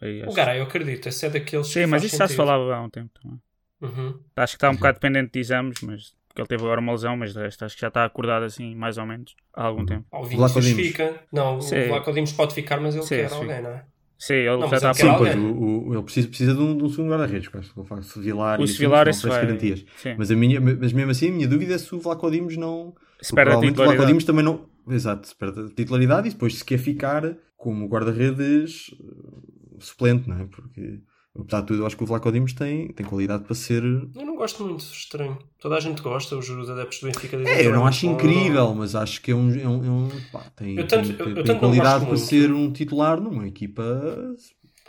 Aí 0.00 0.22
O 0.22 0.26
acho- 0.26 0.36
Garay, 0.36 0.58
eu 0.60 0.64
acredito. 0.64 1.08
Esse 1.08 1.26
é 1.26 1.30
daqueles. 1.30 1.66
Sim, 1.66 1.80
que 1.80 1.86
mas 1.86 2.04
isso 2.04 2.16
já 2.16 2.28
se 2.28 2.36
falava 2.36 2.74
há 2.74 2.80
um 2.82 2.90
tempo 2.90 3.10
também. 3.20 3.40
Uhum. 3.80 4.20
Acho 4.36 4.52
que 4.52 4.56
está 4.56 4.70
um 4.70 4.74
bocado 4.74 4.94
dependente 4.94 5.32
de 5.32 5.40
exames, 5.40 5.80
mas 5.82 6.14
porque 6.28 6.40
ele 6.42 6.48
teve 6.48 6.62
agora 6.62 6.80
uma 6.80 6.92
lesão, 6.92 7.16
mas 7.16 7.32
de 7.32 7.40
resto 7.40 7.64
acho 7.64 7.74
que 7.74 7.80
já 7.80 7.88
está 7.88 8.04
acordado 8.04 8.44
assim, 8.44 8.74
mais 8.74 8.98
ou 8.98 9.04
menos, 9.04 9.34
há 9.52 9.64
algum 9.64 9.84
tempo. 9.84 10.06
Ao 10.12 10.24
Vlaco 10.24 10.62
fica. 10.62 11.20
Não, 11.32 11.60
Sim. 11.60 11.84
o 11.84 11.88
Vlaco 11.88 12.12
Dimos 12.12 12.32
pode 12.32 12.54
ficar, 12.54 12.80
mas 12.80 12.94
ele 12.94 13.04
Sim, 13.04 13.16
quer 13.16 13.28
sim. 13.30 13.34
alguém, 13.34 13.62
não 13.62 13.70
é? 13.70 13.84
Sim, 14.20 14.34
ele 14.34 14.56
Não, 14.58 14.68
já 14.68 14.76
está 14.76 14.88
ele 14.90 14.94
Sim, 14.98 15.08
quer 15.08 15.16
pois 15.18 15.34
o, 15.34 15.88
o- 15.88 15.94
ele 15.94 16.02
precisa, 16.02 16.28
precisa 16.28 16.54
de 16.54 16.60
um, 16.60 16.76
de 16.76 16.84
um 16.84 16.88
segundo 16.90 17.08
guarda-redes, 17.10 17.48
com 17.48 17.58
o 17.80 17.84
facto 17.84 18.14
de 18.14 18.20
Vilar 18.20 18.58
O 18.58 18.62
e 18.62 18.64
assim, 18.64 18.72
Sevilar, 18.74 18.98
não 18.98 19.04
parece 19.04 19.26
vai- 19.26 19.40
garantias. 19.46 19.84
Sim. 19.96 20.14
Mas, 20.18 20.30
a 20.30 20.36
minha, 20.36 20.60
mas 20.60 20.92
mesmo 20.92 21.10
assim, 21.10 21.28
a 21.30 21.32
minha 21.32 21.48
dúvida 21.48 21.74
é 21.74 21.78
se 21.78 21.94
o 21.94 21.98
Vlaco 21.98 22.30
Dimos 22.30 22.54
não. 22.56 22.94
Espera 23.20 23.50
a 23.50 23.52
provavelmente 23.54 23.72
o 23.72 23.76
Vlaco 23.76 23.90
titularidade. 23.92 24.06
Dimos 24.08 24.24
também 24.24 24.44
não. 24.44 24.68
Exato, 24.94 25.26
espera 25.26 25.50
a 25.52 25.68
titularidade 25.74 26.28
e 26.28 26.30
depois 26.32 26.54
se 26.58 26.64
quer 26.64 26.78
ficar 26.78 27.34
como 27.56 27.86
guarda-redes 27.88 28.94
eh, 29.00 29.76
suplente, 29.78 30.28
não 30.28 30.38
é? 30.38 30.44
Porque 30.44 31.00
apesar 31.38 31.60
de 31.60 31.66
tudo, 31.68 31.82
eu 31.82 31.86
acho 31.86 31.96
que 31.96 32.02
o 32.02 32.06
Vlaco 32.06 32.30
Dimos 32.32 32.52
tem, 32.52 32.88
tem 32.88 33.04
qualidade 33.06 33.44
para 33.44 33.54
ser. 33.54 33.82
Eu 33.82 34.26
não 34.26 34.36
gosto 34.36 34.64
muito, 34.64 34.80
estranho. 34.82 35.38
Toda 35.60 35.76
a 35.76 35.80
gente 35.80 36.00
gosta, 36.02 36.36
os 36.36 36.48
os 36.48 36.70
adeptos 36.70 37.00
do 37.00 37.06
Benfica 37.06 37.36
dizem 37.36 37.52
É, 37.52 37.66
eu 37.66 37.72
não 37.72 37.86
acho 37.86 38.06
incrível, 38.06 38.74
mas 38.74 38.94
acho 38.94 39.20
que 39.22 39.30
é 39.30 39.34
um. 39.34 39.50
É 39.58 39.66
um, 39.68 39.84
é 39.84 39.90
um- 39.90 40.10
pá, 40.32 40.40
tem, 40.56 40.76
Eu 40.78 40.86
tanto- 40.86 41.08
tem- 41.08 41.18
eu- 41.18 41.24
tem- 41.26 41.36
eu 41.36 41.44
tem 41.44 41.54
não 41.54 41.60
qualidade 41.60 42.00
para 42.04 42.14
muito. 42.14 42.20
ser 42.26 42.52
um 42.52 42.72
titular 42.72 43.20
numa 43.20 43.46
equipa. 43.46 43.82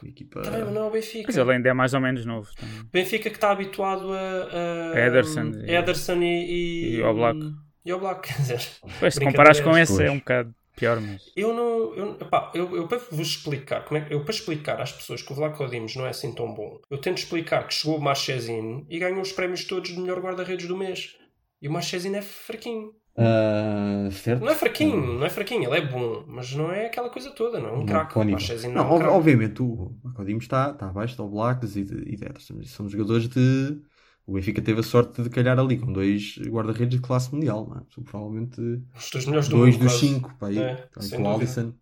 uma 0.01 0.09
equipa 0.09 0.41
mas 0.43 0.73
não 0.73 0.83
é 0.83 0.87
o 0.87 0.91
Benfica. 0.91 1.25
Mas 1.27 1.37
ele 1.37 1.51
ainda 1.51 1.69
é 1.69 1.73
mais 1.73 1.93
ou 1.93 1.99
menos 2.01 2.25
novo. 2.25 2.49
também. 2.55 2.75
Benfica 2.91 3.29
que 3.29 3.35
está 3.37 3.51
habituado 3.51 4.11
a, 4.11 4.93
a 4.95 4.99
Ederson 5.07 5.51
e- 5.63 5.71
Ederson 5.75 6.21
e, 6.23 6.25
e, 6.25 6.95
e 6.97 7.03
ao 7.03 7.13
Black. 7.13 7.39
E 7.85 7.91
ao 7.91 7.99
Black, 7.99 8.21
quer 8.27 8.37
dizer. 8.41 8.61
Pois, 8.99 9.13
se 9.13 9.19
comparares 9.23 9.59
com 9.59 9.77
esse 9.77 9.93
Pois. 9.95 10.07
é 10.07 10.11
um 10.11 10.17
bocado 10.17 10.53
pior, 10.81 10.99
mas. 10.99 11.21
Eu 11.35 11.53
não. 11.53 11.93
Eu, 11.95 12.05
epá, 12.19 12.51
eu, 12.53 12.75
eu 12.75 12.87
para 12.87 12.97
vos 12.97 13.27
explicar, 13.27 13.85
como 13.85 13.97
é, 13.99 14.01
que- 14.05 14.13
eu 14.13 14.23
para 14.25 14.33
explicar 14.33 14.81
às 14.81 14.91
pessoas 14.91 15.21
que 15.21 15.31
o 15.31 15.35
Vlaco 15.35 15.67
Dimos 15.67 15.95
não 15.95 16.05
é 16.05 16.09
assim 16.09 16.33
tão 16.33 16.53
bom, 16.53 16.79
eu 16.89 16.97
tento 16.97 17.17
explicar 17.19 17.67
que 17.67 17.73
chegou 17.73 17.97
o 17.97 18.01
Marchesino 18.01 18.85
e 18.89 18.99
ganhou 18.99 19.21
os 19.21 19.31
prémios 19.31 19.63
todos 19.65 19.91
de 19.91 19.99
melhor 19.99 20.19
guarda-redes 20.19 20.67
do 20.67 20.77
mês. 20.77 21.15
E 21.61 21.67
o 21.67 21.71
Marchesino 21.71 22.15
é 22.17 22.21
fraquinho. 22.21 22.91
Ah, 23.17 24.07
certo? 24.11 24.41
Não 24.41 24.49
é 24.51 24.55
fraquinho, 24.55 25.19
não 25.19 25.25
é 25.25 25.29
fraquinho, 25.29 25.65
ele 25.73 25.77
é 25.77 25.85
bom, 25.85 26.23
mas 26.27 26.53
não 26.53 26.71
é 26.71 26.85
aquela 26.87 27.09
coisa 27.09 27.29
toda, 27.31 27.59
não 27.59 27.69
é 27.69 27.73
um 27.73 27.85
craque. 27.85 28.15
Não, 28.17 28.25
não 28.25 28.81
é 28.81 28.83
um 28.83 28.91
ob- 28.93 28.99
craque. 28.99 29.13
obviamente 29.17 29.61
o 29.61 29.91
Acodimos 30.05 30.43
está, 30.45 30.71
está 30.71 30.87
abaixo 30.89 31.17
do 31.17 31.27
Blacks 31.27 31.75
e 31.75 31.83
de, 31.83 31.95
e 32.13 32.15
de 32.15 32.67
São 32.69 32.87
jogadores 32.87 33.27
de. 33.27 33.81
O 34.25 34.33
Benfica 34.33 34.61
teve 34.61 34.79
a 34.79 34.83
sorte 34.83 35.21
de 35.21 35.29
calhar 35.29 35.57
ali 35.59 35.77
com 35.77 35.91
dois 35.91 36.37
guarda-redes 36.47 36.95
de 36.99 37.01
classe 37.05 37.33
mundial, 37.33 37.67
não 37.67 37.77
é? 37.77 37.81
São 37.93 38.03
provavelmente 38.03 38.61
Os 38.95 39.09
dois 39.11 39.25
melhores 39.25 39.47
do 39.49 39.57
dois 39.57 39.75
mundo, 39.75 39.83
dos 39.83 39.93
cinco, 39.99 40.35
pá, 40.37 40.47
aí, 40.47 40.57
É, 40.59 40.75
tá 40.75 41.01
com 41.17 41.23
o. 41.23 41.31
Alisson. 41.35 41.73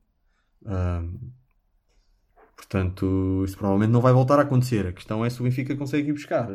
Ahm, 0.66 1.16
portanto, 2.56 3.44
isso 3.46 3.58
provavelmente 3.58 3.92
não 3.92 4.02
vai 4.02 4.14
voltar 4.14 4.40
a 4.40 4.44
acontecer. 4.44 4.88
A 4.88 4.94
questão 4.94 5.24
é 5.24 5.30
se 5.30 5.40
o 5.40 5.44
Benfica 5.44 5.76
consegue 5.76 6.10
ir 6.10 6.14
buscar 6.14 6.50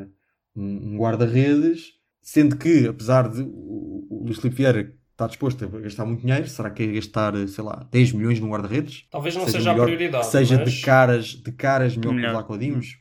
um, 0.57 0.95
um 0.95 0.99
guarda-redes, 0.99 1.93
sendo 2.23 2.57
que, 2.57 2.87
apesar 2.87 3.29
de 3.29 3.43
o, 3.43 4.07
o 4.11 4.23
Luís 4.25 4.39
Filipe 4.39 4.57
Vieira 4.57 4.95
estar 5.13 5.29
disposto 5.29 5.65
a 5.65 5.69
gastar 5.81 6.05
muito 6.05 6.23
dinheiro, 6.23 6.49
será 6.49 6.71
que 6.71 6.83
é 6.83 6.87
gastar, 6.93 7.35
sei 7.49 7.63
lá, 7.63 7.87
10 7.91 8.13
milhões 8.13 8.41
num 8.41 8.49
guarda-redes? 8.51 9.07
Talvez 9.11 9.37
não 9.37 9.45
seja 9.45 9.59
seja, 9.59 9.71
a 9.71 9.73
melhor- 9.75 9.87
prioridade. 9.87 10.27
seja 10.27 10.59
mas... 10.59 10.73
de 10.73 10.81
caras, 10.83 11.27
de 11.27 11.53
caras 11.53 11.97
melhor, 11.97 12.15
que 12.21 12.27
o 12.27 12.31
Vlaco 12.33 12.59
Dimos. 12.59 12.99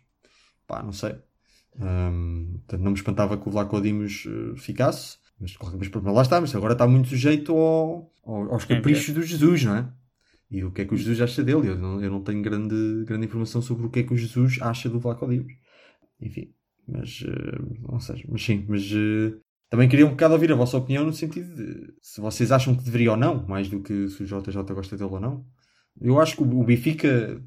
Pá, 0.67 0.83
não 0.83 0.93
sei. 0.93 1.15
Portanto, 1.77 2.81
não 2.81 2.91
me 2.91 2.97
espantava 2.97 3.37
que 3.37 3.47
o 3.47 3.51
Vlaco 3.51 3.81
Dimos 3.81 4.25
eh, 4.27 4.55
ficasse. 4.57 5.17
Mas, 5.39 5.51
de 5.51 5.57
qualquer- 5.57 5.77
mas 5.77 5.87
pronto, 5.89 6.09
lá 6.11 6.21
está, 6.21 6.39
mas 6.39 6.55
agora 6.55 6.73
está 6.73 6.87
muito 6.87 7.09
sujeito 7.09 7.51
ao- 7.53 8.11
ao- 8.23 8.53
aos 8.53 8.65
caprichos 8.65 9.13
do 9.13 9.21
Jesus, 9.23 9.63
não 9.65 9.75
é? 9.75 9.89
E 10.49 10.63
o 10.63 10.71
que 10.71 10.81
é 10.81 10.85
que 10.85 10.93
o 10.93 10.97
Jesus 10.97 11.19
acha 11.19 11.43
dele? 11.43 11.67
Eu 11.69 11.77
não, 11.77 12.01
eu 12.01 12.11
não 12.11 12.21
tenho 12.21 12.41
grande, 12.41 13.03
grande 13.05 13.25
informação 13.25 13.61
sobre 13.61 13.85
o 13.87 13.89
que 13.89 13.99
é 13.99 14.03
que 14.03 14.13
o 14.13 14.17
Jesus 14.17 14.59
acha 14.61 14.87
do 14.87 14.99
Vlaco 14.99 15.27
Dimos. 15.27 15.51
Enfim, 16.21 16.53
mas 16.87 17.23
eh, 17.27 17.59
não 17.91 17.99
sei, 17.99 18.23
mas 18.29 18.43
sim, 18.43 18.63
mas 18.69 18.83
eh, 18.93 19.33
também 19.69 19.89
queria 19.89 20.05
um 20.05 20.11
bocado 20.11 20.35
ouvir 20.35 20.51
a 20.51 20.55
vossa 20.55 20.77
opinião 20.77 21.03
no 21.03 21.11
sentido 21.11 21.53
de 21.55 21.93
se 22.01 22.21
vocês 22.21 22.51
acham 22.51 22.75
que 22.75 22.83
deveria 22.83 23.11
ou 23.11 23.17
não, 23.17 23.45
mais 23.47 23.67
do 23.67 23.81
que 23.81 24.07
se 24.09 24.23
o 24.23 24.25
JJ 24.25 24.63
gosta 24.73 24.95
dele 24.95 25.09
ou 25.09 25.19
não. 25.19 25.45
Eu 25.99 26.19
acho 26.21 26.35
que 26.37 26.43
o 26.43 26.59
o 26.59 26.63
Benfica 26.63 27.41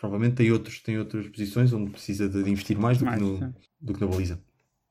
provavelmente 0.00 0.36
tem, 0.36 0.50
outros, 0.50 0.80
tem 0.80 0.98
outras 0.98 1.28
posições 1.28 1.72
onde 1.72 1.90
precisa 1.90 2.28
de, 2.28 2.42
de 2.42 2.50
investir 2.50 2.78
mais 2.78 2.98
do, 2.98 3.04
Mais, 3.04 3.18
que 3.20 3.24
no, 3.24 3.38
sim. 3.38 3.52
Do 3.82 3.92
que 3.94 4.00
na 4.00 4.06
baliza. 4.06 4.40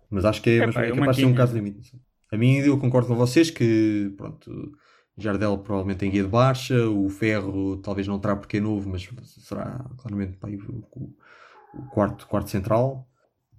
Mas 0.09 0.25
acho 0.25 0.41
que 0.41 0.49
é, 0.49 0.57
É 0.57 0.65
mas 0.65 0.75
pá, 0.75 0.83
é 0.83 0.91
eu 0.91 0.95
capaz 0.95 1.15
de 1.15 1.23
ser 1.23 1.27
um 1.27 1.33
caso 1.33 1.53
limite. 1.53 2.01
A 2.31 2.37
mim, 2.37 2.57
eu 2.57 2.77
concordo 2.77 3.07
com 3.07 3.15
vocês 3.15 3.49
que, 3.49 4.13
pronto, 4.17 4.71
Jardel 5.17 5.57
provavelmente 5.59 5.99
tem 5.99 6.11
guia 6.11 6.23
de 6.23 6.29
baixa, 6.29 6.87
o 6.87 7.09
Ferro 7.09 7.77
talvez 7.77 8.07
não 8.07 8.19
terá 8.19 8.35
porque 8.35 8.57
é 8.57 8.59
novo, 8.59 8.89
mas 8.89 9.07
será 9.25 9.85
claramente 9.97 10.37
pá, 10.37 10.47
o, 10.49 11.81
quarto, 11.91 12.27
quarto 12.27 12.49
central. 12.49 13.07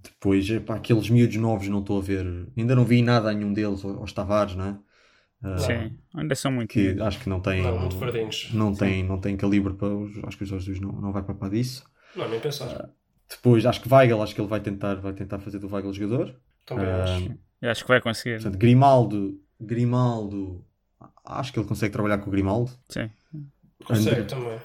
Depois, 0.03 0.49
para 0.61 0.77
aqueles 0.77 1.09
miúdos 1.09 1.37
novos 1.37 1.69
não 1.69 1.79
estou 1.81 1.99
a 1.99 2.03
ver, 2.03 2.27
ainda 2.57 2.75
não 2.75 2.85
vi 2.85 3.03
nada 3.03 3.31
a 3.31 3.33
nenhum 3.33 3.53
deles, 3.53 3.85
aos 3.85 4.13
Tavares, 4.13 4.57
não 4.57 4.65
é? 4.67 4.79
Ah, 5.45 5.59
Sim, 5.59 5.99
ainda 6.15 6.35
são 6.35 6.53
muito. 6.53 6.69
que 6.71 7.01
acho 7.01 7.21
que 7.21 7.29
não 7.29 7.41
tem, 7.41 7.63
Não, 7.63 7.79
muito 7.81 7.99
verdinhos. 7.99 8.51
não 8.53 8.75
tem, 8.75 9.03
não 9.05 9.19
tem 9.21 9.37
calibre 9.37 9.75
para 9.75 9.89
os, 9.89 10.13
acho 10.25 10.37
que 10.37 10.45
o 10.45 10.47
Jorge 10.47 10.67
Jesus 10.67 10.81
não, 10.81 10.93
não 11.01 11.13
vai 11.13 11.23
papar 11.23 11.51
disso. 11.51 11.85
Não, 12.17 12.29
nem 12.29 12.41
pensar. 12.41 12.91
Depois, 13.37 13.65
acho 13.67 13.81
que 13.81 13.93
Weigl, 13.93 14.23
acho 14.23 14.35
que 14.35 14.41
ele 14.41 14.49
vai 14.49 14.61
tentar, 14.61 14.97
vai 14.97 15.13
tentar 15.13 15.39
fazer 15.39 15.59
do 15.59 15.69
Weigl 15.73 15.93
jogador. 15.93 16.35
Também 16.65 16.87
Ah, 16.87 17.03
acho. 17.05 17.39
Eu 17.61 17.71
acho 17.71 17.83
que 17.85 17.89
vai 17.89 18.01
conseguir. 18.01 18.35
Portanto, 18.37 18.59
Grimaldo, 18.59 19.41
Grimaldo, 19.61 20.65
acho 21.25 21.53
que 21.53 21.59
ele 21.59 21.69
consegue 21.69 21.93
trabalhar 21.93 22.19
com 22.19 22.29
o 22.29 22.33
Grimaldo. 22.33 22.71
Sim. 22.89 23.11
Consegue 23.85 24.23
André. 24.23 24.25
também. 24.25 24.59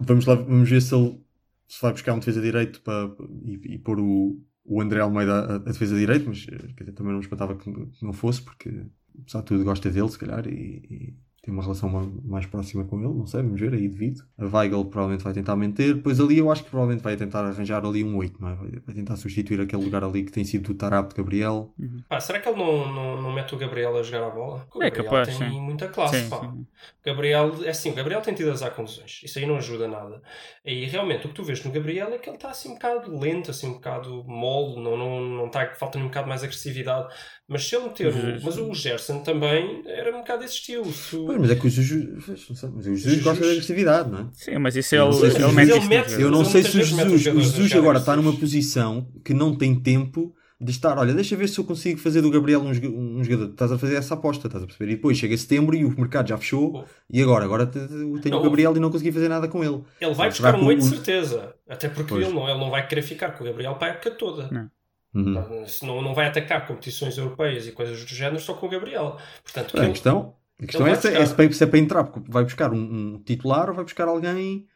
Vamos 0.00 0.26
lá, 0.26 0.34
vamos 0.34 0.68
ver 0.70 0.80
se 0.80 0.94
ele 0.94 1.20
se 1.66 1.82
vai 1.82 1.92
buscar 1.92 2.14
um 2.14 2.18
defesa 2.18 2.40
direito 2.40 2.80
para, 2.82 3.10
e, 3.44 3.74
e 3.74 3.78
pôr 3.78 4.00
o, 4.00 4.40
o 4.64 4.80
André 4.80 5.00
Almeida 5.00 5.32
a, 5.34 5.54
a 5.56 5.58
defesa 5.58 5.96
direito, 5.96 6.26
mas 6.28 6.46
eh, 6.50 6.56
quer 6.76 6.84
dizer, 6.84 6.92
também 6.92 7.12
não 7.12 7.18
me 7.18 7.24
espantava 7.24 7.56
que, 7.56 7.70
que 7.70 8.04
não 8.04 8.12
fosse, 8.12 8.40
porque 8.42 8.86
apesar 9.20 9.40
de 9.40 9.46
tudo 9.46 9.64
gosta 9.64 9.90
dele, 9.90 10.08
se 10.08 10.18
calhar, 10.18 10.46
e, 10.46 10.52
e 10.90 11.16
tem 11.42 11.52
uma 11.54 11.62
relação 11.62 11.88
ma- 11.88 12.10
mais 12.24 12.46
próxima 12.46 12.84
com 12.84 12.98
ele, 12.98 13.14
não 13.14 13.26
sei, 13.26 13.42
vamos 13.42 13.60
ver, 13.60 13.72
aí 13.72 13.88
devido. 13.88 14.22
A 14.36 14.44
Weigl 14.44 14.84
provavelmente 14.86 15.24
vai 15.24 15.32
tentar 15.32 15.56
manter, 15.56 15.94
depois 15.94 16.20
ali 16.20 16.38
eu 16.38 16.50
acho 16.50 16.64
que 16.64 16.70
provavelmente 16.70 17.02
vai 17.02 17.16
tentar 17.16 17.44
arranjar 17.44 17.84
ali 17.84 18.02
um 18.04 18.16
8, 18.16 18.40
não 18.40 18.48
é? 18.50 18.54
Vai, 18.56 18.94
tentar 18.94 19.16
substituir 19.16 19.60
aquele 19.60 19.82
lugar 19.84 20.02
ali 20.04 20.24
que 20.24 20.32
tem 20.32 20.44
sido 20.44 20.68
do 20.68 20.74
Tarap 20.74 21.08
de 21.10 21.14
Gabriel. 21.16 21.72
Pá, 22.08 22.20
será 22.20 22.40
que 22.40 22.48
ele 22.48 22.58
não, 22.58 22.92
não, 22.92 23.22
não 23.22 23.32
mete 23.32 23.54
o 23.54 23.58
Gabriel 23.58 23.96
a 23.96 24.02
jogar 24.02 24.26
a 24.26 24.30
bola? 24.30 24.58
Porque 24.60 24.78
O 24.78 24.82
É 24.82 24.90
Gabriel 24.90 25.04
capaz, 25.04 25.28
tem 25.38 25.50
sim. 25.50 25.60
muita 25.60 25.88
classe, 25.88 26.24
Sim, 26.24 26.28
pá. 26.28 26.40
sim. 26.40 26.66
Gabriel, 27.04 27.64
é 27.64 27.70
assim, 27.70 27.90
o 27.90 27.94
Gabriel 27.94 28.20
tem 28.20 28.34
tido 28.34 28.50
azar 28.50 28.74
com 28.74 28.82
lesões. 28.82 29.20
Isso 29.22 29.38
aí 29.38 29.46
não 29.46 29.56
ajuda 29.56 29.88
nada. 29.88 30.20
E 30.64 30.84
realmente 30.86 31.26
o 31.26 31.28
que 31.28 31.34
tu 31.34 31.44
vês 31.44 31.62
no 31.64 31.70
Gabriel 31.70 32.08
é 32.12 32.18
que 32.18 32.28
ele 32.28 32.36
está 32.36 32.50
assim 32.50 32.70
um 32.70 32.74
bocado 32.74 33.18
lento, 33.18 33.50
assim 33.50 33.68
um 33.68 33.74
bocado 33.74 34.24
mole, 34.24 34.82
não, 34.82 34.96
não, 34.96 35.20
não 35.20 35.46
está, 35.46 35.74
falta-lhe 35.74 36.04
um 36.04 36.08
bocado 36.08 36.28
mais 36.28 36.42
agressividade. 36.42 37.14
Mas 37.48 37.66
se 37.66 37.74
ele 37.74 37.84
meter. 37.84 38.40
Mas 38.44 38.58
o 38.58 38.74
Gerson 38.74 39.20
também 39.20 39.82
era 39.86 40.14
um 40.14 40.18
bocado 40.18 40.42
desse 40.42 40.56
estilo. 40.56 40.84
Pois, 41.10 41.38
mas 41.38 41.50
é 41.50 41.54
que 41.54 41.66
o 41.66 41.70
Jesus, 41.70 42.24
sei, 42.54 42.68
mas 42.74 42.86
o 42.86 42.94
Jesus 42.94 43.22
gosta 43.22 43.42
de 43.42 43.50
agressividade, 43.52 44.10
não 44.10 44.18
é? 44.18 44.26
Sim, 44.34 44.58
mas 44.58 44.76
isso 44.76 44.90
sei 44.90 44.98
ele 44.98 45.44
o 45.44 45.52
mete 45.52 45.86
mete- 45.86 46.10
nos 46.10 46.18
Eu 46.20 46.30
não 46.30 46.44
sei 46.44 46.62
se 46.62 46.76
o 46.78 46.82
Jesus, 46.84 47.26
os 47.26 47.26
o 47.26 47.40
Jesus 47.40 47.72
agora 47.72 47.98
está 47.98 48.14
numa 48.14 48.36
posição 48.36 49.08
que 49.24 49.32
não 49.32 49.56
tem 49.56 49.74
tempo 49.80 50.34
de 50.60 50.72
estar. 50.72 50.98
Olha, 50.98 51.14
deixa 51.14 51.36
ver 51.36 51.48
se 51.48 51.58
eu 51.58 51.64
consigo 51.64 51.98
fazer 51.98 52.20
do 52.20 52.30
Gabriel 52.30 52.60
um, 52.60 53.18
um 53.18 53.24
jogador. 53.24 53.50
Estás 53.50 53.72
a 53.72 53.78
fazer 53.78 53.94
essa 53.94 54.12
aposta, 54.12 54.46
estás 54.46 54.62
a 54.62 54.66
perceber? 54.66 54.92
E 54.92 54.96
depois 54.96 55.16
chega 55.16 55.34
setembro 55.36 55.74
e 55.74 55.86
o 55.86 55.90
mercado 55.98 56.28
já 56.28 56.36
fechou. 56.36 56.84
E 57.10 57.22
agora? 57.22 57.46
Agora 57.46 57.64
tenho 57.66 57.88
Não, 58.26 58.40
o 58.40 58.42
Gabriel 58.42 58.76
e 58.76 58.80
não 58.80 58.90
consegui 58.90 59.10
fazer 59.10 59.28
nada 59.28 59.48
com 59.48 59.64
ele. 59.64 59.82
Ele 60.00 60.14
vai 60.14 60.28
buscar 60.28 60.54
um 60.54 60.66
8 60.66 60.82
de 60.82 60.88
certeza. 60.88 61.54
Até 61.66 61.88
porque 61.88 62.12
ele 62.12 62.28
não, 62.28 62.46
ele 62.46 62.58
não 62.58 62.70
vai 62.70 62.86
querer 62.86 63.02
ficar 63.02 63.30
com 63.30 63.44
o 63.44 63.46
Gabriel 63.46 63.76
para 63.76 63.88
a 63.88 63.90
época 63.92 64.10
toda. 64.10 64.48
Não. 64.50 64.70
Uhum. 65.14 65.66
Se 65.66 65.86
não, 65.86 66.02
não 66.02 66.14
vai 66.14 66.26
atacar 66.26 66.66
competições 66.66 67.16
europeias 67.16 67.66
e 67.66 67.72
coisas 67.72 68.04
do 68.04 68.14
género 68.14 68.40
só 68.40 68.54
com 68.54 68.66
o 68.66 68.68
Gabriel. 68.68 69.16
Portanto, 69.42 69.72
que 69.72 69.78
A 69.80 69.84
ele- 69.84 69.92
questão, 69.92 70.34
a 70.60 70.66
questão 70.66 70.82
vai 70.82 70.92
é, 70.92 70.94
se, 70.96 71.08
é 71.08 71.20
buscar- 71.20 71.42
se 71.48 71.52
se 71.54 71.64
é 71.64 71.66
para 71.66 71.78
entrar, 71.78 72.04
porque 72.04 72.30
vai 72.30 72.44
buscar 72.44 72.72
um, 72.72 72.76
um 73.14 73.22
titular 73.22 73.68
ou 73.70 73.74
vai 73.74 73.84
buscar 73.84 74.06
alguém 74.06 74.66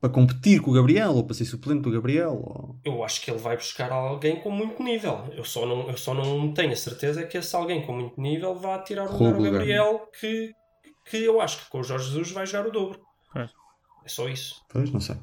para 0.00 0.10
competir 0.10 0.60
com 0.62 0.70
o 0.70 0.74
Gabriel 0.74 1.10
ou 1.12 1.24
para 1.24 1.34
ser 1.34 1.44
suplente 1.44 1.82
do 1.82 1.90
Gabriel. 1.90 2.32
Ou... 2.32 2.78
Eu 2.84 3.04
acho 3.04 3.20
que 3.20 3.30
ele 3.30 3.38
vai 3.38 3.56
buscar 3.56 3.90
alguém 3.92 4.40
com 4.40 4.50
muito 4.50 4.82
nível. 4.82 5.24
Eu 5.32 5.44
só 5.44 5.66
não, 5.66 5.88
eu 5.90 5.96
só 5.96 6.14
não 6.14 6.52
tenho 6.54 6.72
a 6.72 6.76
certeza 6.76 7.24
que 7.26 7.36
esse 7.36 7.54
alguém 7.54 7.84
com 7.84 7.92
muito 7.92 8.20
nível 8.20 8.54
vá 8.54 8.78
tirar 8.78 9.08
o 9.10 9.12
lugar 9.12 9.34
ao. 9.34 9.52
Gabriel, 9.52 10.08
que, 10.18 10.54
que 11.04 11.16
eu 11.24 11.40
acho 11.40 11.64
que 11.64 11.70
com 11.70 11.80
o 11.80 11.84
Jorge 11.84 12.06
Jesus 12.06 12.30
vai 12.30 12.46
jogar 12.46 12.68
o 12.68 12.72
dobro. 12.72 13.00
Pois. 13.32 13.50
É 14.04 14.08
só 14.08 14.28
isso. 14.28 14.62
Pois, 14.68 14.90
não 14.90 15.00
sei. 15.00 15.16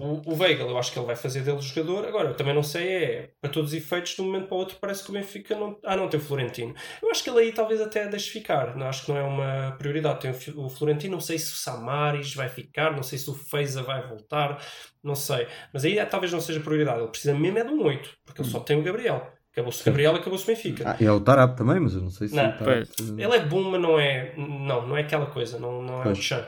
O, 0.00 0.32
o 0.32 0.36
Weigl, 0.38 0.68
eu 0.68 0.78
acho 0.78 0.92
que 0.92 0.98
ele 0.98 1.06
vai 1.06 1.16
fazer 1.16 1.40
dele 1.42 1.60
jogador. 1.60 2.06
Agora, 2.06 2.28
eu 2.30 2.34
também 2.34 2.54
não 2.54 2.62
sei, 2.62 2.88
é 2.88 3.30
para 3.40 3.50
todos 3.50 3.70
os 3.72 3.76
efeitos, 3.78 4.14
de 4.14 4.22
um 4.22 4.26
momento 4.26 4.46
para 4.48 4.54
o 4.56 4.58
outro, 4.58 4.76
parece 4.80 5.04
que 5.04 5.10
o 5.10 5.12
Benfica 5.12 5.54
não. 5.56 5.78
Ah, 5.84 5.96
não, 5.96 6.08
tem 6.08 6.18
o 6.18 6.22
Florentino. 6.22 6.74
Eu 7.02 7.10
acho 7.10 7.22
que 7.22 7.30
ele 7.30 7.40
aí 7.40 7.52
talvez 7.52 7.80
até 7.80 8.08
deixe 8.08 8.30
ficar. 8.30 8.76
Não, 8.76 8.86
acho 8.88 9.04
que 9.04 9.12
não 9.12 9.18
é 9.18 9.22
uma 9.22 9.72
prioridade. 9.78 10.20
Tem 10.20 10.30
o 10.54 10.66
o 10.66 10.68
Florentino, 10.68 11.12
não 11.14 11.20
sei 11.20 11.38
se 11.38 11.52
o 11.52 11.56
Samaris 11.56 12.34
vai 12.34 12.48
ficar, 12.48 12.92
não 12.94 13.02
sei 13.02 13.18
se 13.18 13.30
o 13.30 13.34
Feiza 13.34 13.82
vai 13.82 14.06
voltar, 14.06 14.60
não 15.02 15.14
sei. 15.14 15.46
Mas 15.72 15.84
aí 15.84 15.98
é, 15.98 16.04
talvez 16.04 16.32
não 16.32 16.40
seja 16.40 16.60
prioridade. 16.60 16.98
Ele 17.00 17.08
precisa 17.08 17.34
mesmo 17.34 17.58
é 17.58 17.64
de 17.64 17.70
um 17.70 17.82
8, 17.84 18.10
porque 18.24 18.42
ele 18.42 18.48
só 18.48 18.60
tem 18.60 18.78
o 18.78 18.82
Gabriel. 18.82 19.32
Acabou-se 19.52 19.82
o 19.82 19.84
Gabriel, 19.86 20.14
acabou-se 20.14 20.44
o 20.44 20.46
Benfica. 20.46 20.84
Ah, 20.90 20.96
e 21.00 21.04
é 21.06 21.10
o 21.10 21.20
Tarap 21.20 21.56
também, 21.56 21.80
mas 21.80 21.94
eu 21.94 22.02
não 22.02 22.10
sei 22.10 22.28
se 22.28 22.36
Não, 22.36 22.48
o 22.48 22.52
Tarap- 22.58 22.86
Ele 23.00 23.34
é 23.36 23.40
bom, 23.44 23.62
mas 23.62 23.80
não 23.80 23.98
é. 23.98 24.32
Não, 24.36 24.86
não 24.86 24.96
é 24.96 25.00
aquela 25.00 25.26
coisa. 25.26 25.58
Não, 25.58 25.82
não 25.82 26.00
é 26.00 26.02
Pois. 26.04 26.18
o 26.18 26.22
Chan. 26.22 26.46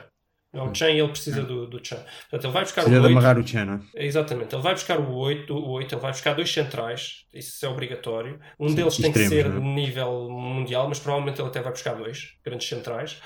É 0.53 0.61
o 0.61 0.73
Chan 0.73 0.89
e 0.91 0.99
ele 0.99 1.07
precisa 1.09 1.43
do, 1.43 1.65
do 1.65 1.79
Chan. 1.85 2.03
Portanto, 2.29 2.43
ele 2.45 2.53
vai 2.53 2.63
buscar 2.63 2.83
Precisa 2.83 2.99
o 2.99 3.01
de 3.01 3.07
8. 3.07 3.17
amarrar 3.17 3.39
o 3.39 3.47
Chan, 3.47 3.65
não 3.65 3.73
é? 3.75 4.05
Exatamente, 4.05 4.53
ele 4.53 4.61
vai 4.61 4.73
buscar 4.73 4.99
o 4.99 5.13
8, 5.15 5.53
o 5.53 5.69
8, 5.69 5.95
ele 5.95 6.01
vai 6.01 6.11
buscar 6.11 6.33
dois 6.33 6.51
centrais, 6.51 7.25
isso 7.33 7.65
é 7.65 7.69
obrigatório. 7.69 8.39
Um 8.59 8.67
Sim, 8.67 8.75
deles 8.75 8.99
tem 8.99 9.13
que 9.13 9.19
extremos, 9.19 9.29
ser 9.29 9.45
é? 9.45 9.49
de 9.49 9.59
nível 9.59 10.29
mundial, 10.29 10.89
mas 10.89 10.99
provavelmente 10.99 11.39
ele 11.39 11.47
até 11.47 11.61
vai 11.61 11.71
buscar 11.71 11.93
dois 11.95 12.35
grandes 12.43 12.67
centrais. 12.67 13.21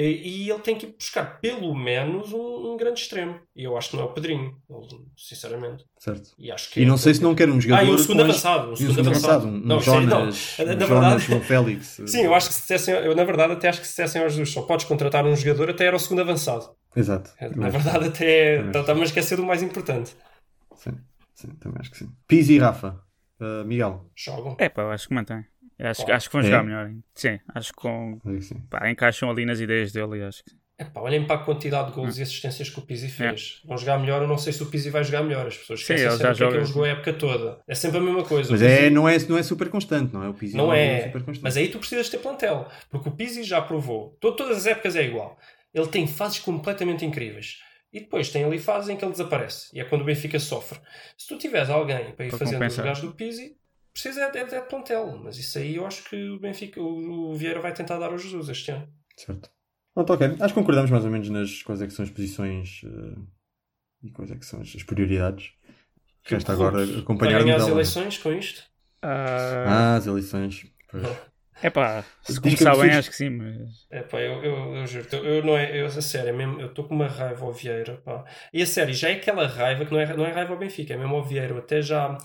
E, 0.00 0.44
e 0.44 0.50
ele 0.50 0.60
tem 0.60 0.76
que 0.76 0.86
buscar 0.86 1.40
pelo 1.40 1.74
menos 1.74 2.32
um, 2.32 2.72
um 2.72 2.76
grande 2.76 3.00
extremo. 3.00 3.40
E 3.56 3.64
eu 3.64 3.76
acho 3.76 3.90
que 3.90 3.96
não 3.96 4.04
é 4.04 4.06
o 4.06 4.12
Pedrinho, 4.12 4.56
sinceramente. 5.16 5.84
Certo. 5.98 6.30
E, 6.38 6.52
acho 6.52 6.70
que 6.70 6.80
E 6.80 6.84
é- 6.84 6.86
não 6.86 6.96
sei 6.96 7.14
se 7.14 7.22
não 7.22 7.34
quer 7.34 7.48
um 7.48 7.60
jogador. 7.60 7.82
Ah, 7.82 7.84
e 7.84 7.90
um 7.92 7.98
segundo 7.98 8.22
avançado. 8.22 8.70
Um 8.72 8.76
segundo 8.76 8.94
segundo 8.94 9.08
avançado. 9.10 9.34
avançado, 9.48 9.56
um, 9.56 9.66
Não, 9.66 9.78
isso 9.78 9.90
aí 9.90 10.06
não. 10.06 10.10
Jonas, 10.20 10.56
Na- 10.58 10.64
um 10.64 10.66
na 10.76 10.86
Jonas, 10.86 11.22
verdade- 11.24 11.34
um 11.34 11.40
Félix. 11.44 12.00
Sim, 12.06 12.20
eu 12.22 12.34
acho 12.34 12.48
que 12.48 12.54
se 12.54 12.60
dissessem, 12.60 12.94
eu 12.94 13.14
na 13.16 13.24
verdade 13.24 13.52
até 13.54 13.68
acho 13.68 13.80
que 13.80 13.86
se 13.86 13.92
dissessem 13.92 14.22
aos 14.22 14.36
dois, 14.36 14.48
só 14.50 14.62
podes 14.62 14.86
contratar 14.86 15.26
um 15.26 15.34
jogador, 15.34 15.70
até 15.70 15.86
era 15.86 15.96
o 15.96 16.00
segundo 16.00 16.20
avançado. 16.20 16.70
Exato. 16.94 17.30
Na 17.56 17.68
verdade, 17.68 18.06
até 18.06 18.58
Também. 18.62 18.80
estava 18.80 19.00
a 19.00 19.04
esquecer 19.04 19.36
do 19.36 19.44
mais 19.44 19.62
importante. 19.62 20.14
Sim. 20.76 20.92
Sim, 21.34 21.48
também 21.60 21.78
acho 21.80 21.90
que 21.90 21.98
sim. 21.98 22.08
Pizzi 22.26 22.54
e 22.54 22.58
Rafa. 22.58 23.00
Uh, 23.40 23.64
Miguel. 23.64 24.04
Jogam. 24.16 24.56
É 24.58 24.68
pá, 24.68 24.82
eu 24.82 24.90
acho 24.90 25.06
que 25.06 25.14
mantém. 25.14 25.44
Eu 25.78 25.88
Acho, 25.88 26.10
acho 26.10 26.28
que 26.28 26.32
vão 26.32 26.40
É? 26.42 26.44
jogar 26.44 26.62
melhor. 26.64 26.88
hein? 26.88 27.02
Sim, 27.14 27.38
acho 27.54 27.72
que 27.72 27.76
com, 27.80 28.18
pá, 28.68 28.90
encaixam 28.90 29.30
ali 29.30 29.44
nas 29.46 29.60
ideias 29.60 29.92
dele 29.92 30.18
e 30.18 30.22
acho 30.22 30.42
que 30.44 30.50
Epá, 30.80 31.00
olhem 31.00 31.26
para 31.26 31.40
a 31.40 31.44
quantidade 31.44 31.88
de 31.88 31.94
gols 31.94 32.16
Hum. 32.16 32.20
e 32.20 32.22
assistências 32.22 32.70
que 32.70 32.78
o 32.78 32.82
Pizzi 32.82 33.08
fez. 33.08 33.60
Vão 33.64 33.76
jogar 33.76 33.98
melhor, 33.98 34.22
eu 34.22 34.28
não 34.28 34.38
sei 34.38 34.52
se 34.52 34.62
o 34.62 34.66
Pizzi 34.66 34.90
vai 34.90 35.02
jogar 35.02 35.24
melhor. 35.24 35.46
As 35.48 35.56
pessoas 35.56 35.80
Sim, 35.84 35.94
esquecem 35.94 36.10
sempre 36.12 36.22
que 36.22 36.26
é 36.28 36.32
que 36.32 36.38
joga. 36.38 36.56
ele 36.56 36.64
jogou 36.66 36.84
a 36.84 36.88
época 36.88 37.12
toda. 37.14 37.60
É 37.66 37.74
sempre 37.74 37.98
a 37.98 38.00
mesma 38.00 38.22
coisa. 38.24 38.48
Mas 38.52 38.60
Pizzi- 38.60 38.72
é, 38.84 38.88
não, 38.90 39.08
é, 39.08 39.18
não 39.28 39.36
é 39.38 39.42
super 39.42 39.68
constante, 39.70 40.12
não 40.14 40.22
é? 40.22 40.28
O 40.28 40.34
Pizzi 40.34 40.56
Não 40.56 40.72
é, 40.72 41.02
super 41.06 41.22
constante. 41.24 41.42
mas 41.42 41.56
aí 41.56 41.68
tu 41.68 41.78
precisas 41.80 42.08
ter 42.08 42.18
plantel, 42.18 42.68
porque 42.90 43.08
o 43.08 43.12
Pizzi 43.12 43.42
já 43.42 43.60
provou, 43.60 44.16
to- 44.20 44.36
todas 44.36 44.56
as 44.58 44.66
épocas 44.66 44.94
é 44.94 45.02
igual. 45.04 45.36
Ele 45.74 45.86
tem 45.88 46.06
fases 46.06 46.38
completamente 46.38 47.04
incríveis. 47.04 47.56
E 47.92 47.98
depois 48.00 48.28
tem 48.30 48.44
ali 48.44 48.58
fases 48.60 48.88
em 48.88 48.96
que 48.96 49.04
ele 49.04 49.10
desaparece. 49.12 49.70
E 49.76 49.80
é 49.80 49.84
quando 49.84 50.02
o 50.02 50.04
Benfica 50.04 50.38
sofre. 50.38 50.78
Se 51.16 51.26
tu 51.26 51.36
tiveres 51.38 51.70
alguém 51.70 52.12
para 52.12 52.26
ir 52.26 52.28
Para 52.28 52.38
fazendo 52.38 52.48
os 52.48 52.52
compensar. 52.54 52.84
lugares 52.84 53.00
do 53.00 53.12
Pizzi, 53.14 53.56
precisa 54.02 54.22
é, 54.22 54.30
de- 54.30 54.38
é 54.54 54.60
de 54.60 54.68
plantel. 54.68 55.18
Mas 55.22 55.38
isso 55.38 55.58
aí 55.58 55.76
eu 55.76 55.86
acho 55.86 56.04
que 56.08 56.16
o 56.30 56.38
Benfica, 56.40 56.80
o, 56.80 57.30
o 57.30 57.34
Vieira 57.34 57.60
vai 57.60 57.72
tentar 57.72 57.98
dar 57.98 58.10
ao 58.10 58.18
Jesus 58.18 58.48
este 58.48 58.70
ano. 58.70 58.88
Certo. 59.16 59.50
Pronto, 59.94 60.12
ok. 60.12 60.26
Acho 60.40 60.54
que 60.54 60.60
concordamos 60.60 60.90
mais 60.90 61.04
ou 61.04 61.10
menos 61.10 61.28
nas 61.28 61.62
quais 61.62 61.82
é 61.82 61.86
que 61.86 61.92
são 61.92 62.04
as 62.04 62.10
posições 62.10 62.82
eh, 62.84 63.18
e 64.04 64.10
quais 64.10 64.30
é 64.30 64.36
que 64.36 64.46
são 64.46 64.60
as, 64.60 64.74
as 64.74 64.82
prioridades. 64.82 65.50
Resta 66.24 66.52
agora 66.52 66.82
acompanhar 66.98 67.42
ganhar 67.42 67.56
as 67.56 67.68
eleições 67.68 68.18
com 68.18 68.32
isto? 68.32 68.62
Ah, 69.02 69.64
Ah, 69.66 69.96
as 69.96 70.06
eleições. 70.06 70.66
Pois. 70.90 71.04
é 71.62 71.70
pá, 71.70 72.04
se 72.22 72.40
começar 72.40 72.70
bem, 72.72 72.80
preciso- 72.80 72.98
acho 72.98 73.10
que 73.10 73.16
sim, 73.16 73.30
mas 73.30 73.86
É 73.90 74.02
pá, 74.02 74.20
eu, 74.20 74.44
eu, 74.44 74.74
eu 74.76 74.86
juro, 74.86 75.08
eu, 75.12 75.24
eu 75.24 75.44
não 75.44 75.56
é, 75.56 75.80
eu, 75.80 75.86
a 75.86 75.90
sério, 75.90 76.28
é 76.28 76.32
mesmo, 76.32 76.60
eu 76.60 76.68
estou 76.68 76.84
com 76.86 76.94
uma 76.94 77.08
raiva 77.08 77.44
ao 77.44 77.52
Vieira, 77.52 77.96
pá. 78.04 78.24
E 78.52 78.62
a 78.62 78.66
sério, 78.66 78.92
já 78.94 79.08
é 79.08 79.14
aquela 79.14 79.46
raiva 79.46 79.84
que 79.86 79.92
não 79.92 80.00
é, 80.00 80.16
não 80.16 80.26
é 80.26 80.30
raiva 80.32 80.52
ao 80.52 80.58
Benfica, 80.58 80.94
é 80.94 80.96
mesmo 80.96 81.14
ao 81.16 81.24
Vieira. 81.24 81.56
Até 81.58 81.80
já 81.82 82.16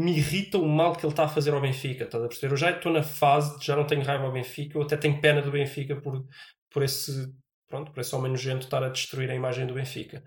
me 0.00 0.16
irrita 0.16 0.58
o 0.58 0.68
mal 0.68 0.94
que 0.96 1.04
ele 1.04 1.12
está 1.12 1.24
a 1.24 1.28
fazer 1.28 1.52
ao 1.52 1.60
Benfica, 1.60 2.04
estás 2.04 2.22
a 2.24 2.28
perceber? 2.28 2.52
Eu 2.52 2.56
já 2.56 2.70
estou 2.70 2.92
na 2.92 3.02
fase 3.02 3.58
de 3.58 3.66
já 3.66 3.76
não 3.76 3.86
tenho 3.86 4.02
raiva 4.02 4.24
ao 4.24 4.32
Benfica, 4.32 4.78
eu 4.78 4.82
até 4.82 4.96
tenho 4.96 5.20
pena 5.20 5.42
do 5.42 5.50
Benfica 5.50 5.96
por, 6.00 6.24
por 6.70 6.82
esse, 6.82 7.32
pronto, 7.68 7.92
por 7.92 8.00
esse 8.00 8.14
homem 8.14 8.30
nojento 8.30 8.64
estar 8.64 8.82
a 8.82 8.88
destruir 8.88 9.30
a 9.30 9.34
imagem 9.34 9.66
do 9.66 9.74
Benfica. 9.74 10.22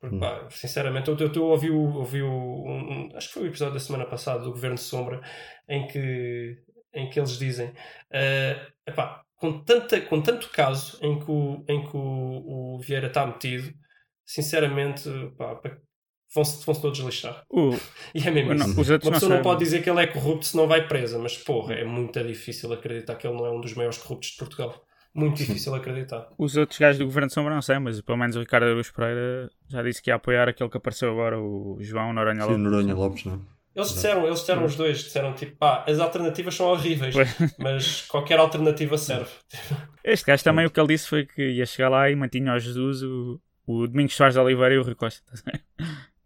Porque, 0.00 0.16
Hum. 0.16 0.20
pá, 0.20 0.48
sinceramente, 0.50 1.08
eu, 1.08 1.16
eu, 1.18 1.32
eu 1.32 1.44
ouvi, 1.46 1.70
o, 1.70 1.94
ouvi 1.94 2.22
o, 2.22 2.28
um, 2.30 3.10
acho 3.16 3.28
que 3.28 3.34
foi 3.34 3.44
o 3.44 3.46
episódio 3.46 3.74
da 3.74 3.80
semana 3.80 4.04
passada 4.06 4.44
do 4.44 4.50
Governo 4.50 4.76
de 4.76 4.82
Sombra, 4.82 5.20
em 5.68 5.86
que, 5.86 6.58
em 6.92 7.08
que 7.08 7.18
eles 7.18 7.38
dizem 7.38 7.72
eh, 8.10 8.70
epá, 8.86 9.24
com, 9.36 9.62
tanta, 9.64 10.00
com 10.02 10.20
tanto 10.22 10.50
caso 10.50 10.98
em 11.02 11.18
que 11.18 11.30
o, 11.30 11.64
em 11.68 11.86
que 11.88 11.96
o, 11.96 12.74
o 12.76 12.78
Vieira 12.80 13.06
está 13.06 13.26
metido, 13.26 13.72
sinceramente, 14.26 15.08
pá, 15.38 15.54
pá, 15.56 15.78
vão-se 16.34 16.64
vão 16.66 16.74
todos 16.74 16.98
lixar. 17.00 17.44
o, 17.50 17.70
E 18.14 18.26
é 18.26 18.30
mesmo 18.30 18.54
não, 18.54 18.66
isso. 18.66 18.74
Uma 18.80 18.84
não 18.84 18.98
pessoa 18.98 19.12
não 19.12 19.20
sabem. 19.20 19.42
pode 19.42 19.60
dizer 19.60 19.82
que 19.82 19.88
ele 19.90 20.00
é 20.02 20.06
corrupto 20.06 20.46
se 20.46 20.56
não 20.56 20.66
vai 20.66 20.86
presa, 20.86 21.18
mas 21.18 21.36
porra, 21.36 21.74
é 21.74 21.84
muito 21.84 22.22
difícil 22.24 22.72
acreditar 22.72 23.14
que 23.16 23.26
ele 23.26 23.36
não 23.36 23.46
é 23.46 23.50
um 23.50 23.60
dos 23.60 23.74
maiores 23.74 23.98
corruptos 23.98 24.30
de 24.30 24.36
Portugal. 24.36 24.84
Muito 25.14 25.36
difícil 25.36 25.72
acreditar. 25.74 26.26
Os 26.36 26.56
outros 26.56 26.76
gajos 26.76 26.98
do 26.98 27.04
Governo 27.04 27.28
de 27.28 27.34
Sombra 27.34 27.54
não 27.54 27.62
sei, 27.62 27.78
mas 27.78 28.00
pelo 28.00 28.18
menos 28.18 28.34
o 28.34 28.40
Ricardo 28.40 28.64
Aruz 28.66 28.90
Pereira 28.90 29.48
já 29.68 29.80
disse 29.80 30.02
que 30.02 30.10
ia 30.10 30.16
apoiar 30.16 30.48
aquele 30.48 30.68
que 30.68 30.76
apareceu 30.76 31.08
agora, 31.12 31.38
o 31.40 31.78
João 31.80 32.12
Noronha 32.12 32.42
Sim, 32.42 32.48
o 32.48 32.50
Lopes. 32.50 32.62
Noronha 32.64 32.94
Lopes, 32.94 33.24
não 33.24 33.34
é? 33.34 33.38
Eles 33.76 33.88
disseram, 33.92 34.24
eles 34.26 34.40
disseram 34.40 34.64
os 34.64 34.74
dois, 34.76 34.98
disseram 34.98 35.32
tipo, 35.34 35.56
pá, 35.56 35.84
as 35.88 35.98
alternativas 36.00 36.54
são 36.54 36.66
horríveis, 36.66 37.14
mas 37.58 38.02
qualquer 38.02 38.38
alternativa 38.40 38.98
serve. 38.98 39.30
Este 40.02 40.26
gajo 40.26 40.42
também 40.44 40.66
o 40.66 40.70
que 40.70 40.78
ele 40.80 40.88
disse 40.88 41.08
foi 41.08 41.26
que 41.26 41.42
ia 41.42 41.64
chegar 41.66 41.88
lá 41.88 42.10
e 42.10 42.16
mantinha 42.16 42.52
o 42.52 42.58
Jesus, 42.58 43.02
o, 43.04 43.40
o 43.66 43.86
Domingos 43.86 44.14
Soares 44.16 44.34
de 44.34 44.40
Oliveira 44.40 44.74
e 44.74 44.78
o 44.78 44.82
Rui 44.82 44.94
Costa. 44.96 45.22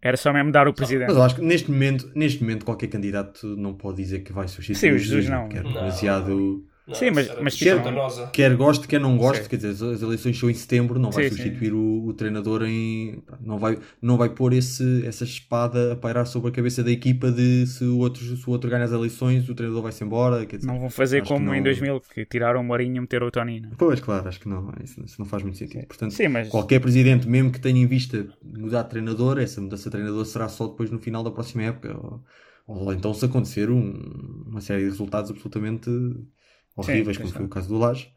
Era 0.01 0.15
só 0.15 0.31
mesmo 0.31 0.51
dar 0.51 0.67
o 0.67 0.73
presidente. 0.73 1.07
Mas 1.07 1.17
eu 1.17 1.23
acho 1.23 1.35
que 1.35 1.41
neste 1.41 1.69
momento, 1.69 2.09
neste 2.15 2.41
momento 2.41 2.65
qualquer 2.65 2.87
candidato 2.87 3.45
não 3.57 3.73
pode 3.73 3.97
dizer 3.97 4.19
que 4.19 4.31
vai 4.31 4.47
substituir 4.47 4.91
Sim, 4.91 4.95
o 4.95 4.97
Jesus 4.97 5.29
não. 5.29 5.49
Que 5.49 5.57
é 5.57 5.63
Não. 5.63 5.73
demasiado... 5.73 6.65
Não, 6.89 6.95
Sim, 6.95 7.11
mas- 7.11 7.31
mas 7.39 7.59
danosa. 7.59 8.27
Quer 8.33 8.55
goste, 8.55 8.87
quer 8.87 8.99
não 8.99 9.15
goste, 9.17 9.43
Sim. 9.43 9.49
quer 9.49 9.55
dizer, 9.57 9.85
as- 9.93 10.01
eleições 10.01 10.37
são 10.39 10.49
em 10.49 10.53
setembro, 10.55 10.99
não 10.99 11.11
vai 11.11 11.25
Sim, 11.25 11.29
substituir 11.37 11.71
o, 11.73 12.07
o 12.07 12.13
treinador 12.13 12.63
em. 12.63 13.21
Não 13.39 13.57
vai, 13.59 13.77
não 14.01 14.17
vai 14.17 14.29
pôr 14.29 14.53
esse, 14.53 15.05
essa 15.05 15.23
espada 15.23 15.93
a 15.93 15.95
pairar 15.95 16.25
sobre 16.25 16.49
a 16.49 16.51
cabeça 16.51 16.83
da 16.83 16.91
equipa 16.91 17.31
de 17.31 17.67
se 17.67 17.83
o 17.83 17.99
outro, 17.99 18.23
se 18.23 18.47
o 18.47 18.51
outro 18.51 18.69
ganha 18.69 18.83
as 18.85 18.91
eleições, 18.91 19.47
o 19.47 19.53
treinador 19.55 19.83
vai-se 19.83 20.03
embora. 20.03 20.45
Quer 20.45 20.57
dizer, 20.57 20.67
Não 20.67 20.79
vão 20.79 20.89
fazer 20.89 21.23
como 21.23 21.53
em 21.53 21.57
não- 21.57 21.63
2000, 21.63 22.01
que 22.01 22.25
tiraram 22.25 22.61
o 22.61 22.63
Mourinho 22.63 22.97
e 22.97 22.99
meteram 23.01 23.27
o 23.27 23.31
Tonino. 23.31 23.69
Pois, 23.77 23.99
claro, 23.99 24.27
acho 24.27 24.39
que 24.39 24.49
não, 24.49 24.73
isso, 24.83 24.99
isso 25.05 25.15
não 25.19 25.25
faz 25.27 25.43
muito 25.43 25.57
sentido. 25.59 25.85
Portanto, 25.85 26.11
Sim, 26.13 26.27
mas 26.27 26.49
qualquer 26.49 26.79
presidente, 26.79 27.27
mesmo 27.27 27.51
que 27.51 27.59
tenha 27.61 27.79
em 27.79 27.85
vista 27.87 28.27
mudar 28.43 28.83
de 28.83 28.89
treinador, 28.89 29.37
essa 29.37 29.61
mudança 29.61 29.83
de 29.83 29.91
treinador 29.91 30.25
será 30.25 30.49
só 30.49 30.67
depois 30.67 30.89
no 30.89 30.97
final 30.99 31.23
da 31.23 31.29
próxima 31.29 31.63
época. 31.63 31.95
Ou, 31.95 32.23
ou 32.67 32.93
então 32.93 33.13
se 33.13 33.25
acontecer 33.25 33.69
um- 33.69 34.43
uma 34.47 34.61
série 34.61 34.83
de 34.83 34.89
resultados 34.89 35.31
absolutamente 35.31 35.89
horríveis, 36.79 37.17
como 37.17 37.29
sim. 37.29 37.35
foi 37.35 37.45
o 37.45 37.49
caso 37.49 37.67
do 37.69 37.77
Lage. 37.77 38.11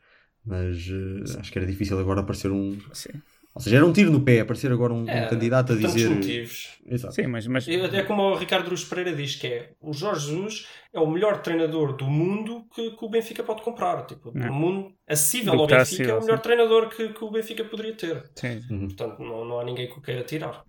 Mas 0.44 0.76
eh, 0.88 1.38
acho 1.40 1.52
que 1.52 1.58
era 1.58 1.66
difícil 1.66 1.98
agora 1.98 2.20
aparecer 2.20 2.50
um. 2.50 2.76
sim, 2.92 3.10
Ou 3.54 3.60
seja, 3.60 3.76
era 3.76 3.86
um 3.86 3.92
tiro 3.92 4.10
no 4.10 4.24
pé 4.24 4.40
aparecer 4.40 4.72
agora 4.72 4.92
um, 4.92 5.04
um 5.04 5.08
É, 5.08 5.28
candidato 5.28 5.72
a 5.72 5.76
dizer. 5.76 6.08
motivos. 6.10 6.78
Exato. 6.86 7.14
sim, 7.14 7.26
mas, 7.28 7.46
mas 7.46 7.68
É 7.68 8.02
como 8.02 8.22
o 8.22 8.34
Ricardo 8.36 8.68
Ruz 8.70 8.84
Pereira 8.84 9.14
diz 9.14 9.36
que 9.36 9.46
é 9.46 9.72
o 9.80 9.92
Jorge 9.92 10.26
Jesus 10.30 10.66
é 10.92 10.98
o 10.98 11.06
melhor 11.08 11.42
treinador 11.42 11.96
do 11.96 12.06
mundo 12.06 12.66
que, 12.74 12.90
que 12.90 13.04
o 13.04 13.08
Benfica 13.08 13.44
pode 13.44 13.62
comprar. 13.62 14.04
Tipo, 14.06 14.30
É. 14.36 14.46
do 14.48 14.52
mundo 14.52 14.92
acessível 15.06 15.52
Do 15.54 15.60
ao 15.60 15.64
está 15.66 15.78
Benfica 15.78 16.02
é 16.10 16.14
o 16.14 16.20
melhor 16.22 16.36
sim. 16.38 16.42
treinador 16.42 16.88
que, 16.88 17.08
que 17.10 17.24
o 17.24 17.30
Benfica 17.30 17.64
poderia 17.64 17.94
ter. 17.94 18.30
sim. 18.34 18.60
Uhum. 18.70 18.86
Portanto, 18.88 19.22
não, 19.22 19.44
não 19.44 19.60
há 19.60 19.64
ninguém 19.64 19.86
que 19.88 19.98
o 19.98 20.02
queira 20.02 20.24
tirar. 20.24 20.64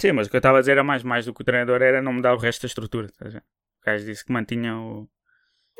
Sim, 0.00 0.12
mas 0.12 0.26
o 0.26 0.30
que 0.30 0.36
eu 0.36 0.38
estava 0.38 0.58
a 0.58 0.60
dizer 0.60 0.72
era 0.72 0.84
mais, 0.84 1.02
mais 1.02 1.24
do 1.26 1.32
que 1.32 1.42
o 1.42 1.44
treinador 1.44 1.80
era 1.80 2.02
não 2.02 2.12
mudar 2.12 2.34
o 2.34 2.38
resto 2.38 2.62
da 2.62 2.66
estrutura. 2.66 3.08
ver? 3.20 3.38
O 3.82 3.86
gajo 3.86 4.04
disse 4.04 4.24
que 4.24 4.32
mantinha 4.32 4.76
o. 4.76 5.08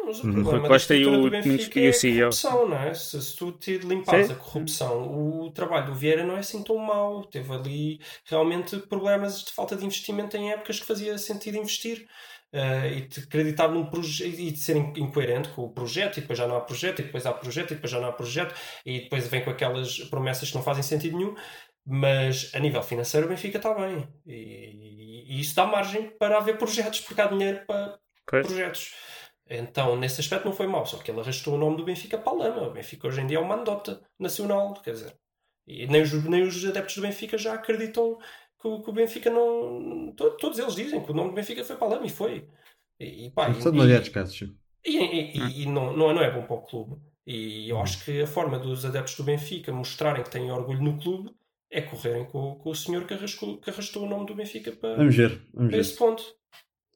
Mas 0.07 0.21
o 0.21 0.27
Uhum. 0.27 0.33
problema 0.33 0.69
Rui 0.69 0.69
da 0.69 0.69
Costa 0.69 0.95
e 0.95 1.07
o 1.07 1.11
do 1.11 1.31
Domingos 1.31 1.47
Benfica 1.47 1.81
e 1.81 1.83
o 1.83 1.87
é 1.87 1.91
a 1.91 1.93
corrupção, 2.31 2.69
não 2.69 2.77
é? 2.79 2.95
Se, 2.95 3.21
se 3.23 3.37
tu 3.37 3.53
te 3.53 3.79
limpares 3.79 4.31
a 4.31 4.35
corrupção, 4.35 5.43
o 5.45 5.51
trabalho 5.53 5.87
do 5.87 5.95
Vieira 5.95 6.25
não 6.25 6.37
é 6.37 6.41
assim 6.41 6.63
tão 6.63 6.77
mau. 6.77 7.25
Teve 7.25 7.53
ali 7.53 8.01
realmente 8.25 8.77
problemas 8.79 9.43
de 9.45 9.53
falta 9.53 9.77
de 9.77 9.85
investimento 9.85 10.37
em 10.37 10.51
épocas 10.53 10.81
que 10.81 10.87
fazia 10.87 11.17
sentido 11.19 11.57
investir. 11.59 12.07
eh, 12.57 12.99
e 12.99 13.01
de 13.09 13.21
acreditar 13.21 13.67
num 13.67 13.85
projeto 13.87 14.29
e 14.39 14.51
de 14.53 14.59
ser 14.61 14.77
in- 14.77 14.93
incoerente 14.97 15.49
com 15.49 15.63
o 15.63 15.71
projeto, 15.73 16.19
e 16.19 16.21
depois 16.21 16.39
já 16.39 16.47
não 16.47 16.55
há 16.57 16.61
projeto, 16.61 17.01
e 17.01 17.03
depois 17.03 17.27
há 17.27 17.33
projeto, 17.33 17.73
e 17.73 17.75
depois 17.75 17.91
já 17.91 17.99
não 18.01 18.07
há 18.09 18.13
projeto, 18.13 18.55
e 18.87 19.01
depois 19.01 19.27
vem 19.27 19.43
com 19.43 19.51
aquelas 19.51 19.99
promessas 20.09 20.51
que 20.51 20.55
não 20.55 20.63
fazem 20.63 20.85
sentido 20.85 21.17
nenhum. 21.19 21.35
Mas 21.87 22.51
a 22.55 22.61
nível 22.61 22.81
financeiro 22.83 23.27
o 23.27 23.29
Benfica 23.29 23.57
está 23.59 23.75
bem. 23.75 24.09
E, 24.27 25.25
e 25.37 25.41
isso 25.41 25.55
dá 25.57 25.67
margem 25.67 26.11
para 26.19 26.39
haver 26.39 26.57
projetos, 26.57 27.01
porque 27.01 27.21
há 27.21 27.27
dinheiro 27.27 27.65
para, 27.67 27.99
Pois. 28.27 28.47
projetos. 28.47 28.95
Então, 29.49 29.97
nesse 29.97 30.21
aspecto 30.21 30.47
não 30.47 30.53
foi 30.55 30.67
mau, 30.67 30.87
só 30.87 30.97
que 30.99 31.11
ele 31.11 31.21
arrastou 31.21 31.55
o 31.55 31.59
nome 31.59 31.77
do 31.77 31.85
Benfica 31.85 32.17
para 32.17 32.33
a 32.33 32.37
lama. 32.37 32.69
O 32.69 32.73
Benfica 32.73 33.07
hoje 33.09 33.21
em 33.21 33.27
dia 33.27 33.37
é 33.37 33.41
uma 33.41 33.57
andota 33.57 34.01
nacional, 34.19 34.73
quer 34.83 34.93
dizer. 34.93 35.15
E 35.67 35.87
nem 35.87 36.03
os, 36.03 36.13
nem 36.25 36.43
os 36.43 36.65
adeptos 36.65 36.97
do 36.97 37.03
Benfica 37.03 37.37
já 37.37 37.55
acreditam 37.55 38.19
que 38.61 38.69
o, 38.69 38.83
que 38.83 38.91
o 38.91 38.93
Benfica 38.93 39.31
não. 39.31 40.13
to- 40.17 40.37
Todos 40.39 40.59
eles 40.59 40.75
dizem 40.75 41.03
que 41.03 41.11
o 41.11 41.15
nome 41.15 41.31
do 41.31 41.35
Benfica 41.35 41.63
foi 41.65 41.77
para 41.77 41.87
a 41.87 41.91
lama 41.91 42.07
e 42.07 42.11
foi. 42.11 42.49
E, 42.99 43.27
e, 43.27 43.31
pá, 43.31 43.49
e- 43.51 43.55
casos. 44.11 44.37
sim. 44.39 44.57
e, 44.85 44.97
e- 44.99 45.39
e- 45.39 45.63
e 45.63 45.67
não, 45.67 45.95
não, 45.97 46.11
é- 46.11 46.15
não 46.15 46.23
é 46.23 46.31
bom 46.31 46.43
para 46.47 46.57
o 46.57 46.63
clube. 46.63 46.97
E 47.27 47.69
eu 47.71 47.81
acho 47.81 48.05
que 48.05 48.21
a 48.23 48.27
forma 48.27 48.59
dos 48.59 48.85
adeptos 48.85 49.17
do 49.17 49.25
Benfica 49.25 49.73
mostrarem 49.73 50.23
que 50.23 50.31
têm 50.31 50.51
orgulho 50.51 50.83
no 50.83 50.99
clube 50.99 51.31
é 51.71 51.81
correrem 51.81 52.25
com, 52.27 52.55
com 52.57 52.71
o 52.71 52.75
senhor 52.75 53.07
que 53.07 53.15
arrastou, 53.15 53.59
que 53.59 53.71
arrastou 53.71 54.05
o 54.05 54.09
nome 54.09 54.27
do 54.27 54.35
Benfica 54.35 54.73
para, 54.73 54.97
Vamos 54.97 55.17
ver, 55.17 55.31
vamos 55.53 55.53
para 55.53 55.67
ver. 55.69 55.79
esse 55.81 55.97
ponto. 55.97 56.23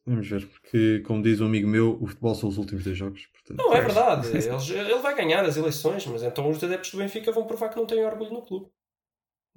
Vamos 0.09 0.29
ver. 0.29 0.47
Porque, 0.47 1.01
como 1.07 1.23
diz 1.23 1.41
um 1.41 1.47
amigo 1.47 1.69
meu, 1.69 1.99
o 2.03 2.07
futebol 2.07 2.35
são 2.35 2.49
os 2.49 2.57
últimos 2.59 2.83
dois 2.85 2.97
jogos. 2.97 3.27
Portanto, 3.33 3.59
Não, 3.59 3.75
é 3.75 3.81
verdade. 3.81 4.29
Eles- 4.35 4.71
ele 4.71 4.99
vai 4.99 5.15
ganhar 5.15 5.45
as 5.45 5.57
eleições, 5.57 6.07
mas 6.07 6.23
então 6.23 6.49
os 6.49 6.63
adeptos 6.63 6.91
do 6.93 6.99
Benfica 6.99 7.31
vão 7.33 7.47
provar 7.47 7.69
que 7.69 7.77
não 7.77 7.87
têm 7.87 8.05
orgulho 8.05 8.33
no 8.33 8.43
clube. 8.47 8.67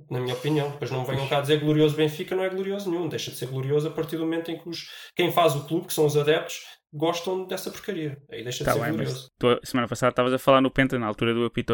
Na 0.10 0.20
minha 0.20 0.34
opinião. 0.34 0.72
Depois 0.72 0.90
não 0.90 1.06
venham 1.06 1.28
cá 1.28 1.42
dizer 1.42 1.60
glorioso 1.60 1.96
Benfica, 1.96 2.36
não 2.36 2.44
é 2.44 2.50
glorioso 2.50 2.90
nenhum. 2.90 3.08
Deixa 3.08 3.30
de 3.32 3.38
ser 3.38 3.48
glorioso 3.48 3.88
a 3.88 3.92
partir 3.92 4.18
do 4.18 4.24
momento 4.24 4.50
em 4.50 4.58
que 4.58 4.68
os, 4.68 4.90
quem 5.16 5.32
faz 5.32 5.56
o 5.56 5.66
clube, 5.68 5.88
que 5.88 5.94
são 5.94 6.06
os 6.06 6.18
adeptos, 6.18 6.66
gostam 6.92 7.46
dessa 7.46 7.70
porcaria. 7.70 8.22
Aí 8.32 8.44
deixa 8.44 8.60
de 8.60 8.66
Tá 8.66 8.74
ser 8.74 8.80
bem, 8.82 8.90
glorioso. 8.94 9.30
tu, 9.38 9.60
semana 9.64 9.88
passada 9.88 10.10
estavas 10.12 10.34
a 10.34 10.40
falar 10.40 10.60
no 10.60 10.72
Penta, 10.72 10.98
na 10.98 11.06
altura 11.08 11.34
do 11.36 11.46
apito 11.46 11.74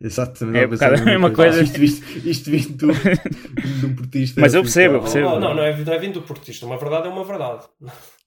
também 0.00 0.62
É 0.62 0.64
estava 0.64 0.64
a 0.64 0.68
pensar 0.68 0.90
bocado 0.90 1.02
a 1.02 1.04
mesma 1.04 1.30
coisa. 1.30 1.62
Isto 1.62 1.78
visto, 1.78 2.28
isto 2.28 2.50
visto 2.50 2.72
do, 2.72 2.92
de 2.92 3.86
um 3.86 3.94
portista. 3.94 4.40
Mas 4.40 4.54
eu 4.54 4.62
percebo, 4.62 4.94
eu 4.96 5.00
percebo. 5.00 5.28
Oh, 5.28 5.38
não, 5.38 5.54
não 5.54 5.62
é, 5.62 5.76
não 5.76 5.92
é 5.92 5.98
vindo 5.98 6.14
do 6.14 6.22
portista. 6.22 6.64
Uma 6.64 6.78
verdade 6.78 7.06
é 7.08 7.10
uma 7.10 7.24
verdade. 7.24 7.64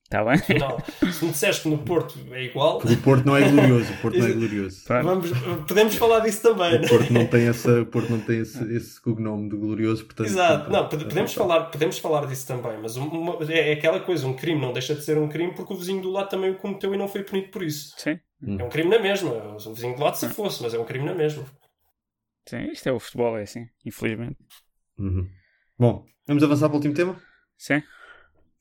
Está 0.04 0.24
bem? 0.24 0.34
Afinal, 0.38 0.78
se 1.12 1.26
me 1.26 1.32
disseres 1.32 1.58
que 1.58 1.68
no 1.68 1.80
Porto 1.80 2.20
é 2.32 2.44
igual, 2.44 2.78
O 2.78 2.98
Porto 2.98 3.26
não 3.26 3.36
é 3.36 3.50
glorioso. 3.50 3.92
O 3.92 3.98
Porto 3.98 4.20
não 4.20 4.28
é 4.28 4.32
glorioso. 4.32 4.84
Vamos, 4.88 5.32
podemos 5.68 5.96
falar 5.96 6.20
disso 6.20 6.44
também. 6.44 6.76
O? 6.76 6.88
Porto 6.88 7.12
não 7.12 7.26
tem, 7.26 7.48
essa, 7.48 7.82
o 7.82 7.86
Porto 7.88 8.12
não 8.12 8.20
tem 8.20 8.42
esse, 8.42 8.64
esse 8.76 9.02
cognome 9.02 9.50
de 9.50 9.56
glorioso. 9.56 10.06
Portanto, 10.06 10.28
Exato, 10.28 10.70
não, 10.72 10.88
podemos 10.88 11.34
falar, 11.34 11.62
podemos 11.72 11.98
falar 11.98 12.28
disso 12.28 12.46
também, 12.46 12.78
mas 12.80 12.96
uma- 12.96 13.38
é, 13.52 13.72
é 13.72 13.74
aquela 13.74 14.00
coisa, 14.00 14.28
um 14.28 14.34
crime 14.36 14.62
não 14.62 14.72
deixa 14.72 14.94
de 14.94 15.04
ser 15.04 15.18
um 15.18 15.28
crime 15.28 15.54
porque 15.56 15.74
o 15.74 15.78
vizinho 15.78 16.02
do 16.04 16.12
lado 16.12 16.30
também 16.30 16.52
o 16.52 16.56
cometeu 16.56 16.94
e 16.94 16.98
não 16.98 17.08
foi 17.08 17.24
punido 17.24 17.48
por 17.48 17.64
isso. 17.64 17.96
Sim, 17.98 18.20
É 18.60 18.64
um 18.64 18.70
crime 18.70 18.92
na 18.92 19.00
mesma, 19.00 19.32
o 19.32 19.74
vizinho 19.74 19.96
do 19.96 20.04
lado 20.04 20.16
se 20.16 20.30
fosse, 20.30 20.62
mas 20.62 20.76
é 20.76 20.78
um 20.78 20.86
crime 20.86 21.06
na 21.06 21.16
mesma. 21.16 21.44
Sim, 22.48 22.72
isto 22.72 22.89
é 22.89 22.91
o 22.91 23.00
futebol, 23.00 23.38
é 23.38 23.44
assim, 23.44 23.68
infelizmente. 23.86 24.38
Uhum. 24.98 25.28
Bom, 25.78 26.06
vamos 26.28 26.44
avançar 26.44 26.70
para 26.70 26.76
o 26.76 26.78
último 26.78 26.94
tema? 26.94 27.22
Sim. 27.58 27.82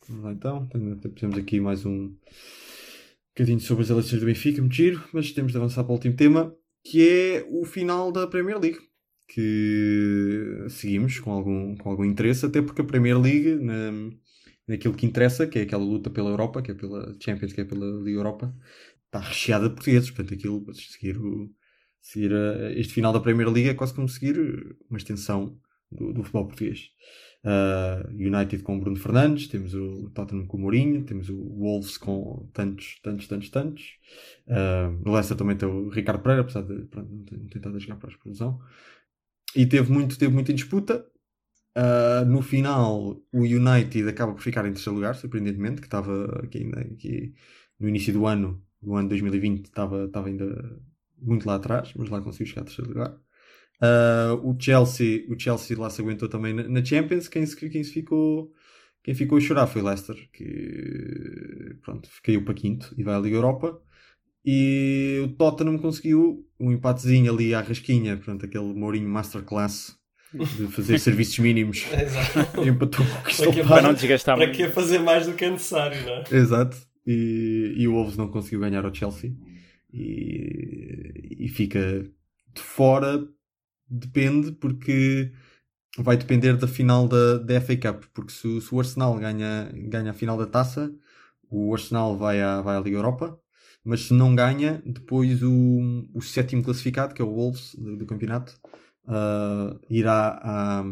Vamos 0.08 0.24
lá 0.24 0.32
então. 0.32 0.68
Temos 1.16 1.38
aqui 1.38 1.60
mais 1.60 1.84
um 1.86 2.14
bocadinho 3.34 3.60
sobre 3.60 3.84
as 3.84 3.90
eleições 3.90 4.20
do 4.20 4.26
Benfica, 4.26 4.60
muito 4.60 4.74
giro, 4.74 5.02
mas 5.12 5.32
temos 5.32 5.52
de 5.52 5.58
avançar 5.58 5.84
para 5.84 5.92
o 5.92 5.94
último 5.94 6.16
tema, 6.16 6.54
que 6.84 7.08
é 7.08 7.46
o 7.48 7.64
final 7.64 8.10
da 8.12 8.26
Premier 8.26 8.58
League. 8.58 8.78
Que 9.28 10.66
seguimos 10.68 11.18
com 11.18 11.30
algum, 11.30 11.74
com 11.76 11.90
algum 11.90 12.04
interesse, 12.04 12.44
até 12.44 12.60
porque 12.60 12.82
a 12.82 12.84
Premier 12.84 13.18
League, 13.18 13.54
na, 13.54 14.10
naquilo 14.68 14.94
que 14.94 15.06
interessa, 15.06 15.46
que 15.46 15.58
é 15.58 15.62
aquela 15.62 15.82
luta 15.82 16.10
pela 16.10 16.28
Europa, 16.28 16.60
que 16.60 16.72
é 16.72 16.74
pela 16.74 17.16
Champions, 17.18 17.52
que 17.52 17.62
é 17.62 17.64
pela 17.64 17.86
Liga 18.02 18.18
Europa, 18.18 18.54
está 19.06 19.20
recheada 19.20 19.68
de 19.68 19.74
portugueses. 19.74 20.10
Portanto, 20.10 20.34
aquilo, 20.34 20.74
seguir, 20.74 21.16
o, 21.16 21.50
seguir 22.02 22.34
a, 22.34 22.72
este 22.72 22.92
final 22.92 23.12
da 23.12 23.20
Premier 23.20 23.48
League 23.48 23.70
é 23.70 23.74
quase 23.74 23.94
como 23.94 24.08
seguir 24.08 24.36
uma 24.90 24.98
extensão 24.98 25.56
do, 25.90 26.12
do 26.12 26.22
futebol 26.22 26.46
português. 26.46 26.90
Uh, 27.44 28.08
United 28.10 28.62
com 28.62 28.78
Bruno 28.78 28.96
Fernandes, 28.96 29.48
temos 29.48 29.74
o 29.74 30.10
Tottenham 30.10 30.46
com 30.46 30.56
o 30.56 30.60
Mourinho, 30.60 31.04
temos 31.04 31.28
o 31.28 31.36
Wolves 31.36 31.96
com 31.96 32.48
tantos, 32.52 33.00
tantos, 33.02 33.26
tantos, 33.26 33.50
tantos. 33.50 33.84
Uh, 34.46 35.10
Leicester 35.10 35.36
também 35.36 35.56
tem 35.56 35.68
o 35.68 35.88
Ricardo 35.88 36.22
Pereira, 36.22 36.42
apesar 36.42 36.62
de 36.62 36.84
pronto, 36.84 37.10
não 37.10 37.24
ter 37.24 37.38
tentado 37.48 37.78
jogar 37.80 37.96
para 37.96 38.10
a 38.10 38.12
explosão. 38.12 38.60
E 39.56 39.66
teve 39.66 39.90
muito, 39.92 40.18
teve 40.18 40.32
muita 40.32 40.52
disputa. 40.52 41.04
Uh, 41.76 42.24
no 42.26 42.42
final, 42.42 43.20
o 43.32 43.40
United 43.40 44.08
acaba 44.08 44.34
por 44.34 44.42
ficar 44.42 44.64
em 44.66 44.72
terceiro 44.72 44.94
lugar, 44.94 45.14
surpreendentemente, 45.14 45.80
que 45.80 45.86
estava 45.86 46.40
aqui, 46.44 46.70
aqui 46.92 47.34
no 47.80 47.88
início 47.88 48.12
do 48.12 48.26
ano, 48.26 48.62
do 48.80 48.94
ano 48.94 49.08
2020, 49.08 49.64
estava, 49.64 50.04
estava 50.04 50.28
ainda 50.28 50.80
muito 51.22 51.46
lá 51.46 51.54
atrás, 51.56 51.92
mas 51.96 52.08
lá 52.10 52.20
conseguiu 52.20 52.46
chegar 52.48 52.62
a 52.62 52.64
terceiro 52.64 52.90
lugar. 52.90 53.10
Uh, 53.80 54.48
o 54.48 54.56
Chelsea, 54.60 55.24
o 55.28 55.38
Chelsea 55.38 55.78
lá 55.78 55.90
se 55.90 56.00
aguentou 56.00 56.28
também 56.28 56.52
na, 56.52 56.68
na 56.68 56.84
Champions. 56.84 57.28
Quem 57.28 57.44
se, 57.46 57.56
quem 57.56 57.82
se 57.82 57.92
ficou, 57.92 58.52
quem 59.02 59.14
ficou 59.14 59.38
a 59.38 59.40
chorar 59.40 59.66
foi 59.66 59.82
o 59.82 59.84
Leicester, 59.84 60.16
que 60.32 61.76
pronto, 61.82 62.08
caiu 62.22 62.44
para 62.44 62.54
quinto 62.54 62.94
e 62.96 63.02
vai 63.02 63.14
à 63.14 63.18
Liga 63.18 63.36
Europa. 63.36 63.80
E 64.44 65.20
o 65.24 65.28
Tottenham 65.36 65.78
conseguiu 65.78 66.44
um 66.58 66.72
empatezinho 66.72 67.32
ali 67.32 67.54
à 67.54 67.60
rasquinha, 67.60 68.16
portanto, 68.16 68.44
aquele 68.46 68.72
Mourinho 68.74 69.08
Masterclass 69.08 69.96
de 70.34 70.66
fazer 70.68 70.98
serviços 71.00 71.38
mínimos. 71.38 71.86
Exato. 71.92 72.64
Empatou 72.66 73.04
com 73.06 73.12
o 73.18 73.22
Crystal 73.22 73.52
Para 73.52 73.62
que- 73.62 73.68
Para 73.68 73.82
não 73.82 73.94
desgastar 73.94 74.36
Para 74.36 74.50
que 74.50 74.68
fazer 74.68 74.98
mais 74.98 75.26
do 75.26 75.34
que 75.34 75.44
é 75.44 75.50
necessário, 75.50 76.00
não 76.04 76.12
é? 76.12 76.24
Exato. 76.32 76.76
E, 77.06 77.74
e 77.76 77.88
o 77.88 77.92
Wolves 77.94 78.16
não 78.16 78.28
conseguiu 78.28 78.60
ganhar 78.60 78.84
ao 78.84 78.94
Chelsea. 78.94 79.32
E, 79.92 81.44
e 81.46 81.48
fica 81.48 82.02
de 82.54 82.62
fora. 82.62 83.26
Depende, 83.88 84.52
porque 84.52 85.32
vai 85.98 86.16
depender 86.16 86.56
da 86.56 86.68
final 86.68 87.08
da, 87.08 87.38
da 87.38 87.60
FA 87.60 87.76
Cup. 87.76 88.04
Porque 88.14 88.32
se, 88.32 88.60
se 88.60 88.74
o 88.74 88.78
Arsenal 88.80 89.18
ganha, 89.18 89.70
ganha 89.74 90.10
a 90.12 90.14
final 90.14 90.38
da 90.38 90.46
taça, 90.46 90.94
o 91.50 91.74
Arsenal 91.74 92.16
vai 92.16 92.40
à, 92.40 92.60
vai 92.62 92.76
à 92.76 92.80
Liga 92.80 92.96
Europa. 92.96 93.38
Mas 93.84 94.02
se 94.02 94.14
não 94.14 94.34
ganha, 94.34 94.82
depois 94.86 95.42
o, 95.42 96.08
o 96.14 96.22
sétimo 96.22 96.62
classificado, 96.62 97.14
que 97.14 97.22
é 97.22 97.24
o 97.24 97.34
Wolves 97.34 97.74
do, 97.74 97.96
do 97.96 98.06
campeonato, 98.06 98.58
ah, 99.06 99.78
irá 99.90 100.38
à, 100.42 100.84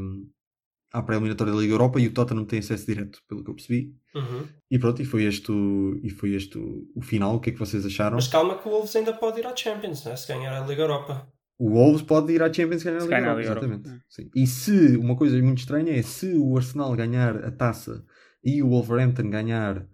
à 0.92 1.02
pré-eliminatória 1.02 1.52
da 1.52 1.58
Liga 1.60 1.74
Europa 1.74 2.00
e 2.00 2.06
o 2.08 2.12
Tottenham 2.12 2.44
tem 2.44 2.58
acesso 2.58 2.86
direto, 2.86 3.22
pelo 3.28 3.44
que 3.44 3.50
eu 3.50 3.54
percebi. 3.54 3.99
Uhum. 4.14 4.44
E 4.70 4.78
pronto, 4.78 5.00
e 5.00 5.04
foi 5.04 5.24
este, 5.24 5.52
o, 5.52 6.00
e 6.02 6.10
foi 6.10 6.34
este 6.34 6.58
o, 6.58 6.86
o 6.94 7.02
final. 7.02 7.36
O 7.36 7.40
que 7.40 7.50
é 7.50 7.52
que 7.52 7.58
vocês 7.58 7.84
acharam? 7.86 8.16
Mas 8.16 8.28
calma 8.28 8.58
que 8.58 8.68
o 8.68 8.70
Wolves 8.70 8.94
ainda 8.96 9.12
pode 9.12 9.40
ir 9.40 9.46
à 9.46 9.54
Champions, 9.54 10.04
né? 10.04 10.16
se 10.16 10.28
ganhar 10.28 10.52
a 10.52 10.66
Liga 10.66 10.82
Europa. 10.82 11.28
O 11.58 11.70
Wolves 11.70 12.02
pode 12.02 12.32
ir 12.32 12.42
à 12.42 12.52
Champions 12.52 12.82
ganhar 12.82 12.96
a 12.96 13.00
Se 13.00 13.06
Liga 13.06 13.20
ganhar 13.20 13.36
a 13.36 13.42
Europa, 13.42 13.60
Liga 13.60 13.64
Europa, 13.66 13.88
exatamente. 13.88 14.04
Sim. 14.08 14.30
E 14.34 14.46
se, 14.46 14.96
uma 14.96 15.16
coisa 15.16 15.40
muito 15.42 15.58
estranha 15.58 15.92
é 15.92 16.02
se 16.02 16.34
o 16.36 16.56
Arsenal 16.56 16.94
ganhar 16.96 17.36
a 17.44 17.50
taça 17.50 18.04
e 18.42 18.62
o 18.62 18.70
Wolverhampton 18.70 19.30
ganhar 19.30 19.86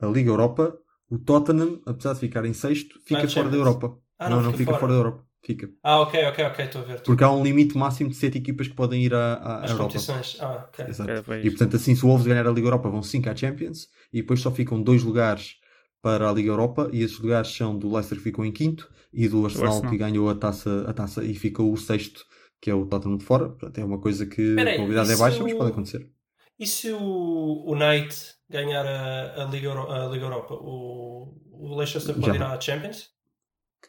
a 0.00 0.06
Liga 0.06 0.30
Europa, 0.30 0.78
o 1.10 1.18
Tottenham, 1.18 1.80
apesar 1.86 2.14
de 2.14 2.20
ficar 2.20 2.44
em 2.44 2.52
sexto, 2.52 3.00
fica 3.04 3.28
fora 3.28 3.48
da. 3.48 3.56
Europa. 3.56 3.98
Ah, 4.18 4.28
não, 4.28 4.36
não, 4.36 4.44
não 4.44 4.52
fica 4.52 4.58
fica 4.58 4.70
fora. 4.72 4.80
fora 4.80 4.92
da 4.92 4.98
Europa. 4.98 5.27
Fica. 5.42 5.70
Ah, 5.82 6.00
ok, 6.00 6.26
ok, 6.26 6.44
ok, 6.44 6.64
estou 6.64 6.82
a 6.82 6.84
ver. 6.84 7.00
Porque 7.00 7.24
há 7.24 7.30
um 7.30 7.42
limite 7.42 7.76
máximo 7.76 8.10
de 8.10 8.16
sete 8.16 8.38
equipas 8.38 8.68
que 8.68 8.74
podem 8.74 9.02
ir 9.02 9.14
à, 9.14 9.34
à 9.34 9.64
As 9.64 9.70
Europa. 9.70 9.92
competições. 9.92 10.36
Ah, 10.40 10.66
ok. 10.68 10.84
Exato. 10.86 11.32
É. 11.32 11.40
E 11.40 11.50
portanto, 11.50 11.76
assim, 11.76 11.94
se 11.94 12.04
o 12.04 12.08
Wolves 12.08 12.26
ganhar 12.26 12.46
a 12.46 12.50
Liga 12.50 12.66
Europa, 12.66 12.90
vão 12.90 13.02
5 13.02 13.30
à 13.30 13.36
Champions 13.36 13.88
e 14.12 14.20
depois 14.20 14.40
só 14.40 14.50
ficam 14.50 14.82
dois 14.82 15.02
lugares 15.02 15.56
para 16.02 16.28
a 16.28 16.32
Liga 16.32 16.50
Europa. 16.50 16.90
E 16.92 17.02
esses 17.02 17.18
lugares 17.18 17.48
são 17.48 17.78
do 17.78 17.92
Leicester 17.92 18.18
que 18.18 18.24
ficou 18.24 18.44
em 18.44 18.52
quinto 18.52 18.90
e 19.12 19.28
do 19.28 19.44
Arsenal, 19.44 19.68
Arsenal. 19.68 19.90
que 19.90 19.98
ganhou 19.98 20.28
a 20.28 20.34
taça, 20.34 20.84
a 20.88 20.92
taça 20.92 21.24
e 21.24 21.34
ficou 21.34 21.72
o 21.72 21.76
sexto, 21.76 22.24
que 22.60 22.70
é 22.70 22.74
o 22.74 22.86
Tottenham 22.86 23.16
de 23.16 23.24
fora. 23.24 23.48
Portanto, 23.48 23.78
é 23.78 23.84
uma 23.84 24.00
coisa 24.00 24.26
que 24.26 24.42
Espera 24.42 24.70
a 24.70 24.74
probabilidade 24.74 25.12
é 25.12 25.16
baixa, 25.16 25.42
mas 25.42 25.54
pode 25.54 25.70
acontecer. 25.70 26.10
E 26.58 26.66
se 26.66 26.90
o, 26.92 27.64
o 27.66 27.74
Knight 27.76 28.34
ganhar 28.50 28.84
a, 28.84 29.42
a, 29.42 29.44
Liga, 29.46 29.72
a 29.72 30.06
Liga 30.08 30.24
Europa, 30.24 30.54
o, 30.54 31.38
o 31.52 31.76
Leicester 31.76 32.14
pode 32.14 32.26
Já 32.26 32.34
ir 32.34 32.42
à 32.42 32.60
Champions? 32.60 33.10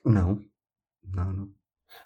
Não, 0.05 0.39
não, 1.13 1.33
não. 1.33 1.49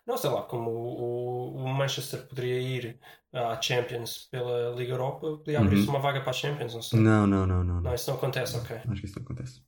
Não, 0.08 0.18
sei 0.18 0.30
lá, 0.30 0.44
como 0.44 0.70
o, 0.72 1.56
o 1.56 1.68
Manchester 1.68 2.26
poderia 2.28 2.60
ir 2.62 3.00
à 3.34 3.62
Champions 3.62 4.30
pela 4.32 4.74
Liga 4.76 4.94
Europa, 4.94 5.38
podia 5.38 5.60
abrir-se 5.60 5.84
Uhum. 5.88 5.90
uma 5.96 6.00
vaga 6.00 6.22
para 6.22 6.30
a 6.30 6.34
Champions, 6.34 6.74
não 6.74 6.82
sei. 6.82 7.00
Não, 7.00 7.28
não, 7.28 7.46
não, 7.46 7.64
não. 7.64 7.76
não. 7.76 7.82
Não, 7.82 7.94
isso 7.94 8.10
não 8.10 8.18
acontece, 8.18 8.56
ok. 8.58 8.78
Acho 8.88 9.02
que 9.02 9.06
isso 9.08 9.20
não 9.20 9.24
acontece. 9.26 9.62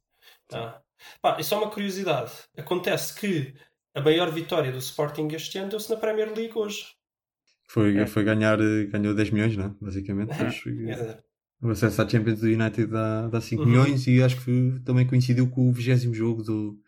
Ah. 0.53 0.79
Pá, 1.21 1.37
e 1.39 1.43
só 1.43 1.61
uma 1.61 1.69
curiosidade. 1.69 2.31
Acontece 2.57 3.13
que 3.19 3.53
a 3.93 4.01
maior 4.01 4.31
vitória 4.31 4.71
do 4.71 4.77
Sporting 4.77 5.27
este 5.33 5.57
ano 5.57 5.69
deu-se 5.71 5.89
na 5.89 5.97
Premier 5.97 6.31
League 6.33 6.53
hoje. 6.57 6.85
Foi, 7.67 7.97
É. 7.97 8.07
foi 8.07 8.23
ganhar, 8.23 8.59
eh, 8.61 8.85
ganhou 8.85 9.13
10 9.13 9.31
milhões, 9.31 9.57
né? 9.57 9.73
basicamente. 9.81 10.31
Eh, 10.31 10.45
dizer, 10.49 11.23
o 11.61 11.69
acesso 11.69 12.01
à 12.01 12.07
Champions 12.07 12.39
do 12.39 12.45
United 12.47 12.87
dá, 12.87 13.27
dá 13.27 13.41
5 13.41 13.63
Uhum. 13.63 13.67
milhões 13.69 14.07
e 14.07 14.21
acho 14.23 14.43
que 14.45 14.79
também 14.85 15.05
coincidiu 15.05 15.49
com 15.49 15.67
o 15.69 15.73
20 15.73 16.13
jogo 16.13 16.41
do, 16.43 16.79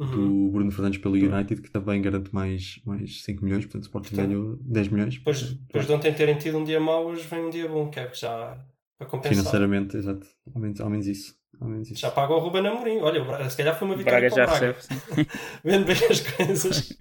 uhum. 0.00 0.46
do 0.46 0.50
Bruno 0.50 0.70
Fernandes 0.70 0.98
pelo 0.98 1.14
United, 1.14 1.60
que 1.60 1.70
também 1.70 2.00
garante 2.00 2.34
mais, 2.34 2.80
mais 2.84 3.22
5 3.22 3.44
milhões, 3.44 3.64
portanto 3.64 3.82
o 3.82 3.86
Sporting 3.86 4.14
Portanto, 4.16 4.28
ganhou 4.28 4.56
10 4.62 4.88
milhões. 4.88 5.14
Depois, 5.18 5.52
depois 5.52 5.86
de 5.86 5.92
ontem 5.92 6.12
terem 6.14 6.36
tido 6.36 6.58
um 6.58 6.64
dia 6.64 6.80
mau, 6.80 7.06
hoje 7.06 7.26
vem 7.26 7.44
um 7.44 7.50
dia 7.50 7.68
bom, 7.68 7.88
que 7.90 8.00
é 8.00 8.06
que 8.06 8.18
já 8.18 8.58
para 8.98 9.06
compensar. 9.06 9.36
Financeiramente, 9.36 9.96
exato. 9.96 10.26
Ao 10.54 10.60
menos, 10.60 10.80
ao 10.80 10.90
menos 10.90 11.06
isso. 11.06 11.34
Ao 11.60 11.68
menos 11.68 11.90
isso. 11.90 12.00
Já 12.00 12.10
paga 12.10 12.34
o 12.34 12.38
Ruben 12.38 12.66
Amorim. 12.66 12.98
Olha, 13.00 13.22
o 13.22 13.24
Braga, 13.26 13.48
se 13.48 13.56
calhar 13.56 13.78
foi 13.78 13.88
uma 13.88 13.96
vitória 13.96 14.28
Braga 14.28 14.46
para 14.46 14.54
o 14.54 14.74
já 14.74 14.74
Braga. 15.16 15.30
Vendo 15.64 15.86
bem 15.86 15.96
as 16.10 16.20
coisas. 16.20 16.98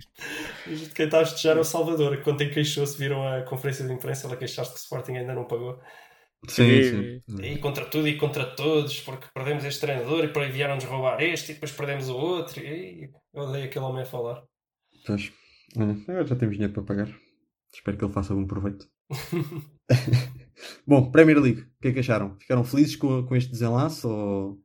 Quem 0.94 1.06
está 1.06 1.22
a 1.22 1.26
festejar 1.26 1.58
é 1.58 1.60
o 1.60 1.64
Salvador, 1.64 2.22
que 2.22 2.30
ontem 2.30 2.50
queixou-se, 2.50 2.98
viram 2.98 3.26
a 3.28 3.42
conferência 3.42 3.86
de 3.86 3.94
imprensa, 3.94 4.28
ela 4.28 4.38
queixaste 4.38 4.74
que 4.74 4.80
o 4.80 4.82
Sporting 4.82 5.14
ainda 5.14 5.34
não 5.34 5.46
pagou. 5.46 5.80
Sim, 6.48 6.64
E- 6.64 7.22
sim. 7.28 7.42
E 7.44 7.58
contra 7.60 7.86
tudo 7.86 8.08
e 8.08 8.18
contra 8.18 8.46
todos, 8.46 9.00
porque 9.02 9.28
perdemos 9.34 9.64
este 9.66 9.82
treinador 9.82 10.24
e 10.24 10.30
para 10.30 10.44
aí 10.44 10.52
vieram-nos 10.52 10.86
roubar 10.86 11.22
este 11.22 11.52
e 11.52 11.54
depois 11.56 11.72
perdemos 11.72 12.10
o 12.10 12.16
outro. 12.16 12.62
E 12.62 13.12
eu 13.34 13.44
odeio 13.44 13.66
aquele 13.66 13.86
homem 13.86 14.04
a 14.04 14.06
falar. 14.06 14.44
Pois. 15.06 15.32
Olha, 15.78 15.92
agora 15.92 16.26
já 16.26 16.36
temos 16.36 16.56
dinheiro 16.56 16.74
para 16.74 16.84
pagar. 16.84 17.10
Espero 17.74 17.98
que 17.98 18.06
ele 18.06 18.14
faça 18.14 18.34
algum 18.34 18.48
proveito. 18.48 18.90
Bom, 20.86 21.12
Premier 21.12 21.40
League, 21.40 21.62
o 21.62 21.82
que 21.82 21.88
é 21.90 21.94
que 21.94 22.00
acharam? 22.00 22.38
Ficaram 22.40 22.64
felizes 22.64 22.96
com, 22.96 23.26
com 23.26 23.36
este 23.36 23.52
desenlace 23.52 24.06
ou, 24.06 24.60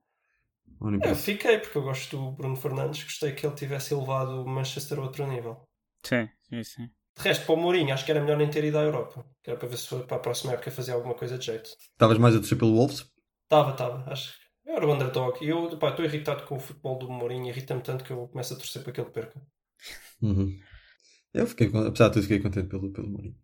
ou 0.80 0.90
nem 0.90 1.00
Eu 1.02 1.14
fiquei, 1.14 1.58
porque 1.58 1.78
eu 1.78 1.82
gosto 1.82 2.16
do 2.16 2.32
Bruno 2.32 2.56
Fernandes, 2.56 3.02
gostei 3.02 3.32
que 3.32 3.46
ele 3.46 3.54
tivesse 3.54 3.94
elevado 3.94 4.42
o 4.42 4.48
Manchester 4.48 4.98
a 4.98 5.02
outro 5.02 5.26
nível. 5.26 5.62
Sim, 6.04 6.28
sim, 6.48 6.64
sim. 6.64 6.90
De 7.16 7.22
resto, 7.22 7.46
para 7.46 7.54
o 7.54 7.58
Mourinho, 7.58 7.94
acho 7.94 8.04
que 8.04 8.10
era 8.10 8.20
melhor 8.20 8.36
nem 8.36 8.50
ter 8.50 8.64
ido 8.64 8.76
à 8.78 8.82
Europa. 8.82 9.24
Que 9.42 9.50
era 9.50 9.58
para 9.58 9.68
ver 9.68 9.76
se 9.78 9.94
para 10.02 10.16
a 10.16 10.20
próxima 10.20 10.52
época 10.52 10.70
fazia 10.70 10.94
alguma 10.94 11.14
coisa 11.14 11.38
de 11.38 11.46
jeito. 11.46 11.70
Estavas 11.92 12.18
mais 12.18 12.34
a 12.34 12.38
torcer 12.38 12.58
pelo 12.58 12.74
Wolves? 12.74 13.06
Estava, 13.44 13.70
estava. 13.70 14.10
Acho 14.10 14.32
que 14.32 14.70
eu 14.70 14.76
era 14.76 14.86
o 14.86 14.92
underdog. 14.92 15.38
E 15.44 15.48
eu 15.48 15.78
pá, 15.78 15.90
estou 15.90 16.04
irritado 16.04 16.42
com 16.44 16.56
o 16.56 16.60
futebol 16.60 16.98
do 16.98 17.08
Mourinho. 17.08 17.48
Irrita-me 17.48 17.82
tanto 17.82 18.02
que 18.04 18.10
eu 18.12 18.26
começo 18.28 18.54
a 18.54 18.56
torcer 18.56 18.82
para 18.82 18.92
que 18.92 19.00
ele 19.00 19.10
perca. 19.10 19.40
Uhum. 20.20 20.58
Eu 21.32 21.46
fiquei, 21.46 21.66
apesar 21.68 22.08
de 22.08 22.14
tudo, 22.14 22.22
fiquei 22.22 22.40
contente 22.40 22.68
pelo, 22.68 22.90
pelo 22.92 23.08
Mourinho. 23.08 23.36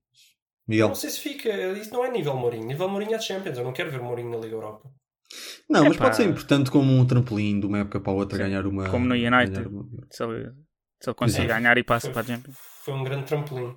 Miguel? 0.67 0.89
Não 0.89 0.95
sei 0.95 1.11
se 1.11 1.21
fica. 1.21 1.49
Isso 1.73 1.93
não 1.93 2.05
é 2.05 2.11
nível 2.11 2.35
Mourinho. 2.37 2.67
Nível 2.67 2.89
Mourinho 2.89 3.15
é 3.15 3.21
Champions. 3.21 3.59
Eu 3.59 3.65
não 3.65 3.73
quero 3.73 3.91
ver 3.91 4.01
Mourinho 4.01 4.31
na 4.31 4.37
Liga 4.39 4.55
Europa. 4.55 4.91
Não, 5.69 5.85
mas 5.85 5.95
Epá. 5.95 6.05
pode 6.07 6.17
ser 6.17 6.25
importante 6.25 6.71
como 6.73 6.93
um 6.93 7.07
trampolim 7.07 7.61
de 7.61 7.67
uma 7.67 7.79
época 7.79 8.01
para 8.01 8.13
a 8.13 8.17
outra 8.17 8.37
Sim. 8.37 8.45
ganhar 8.45 8.67
uma. 8.67 8.89
Como 8.91 9.07
no 9.07 9.15
United. 9.15 9.69
uma- 9.69 9.85
Se 10.11 10.25
ele, 10.25 10.51
se 11.01 11.09
ele 11.11 11.15
conseguir 11.15 11.45
Exato. 11.45 11.61
ganhar 11.61 11.79
e 11.79 11.85
passa 11.85 12.13
Foi, 12.13 12.15
para 12.15 12.23
a 12.23 12.37
Champions. 12.37 12.57
Foi 12.85 12.95
um 12.95 13.05
grande 13.05 13.27
trampolim. 13.27 13.77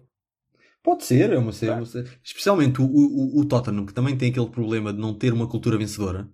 Pode 0.81 1.05
ser, 1.05 1.31
é 1.31 1.37
uma, 1.37 1.51
ser, 1.53 1.67
Tá. 1.67 1.75
uma 1.77 1.85
ser. 1.85 2.19
Especialmente 2.23 2.81
o, 2.81 2.85
o, 2.85 3.39
o 3.39 3.45
Tottenham, 3.45 3.85
que 3.85 3.93
também 3.93 4.17
tem 4.17 4.29
aquele 4.31 4.49
problema 4.49 4.91
de 4.91 4.99
não 4.99 5.13
ter 5.17 5.31
uma 5.33 5.47
cultura 5.47 5.77
vencedora. 5.77 6.29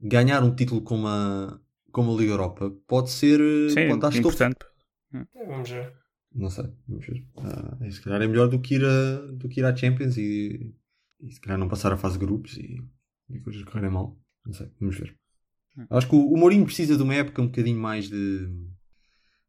Ganhar 0.00 0.42
um 0.44 0.54
título 0.54 0.82
como 0.82 1.08
a, 1.08 1.58
como 1.90 2.12
a 2.14 2.16
Liga 2.16 2.32
Europa 2.32 2.70
pode 2.86 3.10
ser. 3.10 3.40
eh, 3.40 3.68
Sim, 3.70 3.88
pode 3.88 4.00
dar 4.00 4.16
importante. 4.16 4.58
É, 5.34 5.46
vamos 5.46 5.68
ver. 5.68 5.92
Não 6.34 6.48
sei, 6.48 6.64
vamos 6.88 7.06
ver. 7.06 7.26
Ah, 7.38 7.90
se 7.90 8.00
calhar 8.00 8.22
é 8.22 8.26
melhor 8.26 8.48
do 8.48 8.60
que 8.60 8.76
ir, 8.76 8.84
a, 8.84 9.16
do 9.32 9.48
que 9.48 9.60
ir 9.60 9.64
à 9.64 9.74
Champions 9.76 10.16
e, 10.16 10.74
e 11.20 11.30
se 11.32 11.40
calhar 11.40 11.58
não 11.58 11.68
passar 11.68 11.92
a 11.92 11.96
fase 11.96 12.18
de 12.18 12.24
grupos 12.24 12.56
e, 12.56 12.78
e 13.28 13.40
coisas 13.40 13.62
correrem 13.64 13.90
mal. 13.90 14.16
Não 14.46 14.52
sei, 14.52 14.70
vamos 14.80 14.96
ver. 14.96 15.14
Hum. 15.76 15.86
Acho 15.90 16.08
que 16.08 16.14
o, 16.14 16.32
o 16.32 16.36
Mourinho 16.38 16.64
precisa 16.64 16.96
de 16.96 17.02
uma 17.02 17.14
época 17.14 17.42
um 17.42 17.46
bocadinho 17.46 17.78
mais 17.80 18.08
de. 18.08 18.48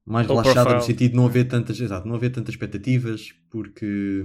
Mais 0.05 0.27
Low 0.27 0.37
relaxada 0.37 0.69
no 0.69 0.75
profile. 0.75 0.93
sentido 0.93 1.11
de 1.11 1.17
não 1.17 1.25
haver 1.25 1.47
tantas. 1.47 1.79
Exato, 1.79 2.07
não 2.07 2.15
haver 2.15 2.31
tantas 2.31 2.53
expectativas, 2.53 3.31
porque. 3.49 4.23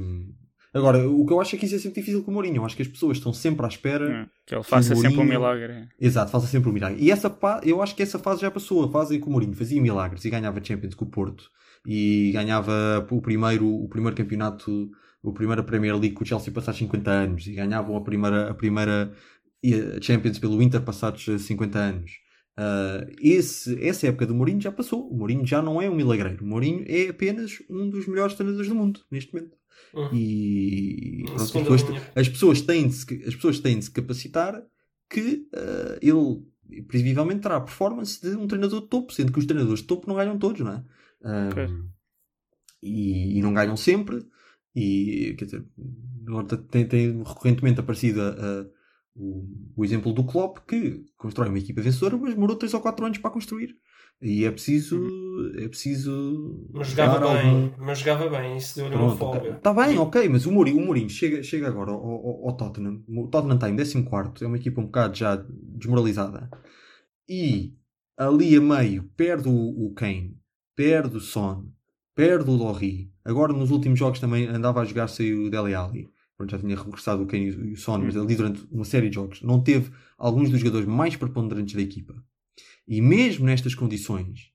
Agora, 0.74 1.08
o 1.08 1.24
que 1.24 1.32
eu 1.32 1.40
acho 1.40 1.56
é 1.56 1.58
que 1.58 1.64
isso 1.64 1.74
é 1.76 1.78
sempre 1.78 2.00
difícil 2.00 2.22
com 2.22 2.30
o 2.30 2.34
Mourinho. 2.34 2.56
Eu 2.56 2.64
acho 2.66 2.76
que 2.76 2.82
as 2.82 2.88
pessoas 2.88 3.16
estão 3.16 3.32
sempre 3.32 3.64
à 3.64 3.68
espera. 3.68 4.10
É, 4.10 4.26
Que 4.46 4.54
ele 4.54 4.62
faça 4.62 4.92
o 4.92 4.96
sempre 4.96 5.14
um 5.14 5.16
Mourinho- 5.24 5.38
milagre. 5.40 5.88
Exato, 5.98 6.30
faça 6.30 6.46
sempre 6.46 6.68
um 6.68 6.72
milagre. 6.72 7.02
E 7.02 7.10
essa 7.10 7.34
eu 7.64 7.80
acho 7.82 7.96
que 7.96 8.02
essa 8.02 8.18
fase 8.18 8.42
já 8.42 8.50
passou. 8.50 8.84
A 8.84 8.90
fase 8.90 9.16
em 9.16 9.20
que 9.20 9.26
o 9.26 9.30
Mourinho 9.30 9.54
fazia 9.54 9.80
milagres 9.80 10.24
e 10.24 10.30
ganhava 10.30 10.62
Champions 10.62 10.94
com 10.94 11.06
o 11.06 11.10
Porto 11.10 11.44
e 11.86 12.30
ganhava 12.32 13.06
o 13.10 13.22
primeiro, 13.22 13.66
o 13.66 13.88
primeiro 13.88 14.14
campeonato, 14.14 14.90
o 15.22 15.32
primeiro 15.32 15.64
Premier 15.64 15.94
League 15.94 16.12
com 16.14 16.22
o 16.22 16.26
Chelsea 16.26 16.52
passados 16.52 16.78
50 16.78 17.10
anos 17.10 17.46
e 17.46 17.54
ganhavam 17.54 17.96
a 17.96 18.00
primeira, 18.02 18.50
a 18.50 18.54
primeira 18.54 19.10
Champions 20.02 20.38
pelo 20.38 20.60
Inter 20.62 20.82
passados 20.82 21.26
eh, 21.28 21.38
50 21.38 21.78
anos. 21.78 22.10
Ah, 22.60 23.06
esse, 23.22 23.80
essa 23.86 24.08
época 24.08 24.26
do 24.26 24.34
Mourinho 24.34 24.60
já 24.60 24.72
passou. 24.72 25.08
O 25.08 25.16
Mourinho 25.16 25.46
já 25.46 25.62
não 25.62 25.80
é 25.80 25.88
um 25.88 25.94
milagreiro. 25.94 26.42
O 26.44 26.46
Mourinho 26.48 26.84
é 26.88 27.08
apenas 27.08 27.62
um 27.70 27.88
dos 27.88 28.08
melhores 28.08 28.34
treinadores 28.34 28.68
do 28.68 28.74
mundo 28.74 29.00
neste 29.10 29.32
momento. 29.32 29.56
Uhum. 29.94 30.10
E 30.12 31.22
pronto, 31.26 31.52
pessoas, 31.52 31.82
as 32.16 32.28
pessoas 32.28 32.60
têm 32.62 32.88
de 32.88 32.94
se, 32.94 33.24
as 33.26 33.34
pessoas 33.36 33.60
têm 33.60 33.78
de 33.78 33.84
se 33.84 33.90
capacitar 33.92 34.60
que 35.08 35.46
ah, 35.54 35.98
ele 36.02 36.42
previsivelmente 36.88 37.42
terá 37.42 37.56
a 37.56 37.60
performance 37.60 38.20
de 38.20 38.36
um 38.36 38.46
treinador 38.48 38.80
de 38.82 38.88
topo, 38.88 39.12
sendo 39.12 39.32
que 39.32 39.38
os 39.38 39.46
treinadores 39.46 39.80
de 39.80 39.86
topo 39.86 40.08
não 40.08 40.16
ganham 40.16 40.36
todos, 40.36 40.60
não 40.60 40.72
é? 40.72 40.84
Ah, 41.24 41.50
Pois. 41.54 41.70
e, 42.82 43.38
e 43.38 43.40
não 43.42 43.54
ganham 43.54 43.76
sempre. 43.76 44.26
E 44.74 45.34
quer 45.38 45.44
dizer, 45.46 45.64
tem, 46.70 46.86
tem 46.86 47.18
recorrentemente 47.22 47.80
aparecido 47.80 48.20
a- 48.20 48.30
a- 48.30 48.66
o, 49.18 49.44
o 49.76 49.84
exemplo 49.84 50.12
do 50.12 50.24
Klopp 50.24 50.58
que 50.66 51.04
constrói 51.16 51.48
uma 51.48 51.58
equipa 51.58 51.82
vencedora, 51.82 52.16
mas 52.16 52.34
demorou 52.34 52.56
3 52.56 52.72
ou 52.74 52.80
4 52.80 53.06
anos 53.06 53.18
para 53.18 53.30
construir. 53.30 53.76
E 54.20 54.44
é 54.44 54.50
preciso. 54.50 55.00
É 55.56 55.68
preciso. 55.68 56.68
Mas 56.72 56.88
jogava 56.88 57.34
bem, 57.34 57.72
mas 57.78 57.98
jogava 58.00 58.28
bem, 58.28 58.56
isso 58.56 58.76
deu-lhe 58.76 58.94
uma 58.94 59.16
Pronto, 59.16 59.18
folga. 59.18 59.56
está 59.56 59.72
bem, 59.72 59.96
ok, 59.98 60.28
mas 60.28 60.44
o 60.46 60.52
Mourinho, 60.52 60.78
o 60.78 60.86
Mourinho 60.86 61.08
chega, 61.08 61.42
chega 61.42 61.68
agora 61.68 61.92
ao, 61.92 62.00
ao, 62.00 62.48
ao 62.48 62.56
Tottenham. 62.56 63.02
O 63.08 63.28
Tottenham 63.28 63.54
está 63.54 63.70
em 63.70 63.76
14, 63.76 64.44
é 64.44 64.46
uma 64.46 64.56
equipa 64.56 64.80
um 64.80 64.86
bocado 64.86 65.16
já 65.16 65.36
desmoralizada. 65.36 66.50
E 67.28 67.74
ali 68.16 68.56
a 68.56 68.60
meio 68.60 69.04
perde 69.16 69.48
o, 69.48 69.86
o 69.86 69.92
Kane, 69.94 70.36
perde 70.74 71.16
o 71.16 71.20
Son, 71.20 71.66
perde 72.14 72.50
o 72.50 72.54
Lorri. 72.54 73.12
Agora 73.24 73.52
nos 73.52 73.70
últimos 73.70 73.98
jogos 73.98 74.18
também 74.18 74.48
andava 74.48 74.80
a 74.80 74.84
jogar 74.84 75.06
sem 75.08 75.32
o 75.34 75.48
Dele 75.48 75.74
Alli. 75.74 76.08
Pronto, 76.38 76.50
já 76.52 76.58
tinha 76.58 76.76
regressado 76.76 77.22
o 77.22 77.26
Kane 77.26 77.46
e 77.48 77.72
o- 77.72 77.76
Son, 77.76 77.98
mas 77.98 78.16
ali 78.16 78.34
durante 78.36 78.64
uma 78.70 78.84
série 78.84 79.08
de 79.10 79.16
jogos 79.16 79.42
não 79.42 79.60
teve 79.62 79.90
alguns 80.16 80.48
dos 80.50 80.60
jogadores 80.60 80.86
mais 80.88 81.16
preponderantes 81.16 81.74
da 81.74 81.82
equipa. 81.82 82.14
E 82.86 83.02
mesmo 83.02 83.44
nestas 83.44 83.74
condições, 83.74 84.50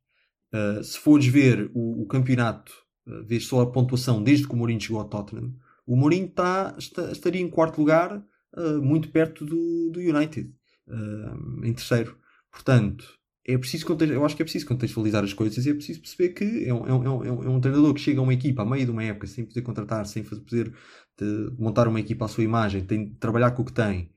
Uh, 0.56 0.84
se 0.84 1.00
fores 1.00 1.26
ver 1.26 1.72
o, 1.74 2.04
o 2.04 2.06
campeonato, 2.06 2.72
uh, 3.08 3.24
vês 3.26 3.48
só 3.48 3.62
a 3.62 3.72
pontuação 3.72 4.22
desde 4.22 4.48
que 4.48 4.54
o 4.54 4.56
Mourinho 4.56 4.80
chegou 4.80 5.00
ao 5.02 5.10
Tottenham, 5.10 5.52
o 5.84 5.96
Mourinho 5.96 6.30
tá, 6.30 6.76
está- 6.78 7.12
estaria 7.12 7.42
em 7.42 7.50
quarto 7.50 7.80
lugar, 7.80 8.24
uh, 8.56 8.80
muito 8.80 9.10
perto 9.10 9.44
do, 9.48 9.90
do 9.92 10.00
United, 10.00 10.54
em 11.64 11.74
terceiro. 11.74 12.16
Portanto, 12.52 13.18
é 13.46 13.58
preciso, 13.58 13.86
eu 14.04 14.26
acho 14.26 14.36
que 14.36 14.42
é 14.42 14.46
preciso 14.46 14.66
contextualizar 14.68 15.24
as 15.24 15.34
coisas 15.34 15.66
e 15.66 15.70
é 15.70 15.74
preciso 15.74 16.00
perceber 16.02 16.30
que 16.30 16.66
é 16.66 16.74
um, 16.74 16.88
é 16.88 16.94
um- 16.94 17.04
é 17.06 17.10
um- 17.10 17.24
é 17.26 17.32
um- 17.32 17.44
é 17.44 17.50
um 17.50 17.60
treinador 17.62 17.94
que 17.94 18.00
chega 18.02 18.20
a 18.20 18.24
uma 18.24 18.34
equipa 18.34 18.62
a 18.64 18.66
meio 18.66 18.86
de 18.86 18.92
uma 18.92 19.04
época 19.04 19.28
sem 19.28 19.46
poder 19.46 19.62
contratar, 19.62 20.06
sem 20.06 20.24
poder 20.24 20.74
de 21.18 21.52
montar 21.60 21.88
uma 21.88 22.00
equipa 22.00 22.26
à 22.26 22.28
sua 22.28 22.44
imagem, 22.44 22.86
tem 22.86 23.10
de 23.10 23.16
trabalhar 23.16 23.52
com 23.52 23.62
o 23.62 23.66
que 23.66 23.74
tem, 23.74 24.10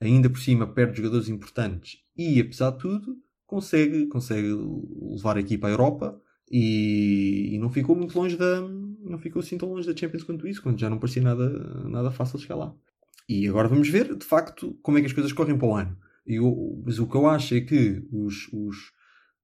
ainda 0.00 0.28
por 0.28 0.38
cima 0.40 0.66
perde 0.66 0.96
jogadores 0.98 1.28
importantes 1.28 1.98
e, 2.16 2.40
apesar 2.40 2.70
de 2.72 2.78
tudo, 2.78 3.16
consegue, 3.46 4.06
consegue 4.08 4.48
levar 5.00 5.36
a 5.36 5.40
equipa 5.40 5.68
à 5.68 5.70
Europa 5.70 6.20
e, 6.50 7.50
e 7.54 7.58
não 7.58 7.70
ficou 7.70 7.96
muito 7.96 8.18
longe 8.18 8.36
da. 8.36 8.60
Não 8.60 9.18
ficou 9.18 9.40
assim 9.40 9.58
tão 9.58 9.68
longe 9.68 9.86
da 9.92 9.96
Champions 9.98 10.22
quanto 10.22 10.46
isso, 10.46 10.62
quando 10.62 10.78
já 10.78 10.88
não 10.88 10.98
parecia 10.98 11.22
nada, 11.22 11.48
nada 11.88 12.10
fácil 12.10 12.38
chegar 12.38 12.54
lá. 12.56 12.74
E 13.28 13.48
agora 13.48 13.68
vamos 13.68 13.88
ver, 13.88 14.14
de 14.16 14.24
facto, 14.24 14.74
como 14.82 14.98
é 14.98 15.00
que 15.00 15.06
as 15.06 15.12
coisas 15.12 15.32
correm 15.32 15.56
para 15.58 15.66
o 15.68 15.74
ano. 15.74 15.96
E 16.26 16.38
o- 16.40 16.82
mas 16.84 16.98
o 16.98 17.06
que 17.06 17.16
eu 17.16 17.26
acho 17.26 17.54
é 17.54 17.60
que 17.60 18.02
os, 18.12 18.48
os 18.52 18.76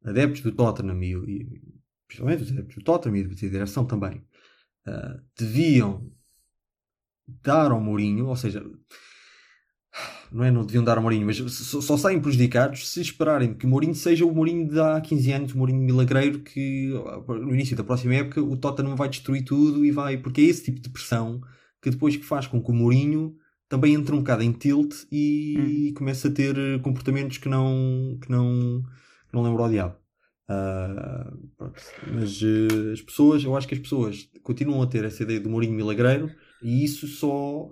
adeptos 0.04 0.42
do 0.42 0.52
Tottenham 0.52 1.02
e, 1.02 1.12
e 1.12 1.62
principalmente 2.06 2.42
os 2.44 2.52
adeptos 2.52 2.76
do 2.76 2.84
Tottenham 2.84 3.16
e 3.16 3.24
da 3.24 3.34
direção 3.34 3.84
também 3.86 4.24
ah, 4.86 5.20
deviam 5.38 6.10
dar 7.42 7.70
ao 7.70 7.80
Mourinho, 7.80 8.26
ou 8.26 8.36
seja, 8.36 8.64
não 10.30 10.44
é 10.44 10.50
não 10.50 10.64
deviam 10.64 10.84
dar 10.84 10.96
ao 10.96 11.02
Mourinho, 11.02 11.26
mas 11.26 11.36
só, 11.36 11.80
só 11.80 11.96
saem 11.96 12.20
prejudicados 12.20 12.88
se 12.88 13.00
esperarem 13.00 13.54
que 13.54 13.66
o 13.66 13.68
Mourinho 13.68 13.94
seja 13.94 14.24
o 14.24 14.34
Mourinho 14.34 14.68
de 14.68 14.78
há 14.80 15.00
15 15.00 15.32
anos, 15.32 15.52
o 15.52 15.58
Mourinho 15.58 15.80
milagreiro 15.80 16.40
que 16.40 16.90
no 17.28 17.54
início 17.54 17.76
da 17.76 17.84
próxima 17.84 18.14
época 18.14 18.42
o 18.42 18.56
Tottenham 18.56 18.96
vai 18.96 19.08
destruir 19.08 19.44
tudo 19.44 19.84
e 19.84 19.90
vai, 19.90 20.18
porque 20.18 20.40
é 20.40 20.44
esse 20.44 20.64
tipo 20.64 20.80
de 20.80 20.90
pressão 20.90 21.40
que 21.82 21.90
depois 21.90 22.16
que 22.16 22.24
faz 22.24 22.46
com 22.46 22.62
que 22.62 22.70
o 22.70 22.74
Mourinho 22.74 23.36
também 23.68 23.94
entre 23.94 24.14
um 24.14 24.18
bocado 24.18 24.42
em 24.42 24.52
tilt 24.52 24.94
e 25.12 25.92
comece 25.96 26.28
a 26.28 26.30
ter 26.30 26.80
comportamentos 26.80 27.38
que 27.38 27.48
não 27.48 28.18
que 28.22 28.30
não, 28.30 28.82
que 29.28 29.34
não 29.34 29.42
lembram 29.42 29.64
ao 29.64 29.70
diabo. 29.70 29.96
Pronto. 31.58 31.82
mas 32.10 32.40
eh, 32.42 32.92
as 32.92 33.02
pessoas, 33.02 33.44
eu 33.44 33.54
acho 33.54 33.68
que 33.68 33.74
as 33.74 33.80
pessoas 33.80 34.30
continuam 34.42 34.80
a 34.80 34.86
ter 34.86 35.04
essa 35.04 35.22
ideia 35.22 35.38
do 35.38 35.50
Mourinho 35.50 35.74
milagreiro 35.74 36.34
e 36.62 36.82
isso 36.82 37.06
só 37.06 37.70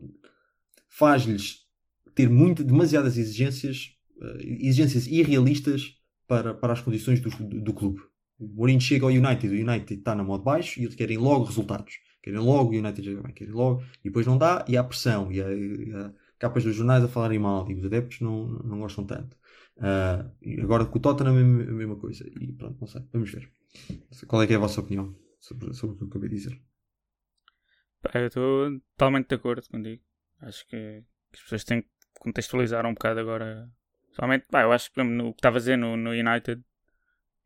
faz-lhes 0.91 1.67
ter 2.15 2.29
muito, 2.29 2.63
demasiadas 2.63 3.17
exigências, 3.17 3.97
eh, 4.21 4.39
exigências 4.61 5.07
irrealistas 5.07 5.95
para, 6.29 6.53
para 6.53 6.75
as 6.75 6.83
condições 6.83 7.19
do, 7.21 7.31
do, 7.31 7.63
do 7.63 7.73
clube. 7.73 8.01
O 8.39 8.47
Mourinho 8.47 8.81
chega 8.81 9.07
ao 9.07 9.11
United, 9.11 9.49
o 9.49 9.71
United 9.71 9.95
está 9.95 10.15
na 10.15 10.23
modo 10.23 10.45
baixo 10.45 10.79
e 10.79 10.85
eles 10.85 10.95
querem 10.95 11.17
logo 11.17 11.45
resultados. 11.45 11.95
Querem 12.27 12.41
logo 12.41 12.73
o 12.73 12.77
United 12.77 13.09
jogar 13.09 13.23
bem, 13.23 13.33
querem 13.33 13.55
logo, 13.55 13.85
e 14.01 14.09
depois 14.09 14.27
não 14.27 14.37
dá, 14.37 14.65
e 14.67 14.77
há 14.77 14.83
pressão, 14.83 15.31
e 15.31 15.41
há, 15.41 15.49
e 15.55 15.93
há 15.95 16.13
capas 16.41 16.65
dos 16.65 16.75
jornais 16.75 17.05
a 17.05 17.09
falarem 17.09 17.39
mal, 17.39 17.71
e 17.71 17.75
os 17.75 17.85
adeptos 17.85 18.21
não, 18.21 18.49
não 18.49 18.81
gostam 18.81 19.07
tanto. 19.07 19.37
E 20.43 20.61
agora 20.61 20.85
com 20.87 20.99
o 20.99 21.01
Tottenham 21.01 21.37
é 21.37 21.41
a 21.41 21.45
mesma- 21.73 21.95
coisa. 21.95 22.29
E 22.29 22.53
pronto, 22.53 22.79
não 22.81 22.89
sei, 22.89 23.01
vamos 23.13 23.31
ver. 23.31 23.49
Qual 24.27 24.43
é 24.43 24.47
que 24.49 24.55
é 24.55 24.57
a 24.57 24.59
vossa 24.59 24.81
opinião 24.81 25.17
sobre, 25.39 25.73
sobre 25.73 25.95
o 25.95 25.99
que 25.99 26.03
eu 26.05 26.09
acabei 26.09 26.29
de 26.31 26.35
dizer? 26.35 26.61
Eu 28.13 28.27
estou 28.27 28.81
totalmente 28.97 29.29
de 29.29 29.35
acordo 29.37 29.69
contigo. 29.69 30.03
Acho 30.41 30.67
que 30.67 31.05
as 31.33 31.41
pessoas 31.43 31.63
têm 31.63 31.83
que 31.83 31.89
contextualizar 32.19 32.85
um 32.87 32.95
bocado 32.95 33.21
agora. 33.21 33.71
Somente, 34.13 34.47
pá, 34.51 34.63
eu 34.63 34.73
acho 34.73 34.93
que 34.93 35.01
no 35.03 35.33
que 35.33 35.39
estava 35.39 35.59
a 35.59 35.61
dizer 35.61 35.77
no, 35.77 35.97
no 35.97 36.11
United 36.11 36.61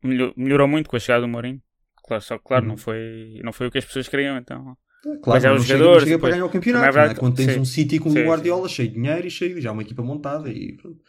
melhor- 0.03 0.33
melhorou 0.35 0.67
muito 0.67 0.89
com 0.89 0.95
a 0.95 0.99
chegada 0.99 1.21
do 1.21 1.27
Mourinho. 1.27 1.61
Claro, 2.03 2.23
só 2.23 2.37
que 2.37 2.43
claro, 2.43 2.63
Uhum. 2.63 2.69
não, 2.71 2.77
foi, 2.77 3.39
não 3.43 3.53
foi 3.53 3.67
o 3.67 3.71
que 3.71 3.77
as 3.77 3.85
pessoas 3.85 4.07
queriam, 4.07 4.37
então. 4.37 4.75
Claro, 5.03 5.21
Mas 5.27 5.43
é 5.45 5.51
os 5.51 5.63
chega, 5.65 5.79
jogadores, 5.79 6.03
chega 6.03 6.19
para 6.19 6.29
ganhar 6.31 6.45
o 6.45 6.49
campeonato. 6.49 6.85
É 6.85 6.91
verdade 6.91 7.13
é? 7.15 7.17
Quando 7.19 7.35
tens 7.35 7.53
sim. 7.53 7.59
um 7.59 7.65
City 7.65 7.97
com 7.99 8.09
o 8.09 8.13
Guardiola 8.13 8.69
cheio 8.69 8.89
de 8.89 8.95
dinheiro 8.95 9.25
e 9.25 9.31
cheio, 9.31 9.59
já 9.61 9.71
uma 9.71 9.81
equipa 9.81 10.03
montada 10.03 10.49
e 10.49 10.73
pronto. 10.73 10.99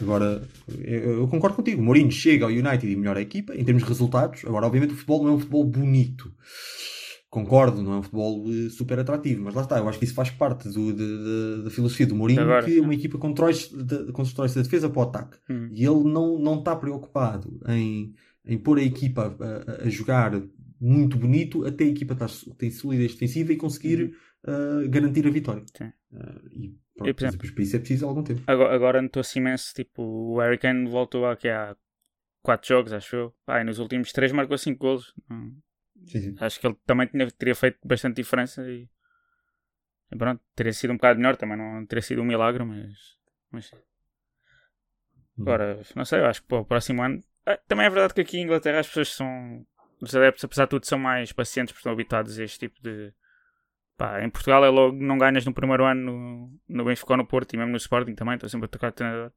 Agora, 0.00 0.42
eu, 0.78 1.18
eu 1.20 1.28
concordo 1.28 1.56
contigo. 1.56 1.80
O 1.80 1.84
Mourinho 1.84 2.10
chega 2.10 2.44
ao 2.44 2.50
United 2.50 2.86
e 2.86 2.94
melhora 2.96 3.18
a 3.18 3.22
equipa 3.22 3.54
em 3.54 3.64
termos 3.64 3.82
de 3.82 3.88
resultados. 3.88 4.44
Agora, 4.44 4.66
obviamente, 4.66 4.92
o 4.92 4.96
futebol 4.96 5.22
não 5.24 5.30
é 5.30 5.32
um 5.34 5.38
futebol 5.38 5.64
bonito. 5.64 6.32
Concordo, 7.30 7.82
não 7.82 7.94
é 7.94 7.96
um 7.98 8.02
futebol 8.02 8.44
eh, 8.48 8.70
super 8.70 8.98
atrativo, 8.98 9.42
mas 9.44 9.54
lá 9.54 9.60
está, 9.62 9.76
eu 9.78 9.86
acho 9.88 9.98
que 9.98 10.04
isso 10.06 10.14
faz 10.14 10.30
parte 10.30 10.66
do- 10.70 10.92
de- 10.94 11.58
de- 11.58 11.64
da 11.64 11.70
filosofia 11.70 12.06
do 12.06 12.14
Mourinho, 12.14 12.40
Agora, 12.40 12.64
que 12.64 12.72
sim. 12.72 12.80
uma 12.80 12.94
equipa 12.94 13.18
constrói-se 13.18 13.76
da, 13.76 14.10
constrói 14.12 14.48
da 14.48 14.62
defesa 14.62 14.88
para 14.88 14.98
o 14.98 15.02
ataque. 15.02 15.36
Hum. 15.50 15.68
E 15.72 15.84
ele 15.84 16.04
não, 16.04 16.38
não 16.38 16.58
está 16.60 16.74
preocupado 16.74 17.60
em, 17.68 18.14
em 18.44 18.58
pôr 18.58 18.78
a 18.78 18.82
equipa 18.82 19.36
a, 19.40 19.72
a- 19.72 19.86
a 19.86 19.88
jogar 19.88 20.32
muito 20.80 21.16
bonito 21.16 21.66
até 21.66 21.84
a 21.84 21.88
equipa 21.88 22.14
estar, 22.14 22.28
tem 22.56 22.70
solidez 22.70 23.12
defensiva 23.12 23.52
e 23.52 23.56
conseguir 23.56 24.16
ah, 24.46 24.86
garantir 24.88 25.26
a 25.26 25.30
vitória. 25.30 25.64
Sim. 25.76 25.92
Ah, 26.14 26.40
e 26.52 26.74
pronto, 26.96 27.08
Uhum. 27.08 27.14
Por 27.14 27.30
depois 27.30 27.50
para 27.52 27.62
isso 27.62 27.76
é 27.76 27.78
preciso 27.78 28.06
algum 28.06 28.22
tempo. 28.22 28.42
Agora, 28.46 28.74
agora 28.74 29.02
notou-se 29.02 29.38
imenso, 29.38 29.72
tipo, 29.74 30.02
o 30.02 30.38
Harry 30.40 30.58
Kane 30.58 30.88
voltou 30.88 31.26
aqui 31.26 31.48
há 31.48 31.76
4 32.42 32.68
jogos, 32.68 32.92
acho 32.92 33.14
eu. 33.16 33.34
Pá, 33.46 33.60
e 33.60 33.64
nos 33.64 33.78
últimos 33.78 34.12
3 34.12 34.32
marcou 34.32 34.56
5 34.58 34.78
golos. 34.80 35.14
Hum, 35.30 35.56
Sim, 36.06 36.20
sim. 36.20 36.34
Acho 36.40 36.60
que 36.60 36.66
ele 36.66 36.76
também 36.86 37.06
tinha, 37.08 37.30
teria 37.30 37.54
feito 37.54 37.78
bastante 37.84 38.16
diferença 38.16 38.62
e, 38.68 38.88
pronto, 40.16 40.42
teria 40.54 40.72
sido 40.72 40.92
um 40.92 40.96
bocado 40.96 41.18
melhor, 41.18 41.36
também 41.36 41.56
não 41.56 41.84
teria 41.86 42.02
sido 42.02 42.22
um 42.22 42.24
milagre, 42.24 42.64
mas, 42.64 42.96
mas 43.50 43.70
agora, 45.38 45.80
não 45.94 46.04
sei, 46.04 46.20
eu 46.20 46.26
acho 46.26 46.42
que 46.42 46.48
para 46.48 46.58
o 46.60 46.64
próximo 46.64 47.02
ano 47.02 47.20
ah, 47.20 47.27
também 47.56 47.86
é 47.86 47.90
verdade 47.90 48.14
que 48.14 48.20
aqui 48.20 48.38
em 48.38 48.42
Inglaterra 48.42 48.80
as 48.80 48.86
pessoas 48.86 49.14
são 49.14 49.66
os 50.00 50.14
adeptos, 50.14 50.44
apesar 50.44 50.64
de 50.64 50.70
tudo, 50.70 50.86
são 50.86 50.98
mais 50.98 51.32
pacientes 51.32 51.72
porque 51.72 51.80
estão 51.80 51.92
habituados 51.92 52.38
a 52.38 52.44
este 52.44 52.58
tipo 52.58 52.80
de 52.82 53.12
pá, 53.96 54.22
em 54.22 54.30
Portugal 54.30 54.64
é 54.64 54.68
logo 54.68 54.96
não 54.96 55.18
ganhas 55.18 55.44
no 55.44 55.52
primeiro 55.52 55.84
ano 55.84 56.12
no, 56.12 56.60
no 56.68 56.84
Benfica 56.84 57.12
ou 57.12 57.16
no 57.16 57.26
Porto 57.26 57.54
e 57.54 57.56
mesmo 57.56 57.72
no 57.72 57.76
Sporting 57.76 58.14
também, 58.14 58.34
estou 58.34 58.48
sempre 58.48 58.66
a 58.66 58.68
tocar 58.68 58.92
treinador 58.92 59.32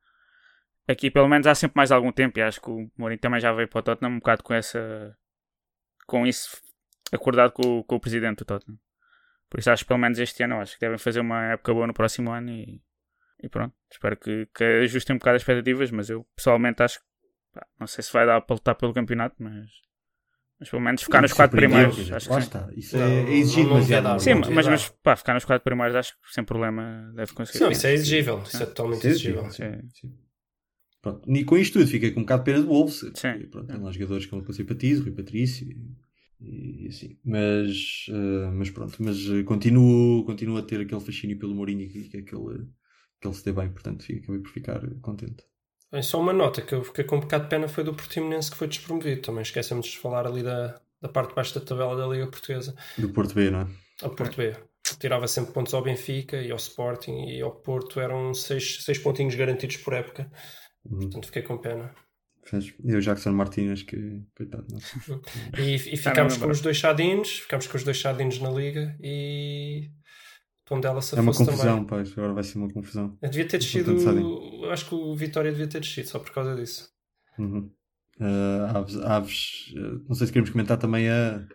aqui 0.88 1.10
pelo 1.10 1.28
menos 1.28 1.48
há 1.48 1.56
sempre 1.56 1.78
mais 1.78 1.92
algum 1.92 2.12
tempo 2.12 2.38
e 2.40 2.42
acho 2.42 2.62
que 2.62 2.70
o 2.70 2.92
Mourinho 2.98 3.20
também 3.20 3.40
já 3.40 3.52
veio 3.54 3.68
para 3.68 3.80
o 3.80 3.84
Tottenham 3.84 4.14
um 4.14 4.20
bocado 4.20 4.44
com 4.44 4.54
essa 4.54 5.18
com 6.06 6.26
isso 6.28 6.62
acordado 7.12 7.52
com, 7.52 7.84
com 7.84 7.96
o 7.96 8.00
presidente 8.00 8.40
do 8.40 8.46
Tottenham. 8.46 8.80
Por 9.50 9.60
isso 9.60 9.70
acho 9.70 9.84
que 9.84 9.88
pelo 9.88 10.00
menos 10.00 10.18
este 10.18 10.44
ano 10.44 10.62
acho 10.62 10.76
que 10.76 10.80
devem 10.80 10.98
fazer 10.98 11.20
uma 11.20 11.52
época 11.54 11.74
boa 11.74 11.88
no 11.88 11.94
próximo 11.94 12.32
ano 12.32 12.50
e, 12.52 12.82
e 13.44 13.50
pronto. 13.50 13.76
Espero 13.92 14.16
que, 14.16 14.48
que 14.56 14.64
ajustem 14.64 15.16
um 15.16 15.20
bocado 15.20 15.36
as 15.36 15.42
expectativas, 15.42 15.92
mas 15.92 16.10
eu 16.10 16.26
pessoalmente 16.36 16.82
acho 16.82 17.00
que 17.00 17.06
não 17.80 17.88
sei 17.88 18.04
se 18.04 18.12
vai 18.14 18.26
dar 18.26 18.42
para 18.42 18.54
lutar 18.56 18.76
pelo 18.76 18.94
campeonato, 18.94 19.36
mas, 19.40 19.70
Mas 20.60 20.70
pelo 20.70 20.82
menos 20.82 21.02
ficar 21.04 21.22
nos 21.22 21.34
quatro 21.34 21.58
primeiros. 21.58 21.96
dizer, 21.96 22.16
Acho 22.16 22.28
que 22.28 22.34
sim. 22.36 22.40
está. 22.42 22.70
Isso 22.76 22.98
é, 22.98 23.00
é 23.02 23.38
não- 23.66 24.02
dar, 24.04 24.20
Sim, 24.20 24.36
mas, 24.36 24.66
dar. 24.66 24.72
mas 24.72 24.90
pá, 25.04 25.16
ficar 25.16 25.34
nos 25.34 25.46
quatro 25.46 25.64
primeiros 25.64 25.96
acho 25.96 26.14
que 26.14 26.34
sem 26.34 26.44
problema 26.44 27.12
deve 27.16 27.34
conseguir. 27.34 27.64
Não, 27.64 27.72
isso 27.72 27.88
é 27.88 27.94
exigível. 27.94 28.42
Isso 28.44 28.58
é 28.64 28.66
totalmente 28.66 29.02
Sim, 29.02 29.08
exigível. 29.10 29.50
sim, 29.50 29.64
Sim. 29.64 29.90
sim. 29.94 30.18
Pronto. 31.02 31.32
E 31.32 31.44
com 31.44 31.58
isto 31.58 31.80
tudo, 31.80 31.88
fiquei 31.90 32.12
com 32.12 32.20
um 32.20 32.24
bocado 32.24 32.44
de 32.44 32.46
pena 32.52 32.62
de 32.62 32.68
Wolves. 32.68 33.00
Sim. 33.16 33.40
Pronto, 33.50 33.68
tem 33.68 33.82
lá 33.82 33.92
jogadores 33.92 34.26
que 34.26 34.34
eu 34.34 34.44
eu 34.48 34.54
simpatizo, 34.54 35.04
Rui 35.04 35.12
Patrício 35.12 35.68
e, 36.40 36.86
e 36.86 36.88
assim. 36.88 37.18
Mas, 37.26 38.06
eh, 38.10 38.52
mas 38.54 38.70
pronto, 38.70 38.96
mas 39.04 39.18
eh, 39.28 39.44
continuo, 39.44 40.24
continuo 40.26 40.58
a 40.58 40.62
ter 40.64 40.80
aquele 40.82 41.02
fascínio 41.02 41.40
pelo 41.40 41.56
Mourinho 41.56 41.82
e 41.82 41.90
que, 41.90 42.18
aquele, 42.18 42.68
que 43.20 43.28
ele 43.28 43.34
se 43.34 43.44
dê 43.44 43.52
bem, 43.52 43.72
portanto 43.72 44.04
fico- 44.04 44.22
acabei 44.24 44.42
por 44.42 44.52
ficar 44.52 44.80
contente. 45.02 45.44
Bem, 45.92 46.02
só 46.02 46.20
uma 46.20 46.32
nota 46.32 46.62
que 46.62 46.74
eu 46.74 46.84
fiquei 46.84 47.04
com 47.04 47.18
um 47.18 47.20
bocado 47.20 47.44
de 47.44 47.50
pena 47.50 47.68
foi 47.68 47.84
do 47.84 47.94
Portimonense 47.94 48.50
que 48.50 48.58
foi 48.58 48.68
despromovido. 48.68 49.22
Também 49.22 49.42
esquecemos 49.42 49.88
de 49.88 49.98
falar 49.98 50.26
ali 50.26 50.42
da, 50.42 50.80
da 51.02 51.10
parte 51.10 51.30
de 51.30 51.36
baixo 51.36 51.54
da 51.54 51.66
tabela 51.66 51.96
da 51.96 52.08
Liga 52.08 52.28
Portuguesa. 52.28 52.76
Do 52.98 53.10
Porto 53.10 53.36
B, 53.36 53.50
não 53.50 53.62
é? 53.62 53.68
Ao 54.02 54.10
Porto 54.10 54.38
B. 54.38 54.56
Tirava 55.00 55.28
sempre 55.28 55.54
pontos 55.54 55.74
ao 55.74 55.84
Benfica 55.84 56.38
e 56.38 56.52
ao 56.52 56.58
Sporting 56.58 57.26
e 57.26 57.42
ao 57.42 57.52
Porto 57.52 58.00
eram 58.00 58.34
seis, 58.34 58.84
seis 58.84 58.98
pontinhos 58.98 59.36
garantidos 59.36 59.78
por 59.78 59.94
época. 59.94 60.32
Uhum. 60.86 61.00
Portanto, 61.00 61.26
fiquei 61.26 61.42
com 61.42 61.58
pena. 61.58 61.94
E 62.84 62.96
o 62.96 63.02
Jackson 63.02 63.32
Martínez, 63.32 63.84
que 63.84 64.24
coitado, 64.36 64.66
não 64.72 65.22
E, 65.58 65.76
e 65.76 65.98
Tá, 65.98 66.10
ficámos 66.10 66.38
com 66.38 66.50
os 66.50 66.60
dois 66.60 66.76
chadinos, 66.78 67.40
ficámos 67.40 67.68
com 67.68 67.78
os 67.78 67.84
dois 67.84 67.98
chadinos 67.98 68.40
na 68.40 68.50
Liga 68.50 68.98
e 69.02 69.92
Tondela 70.72 71.02
se 71.02 71.18
É 71.18 71.20
uma 71.22 71.34
confusão, 71.34 71.84
também. 71.86 72.06
pá, 72.06 72.12
agora 72.18 72.34
vai 72.34 72.44
ser 72.44 72.58
uma 72.58 72.70
confusão. 72.72 73.18
Eu 73.22 73.30
devia 73.30 73.46
ter 73.48 73.58
descido. 73.58 73.94
Acho 74.72 74.86
que 74.88 74.96
o 74.96 75.14
Vitória 75.16 75.52
devia 75.52 75.68
ter 75.68 75.82
descido 75.82 76.08
só 76.08 76.18
por 76.18 76.32
causa 76.32 76.56
disso. 76.56 76.88
Uhum. 77.38 77.70
Eh, 78.22 78.70
aves, 78.74 78.96
aves 79.02 79.74
eh, 79.76 80.00
não 80.08 80.16
sei 80.16 80.28
se 80.28 80.34
queremos 80.34 80.50
comentar 80.50 80.78
também 80.78 81.10
a. 81.10 81.46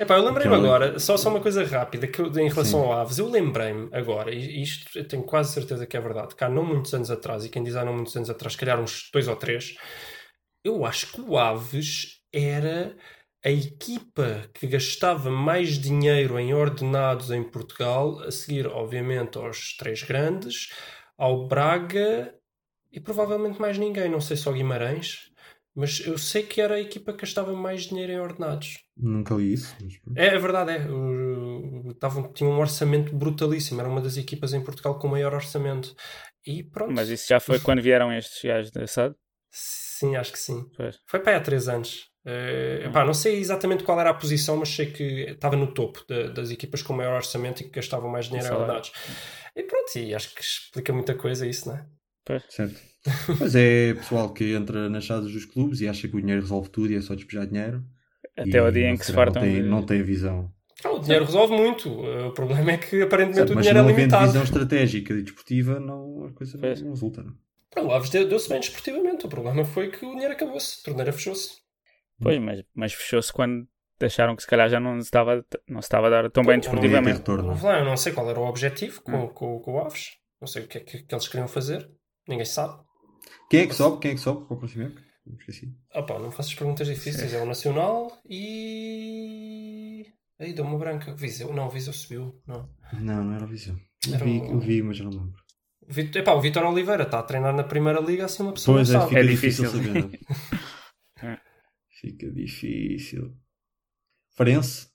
Epá, 0.00 0.16
eu 0.16 0.24
lembrei-me 0.24 0.54
Aquela- 0.54 0.76
agora, 0.76 0.98
só, 0.98 1.16
só 1.18 1.28
uma 1.28 1.40
coisa 1.40 1.62
rápida 1.64 2.06
que 2.06 2.18
eu- 2.20 2.26
em 2.38 2.48
relação 2.48 2.80
Sim. 2.80 2.86
ao 2.86 2.92
Aves, 2.94 3.18
eu 3.18 3.28
lembrei-me 3.28 3.88
agora, 3.92 4.34
e 4.34 4.62
isto 4.62 4.98
eu 4.98 5.06
tenho 5.06 5.22
quase 5.22 5.52
certeza 5.52 5.86
que 5.86 5.96
é 5.96 6.00
verdade, 6.00 6.34
que 6.34 6.42
há 6.42 6.48
não 6.48 6.64
muitos 6.64 6.94
anos 6.94 7.10
atrás, 7.10 7.44
e 7.44 7.50
quem 7.50 7.62
diz 7.62 7.76
há 7.76 7.84
não 7.84 7.92
muitos 7.94 8.16
anos 8.16 8.30
atrás, 8.30 8.54
se 8.54 8.58
calhar 8.58 8.80
uns 8.80 9.10
dois 9.12 9.28
ou 9.28 9.36
três, 9.36 9.74
eu 10.64 10.84
acho 10.86 11.12
que 11.12 11.20
o 11.20 11.36
Aves 11.36 12.18
era 12.32 12.96
a 13.44 13.50
equipa 13.50 14.50
que 14.52 14.66
gastava 14.66 15.30
mais 15.30 15.78
dinheiro 15.78 16.38
em 16.38 16.52
ordenados 16.52 17.30
em 17.30 17.42
Portugal, 17.42 18.20
a 18.20 18.30
seguir, 18.30 18.66
obviamente, 18.66 19.38
aos 19.38 19.76
três 19.76 20.02
grandes, 20.02 20.72
ao 21.16 21.46
Braga 21.46 22.34
e 22.92 23.00
provavelmente 23.00 23.60
mais 23.60 23.78
ninguém, 23.78 24.10
não 24.10 24.20
sei 24.20 24.36
se 24.36 24.48
ao 24.48 24.54
Guimarães, 24.54 25.30
mas 25.74 26.00
eu 26.04 26.18
sei 26.18 26.42
que 26.42 26.60
era 26.60 26.74
a 26.74 26.80
equipa 26.80 27.12
que 27.12 27.20
gastava 27.20 27.52
mais 27.52 27.82
dinheiro 27.82 28.10
em 28.10 28.18
ordenados. 28.18 28.78
Nunca 28.96 29.34
li 29.34 29.52
isso. 29.52 29.76
Mas... 29.80 30.16
É, 30.16 30.34
é 30.34 30.38
verdade, 30.38 30.72
é. 30.72 31.94
Tavam, 32.00 32.32
tinha 32.32 32.50
um 32.50 32.58
orçamento 32.58 33.14
brutalíssimo. 33.14 33.80
Era 33.80 33.88
uma 33.88 34.00
das 34.00 34.16
equipas 34.16 34.52
em 34.52 34.64
Portugal 34.64 34.98
com 34.98 35.06
maior 35.06 35.32
orçamento. 35.34 35.94
E 36.44 36.64
pronto. 36.64 36.92
Mas 36.92 37.08
isso 37.10 37.28
já 37.28 37.38
foi 37.38 37.60
quando 37.60 37.80
vieram 37.80 38.12
estes 38.12 38.42
gajos 38.42 38.72
da 38.72 38.84
SAD? 38.88 39.14
Sim, 39.50 40.16
acho 40.16 40.32
que 40.32 40.38
sim. 40.38 40.68
Pois. 40.76 40.98
Foi 41.06 41.20
para 41.20 41.32
aí 41.32 41.38
há 41.38 41.40
três 41.40 41.68
anos. 41.68 42.10
Eh, 42.30 42.82
epá, 42.86 43.04
não 43.06 43.14
sei 43.14 43.38
exatamente 43.38 43.84
qual 43.84 43.98
era 43.98 44.10
a 44.10 44.14
posição, 44.14 44.56
mas 44.58 44.68
sei 44.68 44.86
que 44.92 45.02
estava 45.30 45.56
no 45.56 45.72
topo 45.72 46.04
da- 46.06 46.28
das 46.28 46.50
equipas 46.50 46.82
com 46.82 46.92
maior 46.92 47.14
orçamento 47.16 47.60
e 47.62 47.64
que 47.64 47.70
gastavam 47.70 48.10
mais 48.10 48.26
dinheiro 48.26 48.46
em 48.46 48.52
ordenados. 48.52 48.92
E 49.56 49.62
pronto, 49.62 49.96
e 49.96 50.14
acho 50.14 50.34
que 50.34 50.42
explica 50.42 50.92
muita 50.92 51.14
coisa 51.14 51.46
isso, 51.46 51.68
não 51.68 51.76
é? 51.76 51.86
Certo. 52.50 52.76
Mas 53.40 53.54
é 53.54 53.94
pessoal 53.94 54.30
que 54.34 54.52
entra 54.52 54.90
nas 54.90 55.04
chaves 55.04 55.32
dos 55.32 55.46
clubes 55.46 55.80
e 55.80 55.88
acha 55.88 56.06
que 56.06 56.14
o 56.16 56.20
dinheiro 56.20 56.42
resolve 56.42 56.68
tudo 56.68 56.92
e 56.92 56.96
é 56.96 57.00
só 57.00 57.14
despejar 57.14 57.46
dinheiro. 57.46 57.82
Até 58.36 58.58
ao 58.58 58.70
dia 58.70 58.88
em 58.88 58.90
não 58.90 58.98
que 58.98 59.06
se 59.06 59.12
fartam. 59.14 59.40
Não 59.42 59.48
tem, 59.50 59.62
de- 59.62 59.68
não 59.68 59.82
tem 59.86 60.00
a 60.00 60.04
visão. 60.04 60.52
Ah, 60.84 60.90
o 60.90 60.98
dinheiro 60.98 61.24
resolve 61.24 61.56
muito. 61.56 61.88
Eh, 62.06 62.24
O 62.26 62.32
problema 62.32 62.72
é 62.72 62.76
que 62.76 63.00
aparentemente 63.00 63.38
Certo, 63.38 63.52
o 63.52 63.54
mas 63.54 63.64
dinheiro 63.64 63.78
não 63.82 63.88
é 63.88 63.92
havendo 63.92 63.98
limitado. 64.10 64.26
visão 64.26 64.42
estratégica 64.42 65.14
e 65.14 65.22
desportiva, 65.22 65.80
não, 65.80 66.26
a 66.26 66.32
coisa 66.32 66.54
não, 66.54 66.60
Pois. 66.60 66.82
não 66.82 66.90
resulta. 66.90 67.22
Não? 67.22 67.34
Pronto, 67.70 67.88
O 67.88 67.92
Aves 67.92 68.10
deu- 68.10 68.28
deu-se 68.28 68.48
bem 68.48 68.60
desportivamente. 68.60 69.24
O 69.24 69.28
problema 69.28 69.64
foi 69.64 69.90
que 69.90 70.04
o 70.04 70.10
dinheiro 70.10 70.34
acabou-se. 70.34 70.80
A 70.80 70.84
torneira 70.84 71.12
fechou-se. 71.12 71.52
Pois, 72.20 72.38
mas, 72.40 72.64
mas 72.74 72.92
fechou-se 72.92 73.32
quando 73.32 73.66
acharam 74.00 74.34
que 74.36 74.42
se 74.42 74.48
calhar 74.48 74.68
já 74.68 74.78
não 74.80 74.94
se 75.00 75.06
estava, 75.06 75.44
não 75.68 75.80
se 75.82 75.86
estava 75.86 76.06
a 76.06 76.10
dar 76.10 76.30
tão 76.30 76.42
bem 76.44 76.54
Não 76.56 76.60
desportivamente. 76.60 77.22
eu 77.28 77.84
não 77.84 77.96
sei 77.96 78.12
qual 78.12 78.28
era 78.30 78.38
o 78.40 78.46
objetivo 78.46 79.02
com, 79.02 79.24
Hum. 79.24 79.28
com, 79.28 79.58
com 79.60 79.72
o 79.74 79.80
Aves. 79.80 80.10
Não 80.40 80.46
sei 80.46 80.64
o 80.64 80.68
que 80.68 80.78
é 80.78 80.80
que, 80.80 81.02
que 81.02 81.14
eles 81.14 81.26
queriam 81.28 81.48
fazer. 81.48 81.90
Ninguém 82.28 82.44
sabe. 82.44 82.80
Quem 83.50 83.60
é 83.62 83.66
que 83.66 83.74
sobe? 83.74 84.00
Quem 84.00 84.10
é 84.12 84.14
que 84.14 84.20
sobe 84.20 84.46
para 84.46 84.54
o 84.54 84.58
próximo. 84.58 84.92
Ah 85.92 86.02
pá, 86.02 86.18
não 86.18 86.30
faças 86.30 86.54
perguntas 86.54 86.86
difíceis. 86.86 87.34
É 87.34 87.42
o 87.42 87.46
Nacional 87.46 88.10
e... 88.28 90.06
Aí, 90.40 90.52
deu 90.52 90.64
uma 90.64 90.78
branca. 90.78 91.12
Viseu? 91.14 91.52
Não, 91.52 91.68
Viseu 91.68 91.92
subiu. 91.92 92.40
Não. 92.46 92.68
Não, 93.00 93.24
não 93.24 93.34
era 93.34 93.44
a 93.44 93.48
visão. 93.48 93.76
Eu 94.06 94.14
Era 94.14 94.24
vi, 94.24 94.38
o- 94.38 94.52
eu 94.52 94.58
vi, 94.60 94.82
mas 94.82 95.00
não 95.00 95.10
lembro. 95.10 95.34
O 95.82 95.92
Vit- 95.92 96.16
Epá, 96.18 96.32
o 96.34 96.40
Vitor 96.40 96.64
Oliveira 96.64 97.02
está 97.04 97.18
a 97.18 97.22
treinar 97.22 97.54
na 97.54 97.64
Primeira 97.64 98.00
Liga, 98.00 98.24
assim 98.26 98.42
uma 98.42 98.52
pessoa 98.52 98.76
Pois 98.78 98.88
é, 98.90 98.92
sabe. 98.92 99.08
fica 99.08 99.20
É 99.20 99.24
difícil, 99.24 99.64
difícil. 99.70 100.02
saber. 100.02 100.20
é? 102.04 102.06
É. 102.06 102.10
Fica 102.10 102.30
difícil. 102.32 103.34
Farense? 104.36 104.88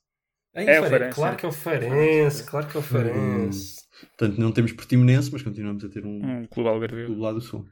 Aí, 0.55 0.67
É 0.67 0.79
o 0.79 0.83
Farense, 0.83 0.89
Farense, 0.89 1.15
Claro 1.15 1.33
é. 1.33 1.37
que 1.39 1.45
é 1.45 1.49
o 1.49 1.51
Farense. 1.51 2.43
Claro 2.45 2.67
que 2.67 2.77
é 2.77 2.79
o 2.79 2.83
Farense. 2.83 3.75
Portanto, 4.17 4.37
não 4.39 4.51
temos 4.51 4.71
Portimonense, 4.73 5.31
mas 5.31 5.41
continuamos 5.41 5.83
a 5.83 5.89
ter 5.89 6.05
um 6.05 6.41
Um 6.41 6.45
clube 6.47 6.69
algarvio. 6.69 7.05
clube 7.07 7.21
lá 7.21 7.31
do 7.33 7.41
Sul. 7.41 7.65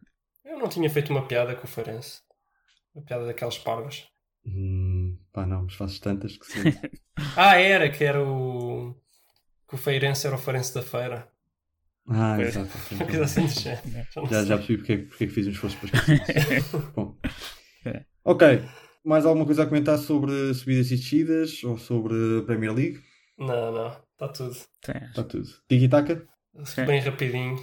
Eu 0.43 0.57
não 0.57 0.67
tinha 0.67 0.89
feito 0.89 1.11
uma 1.11 1.25
piada 1.27 1.55
com 1.55 1.65
o 1.65 1.69
Farense. 1.69 2.21
Uma 2.95 3.03
piada 3.05 3.25
daquelas 3.25 3.57
parvas. 3.57 4.05
Hum, 4.45 5.17
pá, 5.31 5.45
não, 5.45 5.63
mas 5.63 5.75
fazes 5.75 5.99
tantas 5.99 6.35
que 6.37 6.45
sim. 6.45 6.59
Ah, 7.37 7.55
era, 7.59 7.89
que 7.91 8.03
era 8.03 8.21
o... 8.23 8.95
Que 9.67 9.75
o 9.75 9.77
Feirense 9.77 10.25
era 10.25 10.35
o 10.35 10.39
Farense 10.39 10.73
da 10.73 10.81
feira. 10.81 11.29
Ah, 12.07 12.33
Pois. 12.35 12.47
exato. 12.49 12.71
Uma 12.95 13.05
coisa 13.05 13.23
assim 13.23 13.45
de. 13.45 13.53
Já 14.29 14.43
Já, 14.43 14.57
percebi 14.57 14.77
porque, 14.77 14.93
é 14.93 14.97
que- 14.97 15.03
porque 15.03 15.23
é 15.23 15.27
que 15.27 15.33
fiz 15.33 15.47
um 15.47 15.51
esforço 15.51 15.77
para 15.77 15.85
esquecer. 15.85 16.63
Bom. 16.95 17.15
É. 17.85 18.03
Ok. 18.25 18.47
Mais 19.03 19.25
alguma 19.25 19.45
coisa 19.45 19.63
a 19.63 19.65
comentar 19.65 19.97
sobre 19.97 20.53
subidas 20.53 20.91
e 20.91 20.95
descidas 20.95 21.63
ou 21.63 21.77
sobre 21.77 22.39
a 22.39 22.43
Premier 22.43 22.73
League? 22.73 22.99
Não, 23.37 23.71
não. 23.71 23.87
Está 23.87 24.27
tudo. 24.27 24.55
Está 25.07 25.23
tudo. 25.23 25.49
Tiki-taka? 25.67 26.27
Sim. 26.65 26.85
Bem 26.85 26.99
rapidinho. 26.99 27.57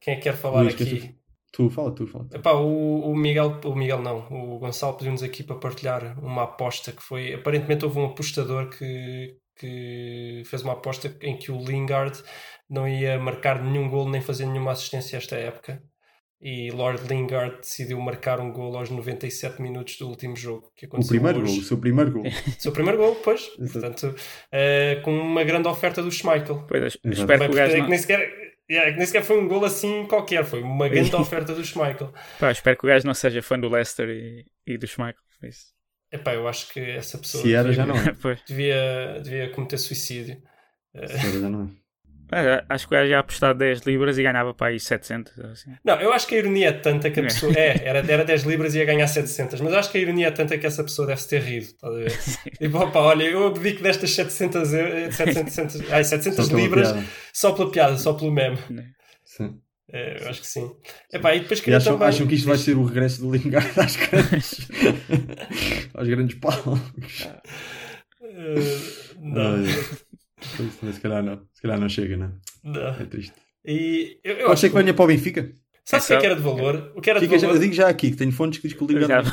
Quem 0.00 0.14
é 0.14 0.16
que 0.16 0.24
quer 0.24 0.36
falar 0.36 0.62
Luís, 0.62 0.74
aqui? 0.74 1.14
Tu, 1.50 1.70
fala 1.70 1.94
tu, 1.94 2.06
fala 2.06 2.26
tu. 2.28 2.36
Epá, 2.36 2.52
o, 2.52 3.10
o 3.10 3.16
Miguel, 3.16 3.60
o 3.64 3.74
Miguel 3.74 4.02
não, 4.02 4.26
o 4.30 4.58
Gonçalo 4.58 4.96
pediu-nos 4.96 5.22
aqui 5.22 5.42
para 5.42 5.56
partilhar 5.56 6.18
uma 6.22 6.42
aposta 6.42 6.92
que 6.92 7.02
foi, 7.02 7.32
aparentemente 7.32 7.84
houve 7.84 8.00
um 8.00 8.06
apostador 8.06 8.68
que, 8.68 9.38
que 9.56 10.42
fez 10.44 10.62
uma 10.62 10.74
aposta 10.74 11.16
em 11.22 11.38
que 11.38 11.50
o 11.50 11.64
Lingard 11.64 12.22
não 12.68 12.86
ia 12.88 13.18
marcar 13.18 13.62
nenhum 13.62 13.88
gol 13.88 14.10
nem 14.10 14.20
fazer 14.20 14.46
nenhuma 14.46 14.72
assistência 14.72 15.16
esta 15.16 15.36
época 15.36 15.82
e 16.40 16.70
Lord 16.70 17.06
Lingard 17.08 17.56
decidiu 17.58 17.98
marcar 18.00 18.38
um 18.40 18.52
gol 18.52 18.76
aos 18.76 18.90
97 18.90 19.62
minutos 19.62 19.96
do 19.96 20.08
último 20.08 20.36
jogo 20.36 20.70
que 20.76 20.84
O 20.84 20.88
aconteceu 20.88 21.08
primeiro 21.10 21.40
gol, 21.40 21.48
hoje. 21.50 21.60
o 21.60 21.62
seu 21.62 21.78
primeiro 21.78 22.12
gol. 22.12 22.22
O 22.26 22.30
seu 22.60 22.72
primeiro 22.72 22.98
gol, 22.98 23.14
pois, 23.16 23.50
Exato. 23.58 23.72
portanto, 23.80 24.14
eh, 24.52 25.00
com 25.04 25.16
uma 25.16 25.42
grande 25.44 25.68
oferta 25.68 26.02
do 26.02 26.10
Schmeichel. 26.10 26.66
Pois, 26.66 26.98
espero 27.04 27.38
Bem, 27.38 27.48
que 27.48 27.54
o 27.54 27.56
gajo 27.56 27.72
é 27.72 27.76
que 27.76 27.80
não, 27.82 27.88
nem 27.88 27.98
sequer, 27.98 28.20
é, 28.68 28.90
que 28.92 28.96
nem 28.98 29.06
sequer 29.06 29.22
foi 29.22 29.38
um 29.40 29.48
gol 29.48 29.64
assim 29.64 30.06
qualquer, 30.06 30.44
foi 30.44 30.62
uma 30.62 30.88
grande 30.88 31.14
oferta 31.16 31.54
do 31.54 31.64
Schmeichel. 31.64 32.12
pá, 32.38 32.50
espero 32.50 32.76
que 32.76 32.84
o 32.84 32.88
gajo 32.88 33.06
não 33.06 33.14
seja 33.14 33.42
fã 33.42 33.58
do 33.58 33.68
Leicester 33.68 34.08
e, 34.10 34.44
e 34.66 34.76
do 34.76 34.86
Schmeichel. 34.86 35.22
Isso. 35.42 35.72
Epá, 36.12 36.34
eu 36.34 36.46
acho 36.46 36.68
que 36.72 36.78
essa 36.80 37.18
pessoa 37.18 37.42
Se 37.42 37.52
era, 37.54 37.68
devia, 37.70 37.76
já 37.76 37.86
não 37.86 37.96
é. 37.96 38.14
Pois. 38.20 38.40
devia, 38.46 39.20
devia 39.22 39.50
cometer 39.50 39.78
suicídio. 39.78 40.40
Se 40.94 41.00
era, 41.26 41.40
já 41.40 41.48
não 41.48 41.62
é. 41.64 41.83
Ah, 42.32 42.64
Acho 42.68 42.88
que 42.88 42.94
o 42.94 42.98
gajo 42.98 43.10
ia 43.10 43.18
apostar 43.18 43.54
10 43.54 43.80
libras 43.82 44.18
e 44.18 44.22
ganhava 44.22 44.52
para 44.54 44.68
aí 44.68 44.80
700. 44.80 45.36
ou 45.38 45.50
Assim. 45.50 45.70
Não, 45.84 46.00
eu 46.00 46.12
acho 46.12 46.26
que 46.26 46.34
a 46.34 46.38
ironia 46.38 46.68
é 46.68 46.72
tanta 46.72 47.10
que 47.10 47.20
a 47.20 47.22
É. 47.22 47.26
pessoa. 47.26 47.52
É, 47.56 47.86
era, 47.88 47.98
era 48.12 48.24
10 48.24 48.42
libras 48.44 48.74
e 48.74 48.78
ia 48.78 48.84
ganhar 48.84 49.06
700, 49.06 49.60
mas 49.60 49.72
eu 49.72 49.78
acho 49.78 49.90
que 49.90 49.98
a 49.98 50.00
ironia 50.00 50.28
é 50.28 50.30
tanta 50.30 50.56
que 50.58 50.66
essa 50.66 50.82
pessoa 50.82 51.06
deve 51.06 51.20
se 51.20 51.28
ter 51.28 51.40
rido. 51.42 51.64
Estás 51.66 51.94
a 51.94 51.96
ver? 51.98 52.12
E 52.60 52.68
pá, 52.68 52.86
pá, 52.90 53.00
olha, 53.00 53.24
eu 53.24 53.46
abdico 53.46 53.82
destas 53.82 54.10
700, 54.12 54.72
eu- 54.72 55.12
700, 55.12 55.90
ai, 55.92 56.02
700 56.04 56.46
Só 56.46 56.56
libras 56.56 56.92
piada. 56.92 57.06
só 57.32 57.52
pela 57.52 57.70
piada, 57.70 57.96
só 57.98 58.12
pelo 58.14 58.30
meme. 58.32 58.58
Sim. 59.24 59.58
É, 59.92 60.22
eu 60.24 60.28
acho 60.30 60.40
que 60.40 60.46
sim. 60.46 60.70
Epá, 61.12 61.34
e 61.36 61.40
depois 61.40 61.60
E 61.60 61.62
queria 61.62 61.76
acham, 61.76 61.92
também. 61.92 62.08
acham 62.08 62.26
que 62.26 62.34
isto 62.34 62.48
vai 62.48 62.56
ser 62.56 62.74
o 62.76 62.84
regresso 62.84 63.20
do 63.20 63.30
Lingard 63.30 63.68
às 63.78 63.96
grandes, 63.96 64.68
aos 65.94 66.08
grandes 66.08 66.38
palcos? 66.38 67.28
Eh, 68.22 68.54
não, 69.20 69.56
Ai, 69.56 69.64
pois, 70.56 70.78
mas 70.82 70.94
se 70.96 71.00
calhar 71.00 71.22
não. 71.22 71.40
Se 71.52 71.62
calhar 71.62 71.78
não 71.80 71.88
chega, 71.88 72.16
não. 72.16 72.32
não. 72.62 72.88
É 72.88 73.04
triste. 73.04 73.32
E 73.64 74.18
eu, 74.22 74.32
eu 74.32 74.38
Pode 74.40 74.52
acho 74.52 74.60
ser 74.60 74.68
que 74.70 74.76
venha 74.76 74.94
para 74.94 75.04
o 75.04 75.08
Benfica. 75.08 75.52
Sabe 75.84 76.02
o 76.02 76.06
que 76.06 76.12
é 76.14 76.18
que 76.20 76.26
era 76.26 76.36
de 76.36 76.42
valor? 76.42 76.92
O 76.94 77.00
que 77.00 77.10
era 77.10 77.20
de 77.20 77.26
Fica 77.26 77.38
já- 77.38 77.46
valor? 77.46 77.56
eu 77.56 77.62
digo 77.62 77.74
já 77.74 77.88
aqui 77.88 78.10
que 78.10 78.16
tenho 78.16 78.32
fontes 78.32 78.58
que 78.58 78.68
diz 78.68 78.76
que 78.76 78.84
o 78.84 78.86
Lingard 78.86 79.28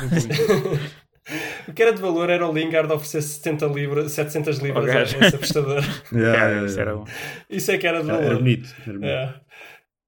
o 1.68 1.72
que 1.72 1.82
era 1.82 1.92
de 1.92 2.00
valor 2.02 2.28
era 2.28 2.46
o 2.46 2.52
Lingard 2.52 2.92
oferecer 2.92 3.22
70 3.22 3.66
libras, 3.66 4.12
700 4.12 4.58
libras 4.58 4.88
Ao 4.88 4.96
a 4.96 5.02
esse 5.02 5.36
apostador. 5.36 5.82
Yeah, 6.12 6.46
yeah, 6.48 6.66
isso 6.66 6.80
era 6.80 6.96
bom. 6.96 7.04
Isso 7.48 7.70
é 7.70 7.78
que 7.78 7.86
era 7.86 8.00
de 8.00 8.06
valor. 8.06 8.24
Era 8.24 8.34
bonito. 8.36 8.74
Era 8.86 8.92
bonito. 8.92 9.06
É. 9.06 9.34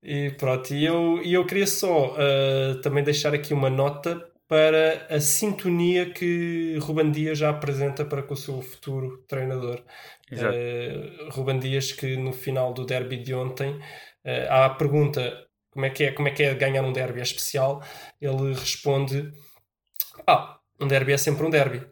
E 0.03 0.31
pronto, 0.33 0.75
e 0.75 0.85
eu, 0.85 1.21
e 1.23 1.33
eu 1.33 1.47
queria 1.47 1.67
só 1.67 2.15
ah, 2.19 2.79
também 2.83 3.03
deixar 3.03 3.33
aqui 3.33 3.55
uma 3.55 3.71
nota 3.71 4.23
para 4.47 5.07
a 5.09 5.19
sintonia 5.21 6.11
que 6.11 6.77
Ruben 6.81 7.11
Dias 7.11 7.39
já 7.39 7.49
apresenta 7.49 8.05
para 8.05 8.23
com 8.23 8.35
o 8.35 8.37
seu 8.37 8.61
futuro 8.61 9.25
treinador. 9.27 9.83
Exato. 10.31 10.57
Uh, 10.57 11.31
Ruben 11.31 11.59
Dias 11.59 11.93
que 11.93 12.17
no 12.17 12.33
final 12.33 12.73
do 12.73 12.85
derby 12.85 13.19
de 13.19 13.35
ontem 13.35 13.73
uh, 13.73 14.49
há 14.49 14.67
a 14.67 14.71
pergunta 14.71 15.47
como 15.71 15.87
é 15.87 15.91
que 15.91 16.05
é, 16.05 16.13
como 16.13 16.29
é 16.29 16.31
que 16.31 16.43
é 16.43 16.55
ganhar 16.55 16.83
um 16.83 16.93
derby 16.93 17.21
é 17.21 17.23
especial, 17.23 17.83
ele 18.21 18.55
responde 18.55 19.33
ah, 20.27 20.59
um 20.81 20.87
derby 20.87 21.13
é 21.13 21.19
sempre 21.19 21.45
um 21.45 21.51
derby 21.51 21.85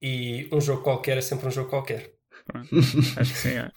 e 0.00 0.48
um 0.52 0.60
jogo 0.60 0.82
qualquer 0.82 1.18
é 1.18 1.20
sempre 1.20 1.48
um 1.48 1.50
jogo 1.50 1.68
qualquer. 1.68 2.12
Acho 3.16 3.32
que 3.32 3.38
sim. 3.38 3.58
é. 3.58 3.70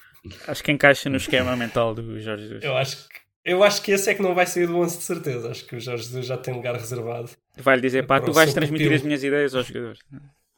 Acho 0.47 0.63
que 0.63 0.71
encaixa 0.71 1.09
no 1.09 1.17
esquema 1.17 1.55
mental 1.55 1.95
do 1.95 2.19
Jorge 2.19 2.43
Jesus. 2.43 2.63
Eu 2.63 2.77
acho 2.77 3.09
que 3.09 3.21
eu 3.43 3.63
acho 3.63 3.81
que 3.81 3.91
esse 3.91 4.09
é 4.09 4.13
que 4.13 4.21
não 4.21 4.35
vai 4.35 4.45
sair 4.45 4.67
do 4.67 4.77
11 4.77 4.97
de 4.97 5.03
certeza. 5.03 5.49
Acho 5.49 5.65
que 5.65 5.75
o 5.75 5.79
Jorge 5.79 6.03
Jesus 6.03 6.27
já 6.27 6.37
tem 6.37 6.53
lugar 6.53 6.75
reservado. 6.75 7.31
Vai-lhe 7.57 7.81
dizer, 7.81 8.05
pá, 8.05 8.21
tu 8.21 8.31
vais 8.31 8.53
transmitir 8.53 8.93
as 8.93 9.01
minhas 9.01 9.23
ideias 9.23 9.55
aos 9.55 9.65
jogadores. 9.65 9.99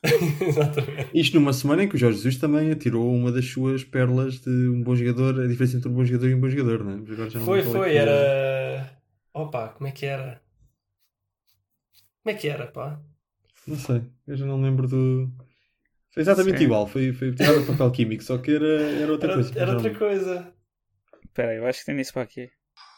Exatamente. 0.42 1.10
Isto 1.18 1.40
numa 1.40 1.54
semana 1.54 1.84
em 1.84 1.88
que 1.90 1.96
o 1.96 1.98
Jorge 1.98 2.18
Jesus 2.18 2.38
também 2.38 2.72
atirou 2.72 3.14
uma 3.14 3.32
das 3.32 3.46
suas 3.46 3.84
pérolas 3.84 4.40
de 4.42 4.50
um 4.50 4.84
bom 4.84 4.96
jogador, 4.96 5.40
a 5.42 5.48
diferença 5.48 5.78
entre 5.78 5.90
um 5.90 5.94
bom 5.94 6.04
jogador 6.04 6.28
e 6.30 6.34
um 6.36 6.40
bom 6.42 6.50
jogador, 6.50 6.84
não 6.84 6.92
é? 6.92 6.96
Mas 6.98 7.12
agora 7.12 7.30
já 7.30 7.40
não 7.40 7.46
Foi, 7.46 7.60
é 7.60 7.64
foi, 7.64 7.96
era. 7.96 9.02
Opa, 9.34 9.70
como 9.70 9.88
é 9.88 9.92
que 9.92 10.06
era? 10.06 10.42
Como 12.24 12.36
é 12.36 12.40
que 12.40 12.48
era, 12.50 12.68
pá? 12.68 13.00
Não 13.66 13.78
sei, 13.78 14.04
eu 14.28 14.36
já 14.36 14.46
não 14.46 14.62
lembro 14.62 14.88
do. 14.88 15.32
Foi 16.14 16.22
exatamente 16.22 16.60
Sim. 16.60 16.66
igual, 16.66 16.86
foi, 16.88 17.12
foi 17.14 17.34
tirado 17.34 17.62
de 17.62 17.68
papel 17.72 17.92
químico, 17.92 18.24
só 18.24 18.38
que 18.38 18.52
era, 18.52 18.82
era 19.02 19.12
outra 19.12 19.32
Era, 19.32 19.42
coisa. 19.42 19.60
era 19.60 19.72
outra 19.74 19.90
não- 19.92 20.00
coisa. 20.00 20.54
Espera 21.26 21.50
aí, 21.52 21.58
eu 21.58 21.66
acho 21.66 21.80
que 21.80 21.86
tem 21.86 22.00
isso 22.00 22.14
para 22.14 22.22
aqui. 22.24 22.52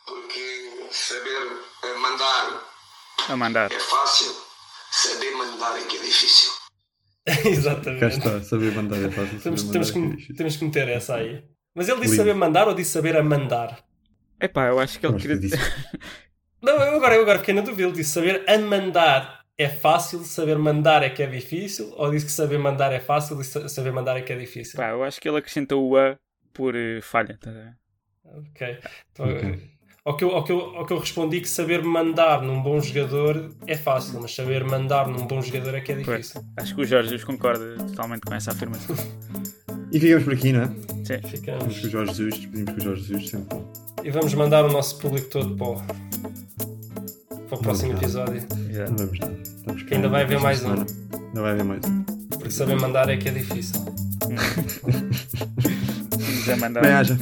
Porque 0.05 0.87
saber 0.91 1.47
eh, 1.85 1.97
mandar 1.99 2.63
A 3.29 3.37
mandar. 3.37 3.71
é 3.71 3.79
fácil, 3.79 4.33
saber 4.91 5.31
mandar 5.31 5.79
é 5.79 5.83
que 5.85 5.97
é 5.97 6.01
difícil. 6.01 6.51
Cá 7.97 8.07
Exatamente. 8.07 8.07
está, 8.07 8.41
saber 8.43 8.71
mandar 8.71 9.01
é 9.01 9.09
fácil. 9.09 9.39
Temos, 9.41 9.61
saber 9.61 9.65
temos, 9.71 9.89
mandar 9.89 9.89
é 9.89 9.93
que, 9.93 10.33
temos 10.35 10.57
que 10.57 10.65
meter 10.65 10.87
essa 10.89 11.15
aí. 11.15 11.43
Mas 11.73 11.89
ele 11.89 12.01
disse 12.01 12.15
Lindo. 12.15 12.15
saber 12.15 12.33
mandar 12.35 12.67
ou 12.67 12.73
disse 12.75 12.91
saber 12.91 13.15
a 13.17 13.23
mandar? 13.23 13.83
Epá, 14.39 14.67
eu 14.67 14.79
acho 14.79 14.99
que 14.99 15.05
ele 15.05 15.15
queria. 15.15 15.37
disse. 15.37 15.57
Não, 16.61 16.73
eu 16.81 16.95
agora, 16.97 17.15
eu 17.15 17.21
agora 17.21 17.39
fiquei 17.39 17.53
na 17.53 17.61
dúvida. 17.61 17.83
Ele 17.83 17.91
disse 17.93 18.11
saber 18.11 18.43
a 18.47 18.57
mandar 18.57 19.45
é 19.57 19.69
fácil, 19.69 20.19
saber 20.25 20.57
mandar 20.57 21.03
é 21.03 21.09
que 21.09 21.23
é 21.23 21.27
difícil, 21.27 21.93
ou 21.95 22.11
disse 22.11 22.25
que 22.25 22.31
saber 22.31 22.57
mandar 22.57 22.91
é 22.91 22.99
fácil 22.99 23.39
e 23.39 23.43
sa- 23.43 23.69
saber 23.69 23.91
mandar 23.93 24.17
é 24.17 24.21
que 24.21 24.33
é 24.33 24.37
difícil? 24.37 24.77
Pá, 24.77 24.89
eu 24.89 25.03
acho 25.03 25.19
que 25.21 25.29
ele 25.29 25.37
acrescentou 25.37 25.87
o 25.89 25.97
A 25.97 26.17
por 26.53 26.75
eh, 26.75 27.01
falha. 27.01 27.37
tá? 27.37 27.75
Ok. 28.23 28.77
Então, 29.11 29.25
Ok. 29.29 29.74
Ao, 30.05 30.15
que 30.15 30.23
eu, 30.23 30.29
ao, 30.35 30.43
que 30.43 30.51
eu, 30.51 30.59
ao 30.75 30.85
que 30.85 30.93
eu 30.93 30.99
respondi 30.99 31.41
que 31.41 31.49
saber 31.49 31.83
mandar 31.83 32.39
num 32.43 32.61
bom 32.61 32.79
jogador 32.79 33.49
é 33.65 33.75
fácil, 33.75 34.19
mas 34.21 34.35
saber 34.35 34.63
mandar 34.63 35.07
num 35.07 35.25
bom 35.25 35.41
jogador 35.41 35.73
é 35.73 35.81
que 35.81 35.93
é 35.93 35.95
Pois. 35.95 36.17
difícil. 36.27 36.43
Acho 36.57 36.75
que 36.75 36.81
o 36.81 36.85
Jorge 36.85 37.09
Jesus 37.09 37.23
concorda 37.23 37.75
totalmente 37.77 38.21
com 38.21 38.35
essa 38.35 38.51
afirmação. 38.51 38.95
E 39.91 39.99
ficamos 39.99 40.23
por 40.25 40.33
aqui, 40.33 40.53
não 40.53 40.61
é? 40.61 40.67
Sim. 40.67 41.17
Vamos 41.21 41.29
Ficamos. 41.31 41.79
com 41.79 41.87
o 41.87 41.89
Jorge 41.89 42.11
Jesus, 42.13 42.35
despedimos 42.37 42.71
com 42.73 42.77
o 42.77 42.83
Jorge 42.83 43.01
Jesus 43.03 43.29
sempre 43.31 43.57
bom. 43.57 43.73
E 44.03 44.11
vamos 44.11 44.33
mandar 44.35 44.63
o 44.63 44.71
nosso 44.71 44.99
público 44.99 45.27
todo 45.27 45.55
para 45.55 45.67
o, 45.69 45.75
para 47.49 47.57
o 47.57 47.61
próximo 47.61 47.93
Não, 47.93 47.97
episódio. 47.99 48.45
Exato. 48.69 48.91
Não 48.91 48.97
vamos 48.97 49.19
não. 49.19 49.31
Estamos 49.33 49.91
ainda 49.91 50.09
vai 50.09 50.21
haver 50.21 50.39
mais 50.39 50.63
um. 50.63 50.69
Ainda 50.71 51.41
vai 51.41 51.51
haver 51.53 51.63
mais 51.63 51.81
um. 51.83 52.03
Porque 52.29 52.51
saber 52.51 52.75
mandar 52.75 53.09
é 53.09 53.17
que 53.17 53.27
é 53.27 53.31
difícil. 53.31 53.81
Vamos 56.19 56.49
a 56.49 56.57
mandar. 56.57 56.81
Bem, 56.81 56.91
haja. 56.91 57.17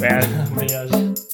Bem, 0.00 0.66
Bem, 0.66 0.74
haja. 0.74 1.33